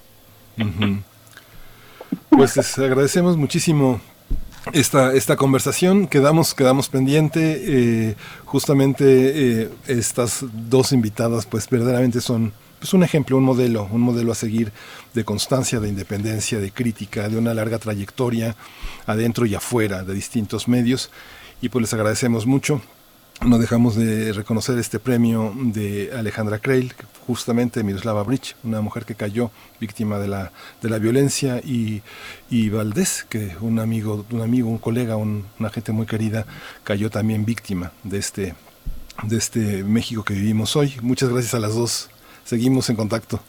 [2.30, 4.00] Pues les agradecemos muchísimo
[4.72, 6.06] esta, esta conversación.
[6.06, 7.62] Quedamos, quedamos pendiente.
[7.66, 9.04] Eh, justamente
[9.62, 14.34] eh, estas dos invitadas, pues verdaderamente son pues, un ejemplo, un modelo, un modelo a
[14.34, 14.72] seguir
[15.12, 18.56] de constancia, de independencia, de crítica, de una larga trayectoria
[19.06, 21.10] adentro y afuera de distintos medios.
[21.60, 22.82] Y pues les agradecemos mucho
[23.44, 26.94] no dejamos de reconocer este premio de Alejandra Kreil,
[27.26, 29.50] justamente Miroslava Bridge, una mujer que cayó
[29.80, 32.02] víctima de la, de la violencia, y,
[32.50, 36.46] y Valdés, que un amigo, un amigo, un colega, una gente muy querida,
[36.82, 38.54] cayó también víctima de este,
[39.22, 40.94] de este México que vivimos hoy.
[41.02, 42.10] Muchas gracias a las dos.
[42.44, 43.40] Seguimos en contacto.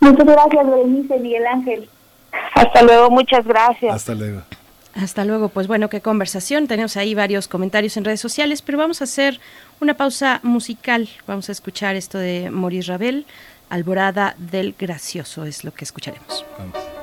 [0.00, 1.88] Muchas gracias, Berenice Miguel Ángel.
[2.54, 3.94] Hasta luego, muchas gracias.
[3.94, 4.42] Hasta luego.
[4.96, 5.50] Hasta luego.
[5.50, 6.66] Pues bueno, qué conversación.
[6.66, 9.40] Tenemos ahí varios comentarios en redes sociales, pero vamos a hacer
[9.80, 11.08] una pausa musical.
[11.26, 13.26] Vamos a escuchar esto de Maurice Ravel,
[13.68, 16.44] Alborada del Gracioso, es lo que escucharemos.
[16.58, 16.95] Vamos.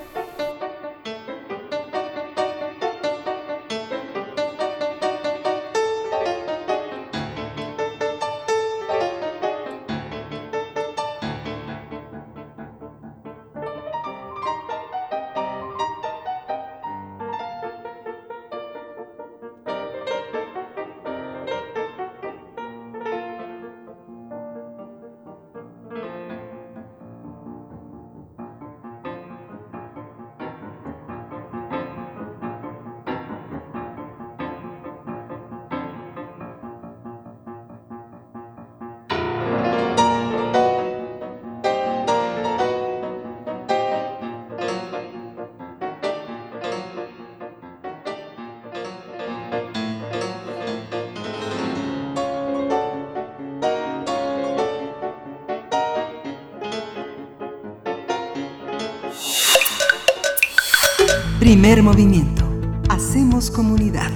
[61.93, 62.43] Movimiento.
[62.89, 64.09] Hacemos comunidad.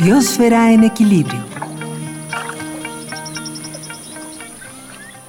[0.00, 1.38] Biosfera en equilibrio.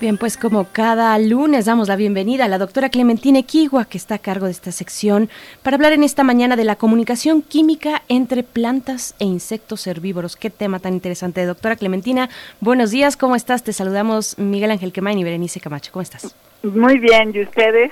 [0.01, 4.15] Bien, pues como cada lunes damos la bienvenida a la doctora Clementina Equigua, que está
[4.15, 5.29] a cargo de esta sección,
[5.61, 10.35] para hablar en esta mañana de la comunicación química entre plantas e insectos herbívoros.
[10.35, 11.45] Qué tema tan interesante.
[11.45, 12.27] Doctora Clementina,
[12.59, 13.63] buenos días, ¿cómo estás?
[13.63, 15.91] Te saludamos Miguel Ángel Quemain y Berenice Camacho.
[15.91, 16.35] ¿Cómo estás?
[16.63, 17.91] Muy bien, ¿y ustedes?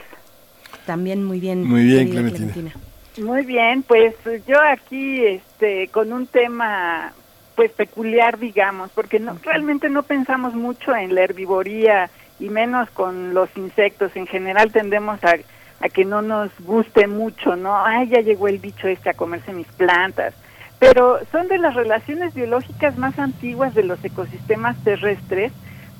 [0.85, 1.67] También muy bien.
[1.67, 2.71] Muy bien, Clementina.
[3.17, 4.15] Muy bien, pues
[4.47, 7.13] yo aquí este, con un tema
[7.55, 13.33] pues peculiar, digamos, porque no, realmente no pensamos mucho en la herbivoría y menos con
[13.33, 14.15] los insectos.
[14.15, 15.35] En general tendemos a,
[15.81, 17.85] a que no nos guste mucho, ¿no?
[17.85, 20.33] Ay, ya llegó el bicho este a comerse mis plantas.
[20.79, 25.51] Pero son de las relaciones biológicas más antiguas de los ecosistemas terrestres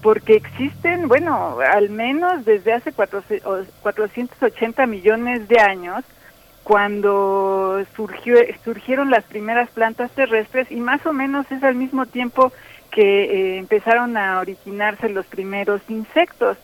[0.02, 6.04] porque existen, bueno, al menos desde hace 480 millones de años,
[6.64, 12.52] cuando surgió, surgieron las primeras plantas terrestres y más o menos es al mismo tiempo
[12.92, 16.58] que eh, empezaron a originarse los primeros insectos.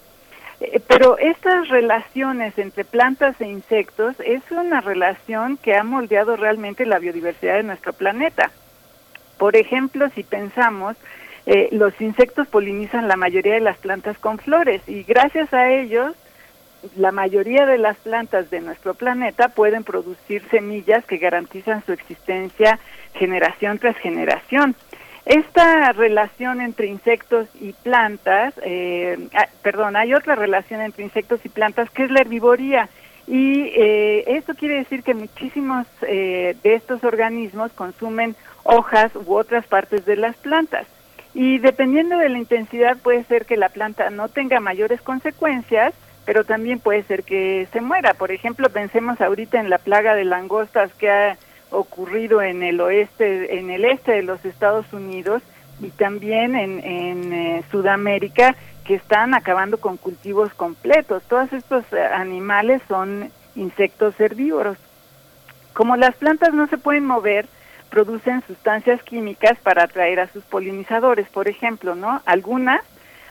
[0.59, 6.85] Eh, pero estas relaciones entre plantas e insectos es una relación que ha moldeado realmente
[6.85, 8.51] la biodiversidad de nuestro planeta.
[9.37, 10.97] Por ejemplo, si pensamos
[11.49, 16.13] eh, los insectos polinizan la mayoría de las plantas con flores y gracias a ellos
[16.97, 22.79] la mayoría de las plantas de nuestro planeta pueden producir semillas que garantizan su existencia
[23.13, 24.75] generación tras generación.
[25.25, 31.49] Esta relación entre insectos y plantas, eh, ah, perdón, hay otra relación entre insectos y
[31.49, 32.89] plantas que es la herbivoría.
[33.25, 40.05] Y eh, esto quiere decir que muchísimos de estos organismos consumen hojas u otras partes
[40.05, 40.87] de las plantas.
[41.37, 45.93] Y dependiendo de la intensidad puede ser que la planta no tenga mayores consecuencias,
[46.25, 48.15] pero también puede ser que se muera.
[48.15, 51.37] Por ejemplo, pensemos ahorita en la plaga de langostas que ha
[51.69, 55.43] ocurrido en el oeste, en el este de los Estados Unidos
[55.79, 61.21] y también en, eh, Sudamérica, que están acabando con cultivos completos.
[61.29, 64.79] Todos estos eh, animales son insectos herbívoros.
[65.73, 67.45] Como las plantas no se pueden mover,
[67.89, 72.21] producen sustancias químicas para atraer a sus polinizadores, por ejemplo, ¿no?
[72.25, 72.81] Algunas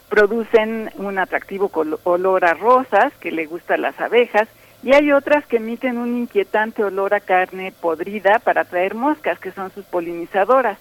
[0.09, 1.70] producen un atractivo
[2.05, 4.49] olor a rosas que le gusta a las abejas
[4.83, 9.51] y hay otras que emiten un inquietante olor a carne podrida para atraer moscas, que
[9.51, 10.78] son sus polinizadoras.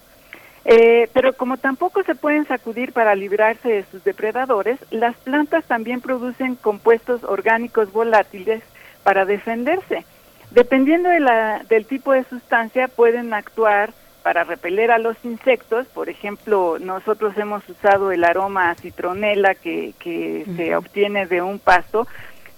[0.64, 6.00] Eh, pero como tampoco se pueden sacudir para librarse de sus depredadores, las plantas también
[6.00, 8.62] producen compuestos orgánicos volátiles
[9.04, 10.04] para defenderse.
[10.50, 13.92] Dependiendo de la, del tipo de sustancia, pueden actuar
[14.22, 15.86] para repeler a los insectos.
[15.88, 21.58] Por ejemplo, nosotros hemos usado el aroma a citronela que, que se obtiene de un
[21.58, 22.06] pasto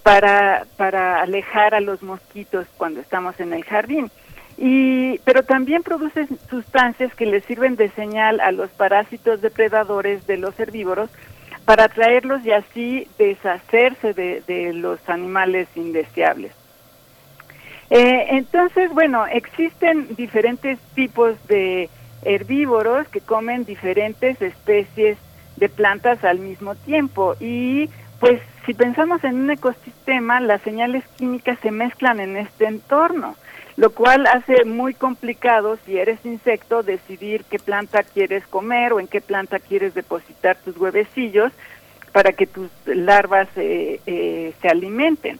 [0.02, 4.10] para, para alejar a los mosquitos cuando estamos en el jardín.
[4.56, 10.38] Y, pero también produce sustancias que le sirven de señal a los parásitos depredadores de
[10.38, 11.10] los herbívoros
[11.64, 16.52] para atraerlos y así deshacerse de, de los animales indeseables.
[17.90, 21.88] Eh, entonces, bueno, existen diferentes tipos de
[22.22, 25.16] herbívoros que comen diferentes especies
[25.56, 27.88] de plantas al mismo tiempo y
[28.20, 33.36] pues si pensamos en un ecosistema, las señales químicas se mezclan en este entorno
[33.78, 39.06] lo cual hace muy complicado si eres insecto decidir qué planta quieres comer o en
[39.06, 41.52] qué planta quieres depositar tus huevecillos
[42.10, 45.38] para que tus larvas eh, eh, se alimenten.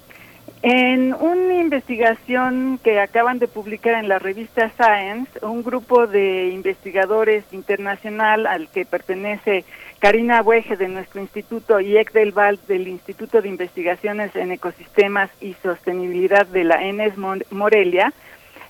[0.63, 7.45] En una investigación que acaban de publicar en la revista Science, un grupo de investigadores
[7.53, 9.65] internacional al que pertenece
[10.01, 15.31] Karina Bueje de nuestro instituto y Ek del Val del Instituto de Investigaciones en Ecosistemas
[15.41, 17.15] y Sostenibilidad de la ENES
[17.51, 18.13] Morelia,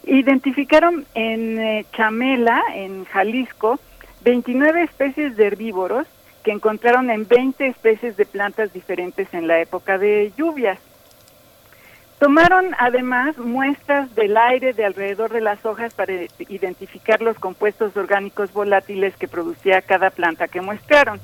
[0.04, 3.78] Identificaron en eh, Chamela, en Jalisco,
[4.22, 6.06] 29 especies de herbívoros
[6.42, 10.78] que encontraron en 20 especies de plantas diferentes en la época de lluvias.
[12.18, 16.12] Tomaron además muestras del aire de alrededor de las hojas para
[16.48, 21.20] identificar los compuestos orgánicos volátiles que producía cada planta que muestraron.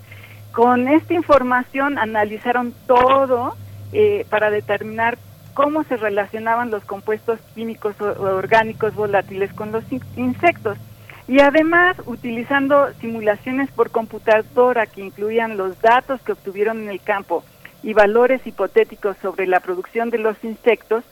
[0.52, 3.56] Con esta información analizaron todo
[3.92, 5.18] eh, para determinar
[5.52, 9.82] cómo se relacionaban los compuestos químicos o orgánicos volátiles con los
[10.14, 10.78] insectos.
[11.26, 17.42] Y además, utilizando simulaciones por computadora que incluían los datos que obtuvieron en el campo
[17.84, 21.04] y valores hipotéticos sobre la producción de los insectos,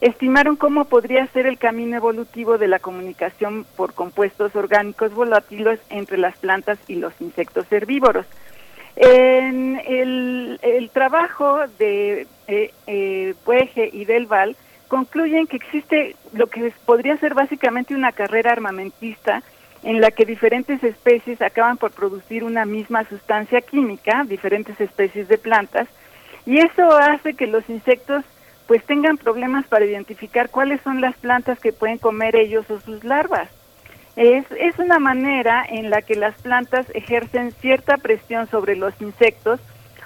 [0.00, 6.16] estimaron cómo podría ser el camino evolutivo de la comunicación por compuestos orgánicos volátiles entre
[6.16, 8.26] las plantas y los insectos herbívoros.
[8.96, 14.56] En el, trabajo de eh, Pueje y Del Val
[14.88, 19.42] concluyen que existe lo que podría ser básicamente una carrera armamentista
[19.82, 25.38] en la que diferentes especies acaban por producir una misma sustancia química, diferentes especies de
[25.38, 25.88] plantas,
[26.50, 28.24] y eso hace que los insectos
[28.66, 33.04] pues tengan problemas para identificar cuáles son las plantas que pueden comer ellos o sus
[33.04, 33.48] larvas.
[34.16, 39.60] Es, es una manera en la que las plantas ejercen cierta presión sobre los insectos,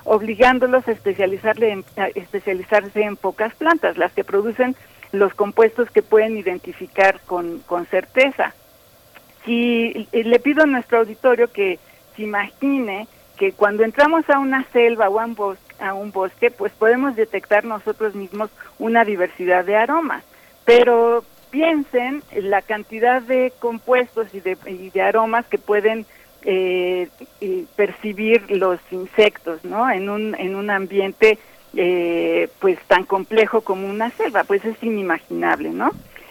[0.04, 4.76] obligándolos a, especializarle en, especializarse en pocas plantas, las que producen
[5.12, 8.52] los compuestos que pueden identificar con, con certeza.
[9.46, 11.78] Si le pido a nuestro auditorio que
[12.14, 13.08] se imagine
[13.38, 17.16] que cuando entramos a una selva o a un, bosque, a un bosque, pues podemos
[17.16, 20.24] detectar nosotros mismos una diversidad de aromas,
[20.64, 24.56] pero piensen la cantidad de compuestos y de,
[24.92, 26.06] de aromas que pueden
[26.46, 27.08] eh,
[27.76, 29.90] percibir los insectos, ¿no?
[29.90, 31.38] En un, en un ambiente
[31.76, 35.90] eh, pues tan complejo como una selva, pues es inimaginable, ¿no?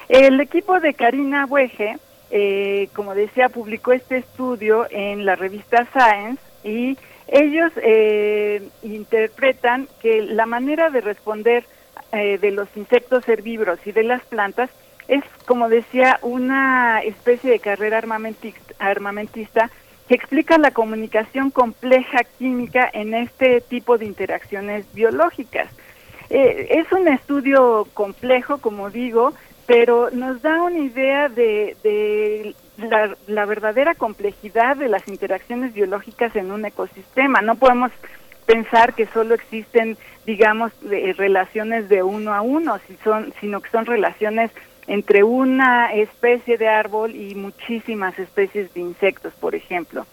[0.10, 1.98] El equipo de Karina Bueje,
[2.30, 7.72] eh, como decía, publicó este estudio en la revista Science y ellos
[8.84, 11.66] interpretan que la manera de responder
[12.12, 14.70] de los insectos herbívoros y de las plantas
[15.08, 18.02] es, como decía, una especie de carrera
[18.80, 19.70] armamentista,
[20.08, 25.70] que explica la comunicación compleja química en este tipo de interacciones biológicas.
[26.30, 29.34] Eh, es un estudio complejo, como digo,
[29.66, 36.52] pero nos da una idea de, la, la, verdadera complejidad de las interacciones biológicas en
[36.52, 37.42] un ecosistema.
[37.42, 37.92] No podemos
[38.46, 43.86] pensar que solo existen, digamos, relaciones de uno a uno, si son, sino que son
[43.86, 44.52] relaciones
[44.88, 50.06] entre una especie de árbol y muchísimas especies de insectos, por ejemplo.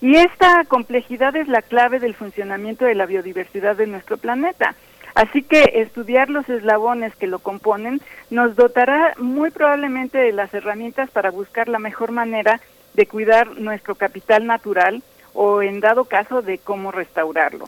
[0.00, 4.74] Y esta complejidad es la clave del funcionamiento de la biodiversidad de nuestro planeta.
[5.14, 8.00] Así que estudiar los eslabones que lo componen
[8.30, 12.60] nos dotará muy probablemente de las herramientas para buscar la mejor manera
[12.94, 15.02] de cuidar nuestro capital natural
[15.34, 17.66] o en dado caso de cómo restaurarlo.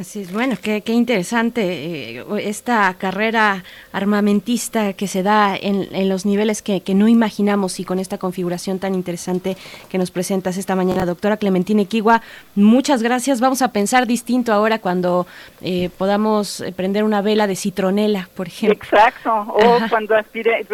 [0.00, 1.60] Así es, bueno, qué, qué interesante
[2.16, 3.62] eh, esta carrera
[3.92, 8.94] armamentista que se da en, los niveles que, no imaginamos y con esta configuración tan
[8.94, 9.58] interesante
[9.90, 12.22] que nos presentas esta mañana, doctora Clementina Equigua.
[12.54, 13.42] Muchas gracias.
[13.42, 15.26] Vamos a pensar distinto ahora cuando
[15.60, 18.82] eh, podamos prender una vela de citronela, por ejemplo.
[18.82, 20.66] Exacto, o cuando aspire,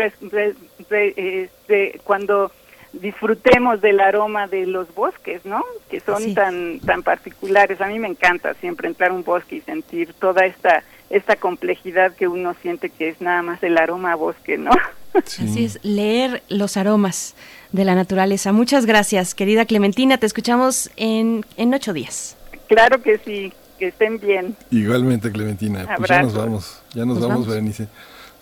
[0.88, 2.52] este, cuando
[3.00, 5.62] disfrutemos del aroma de los bosques, ¿no?
[5.90, 7.80] Que son tan tan particulares.
[7.80, 12.14] A mí me encanta siempre entrar a un bosque y sentir toda esta esta complejidad
[12.14, 14.70] que uno siente que es nada más el aroma a bosque, ¿no?
[15.14, 17.34] Así es, leer los aromas
[17.72, 18.52] de la naturaleza.
[18.52, 20.18] Muchas gracias, querida Clementina.
[20.18, 22.36] Te escuchamos en, en ocho días.
[22.68, 24.56] Claro que sí, que estén bien.
[24.70, 25.86] Igualmente, Clementina.
[25.96, 27.88] Pues ya nos vamos, ya nos, vamos, Berenice.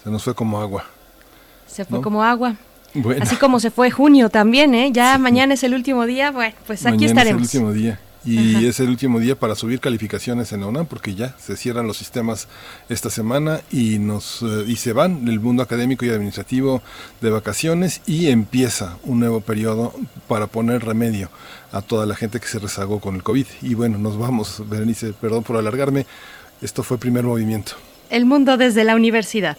[0.02, 0.84] Se nos fue como agua.
[1.66, 2.56] Se fue como agua.
[3.20, 4.90] Así como se fue junio también, ¿eh?
[4.92, 7.42] Ya mañana es el último día, bueno, pues aquí estaremos.
[7.42, 7.98] Es el último día.
[8.26, 11.86] Y es el último día para subir calificaciones en la UNAM porque ya se cierran
[11.86, 12.48] los sistemas
[12.88, 16.80] esta semana y nos eh, y se van el mundo académico y administrativo
[17.20, 19.92] de vacaciones y empieza un nuevo periodo
[20.26, 21.28] para poner remedio
[21.70, 23.46] a toda la gente que se rezagó con el COVID.
[23.60, 26.06] Y bueno, nos vamos, Berenice, perdón por alargarme.
[26.62, 27.72] Esto fue primer movimiento.
[28.08, 29.58] El mundo desde la universidad.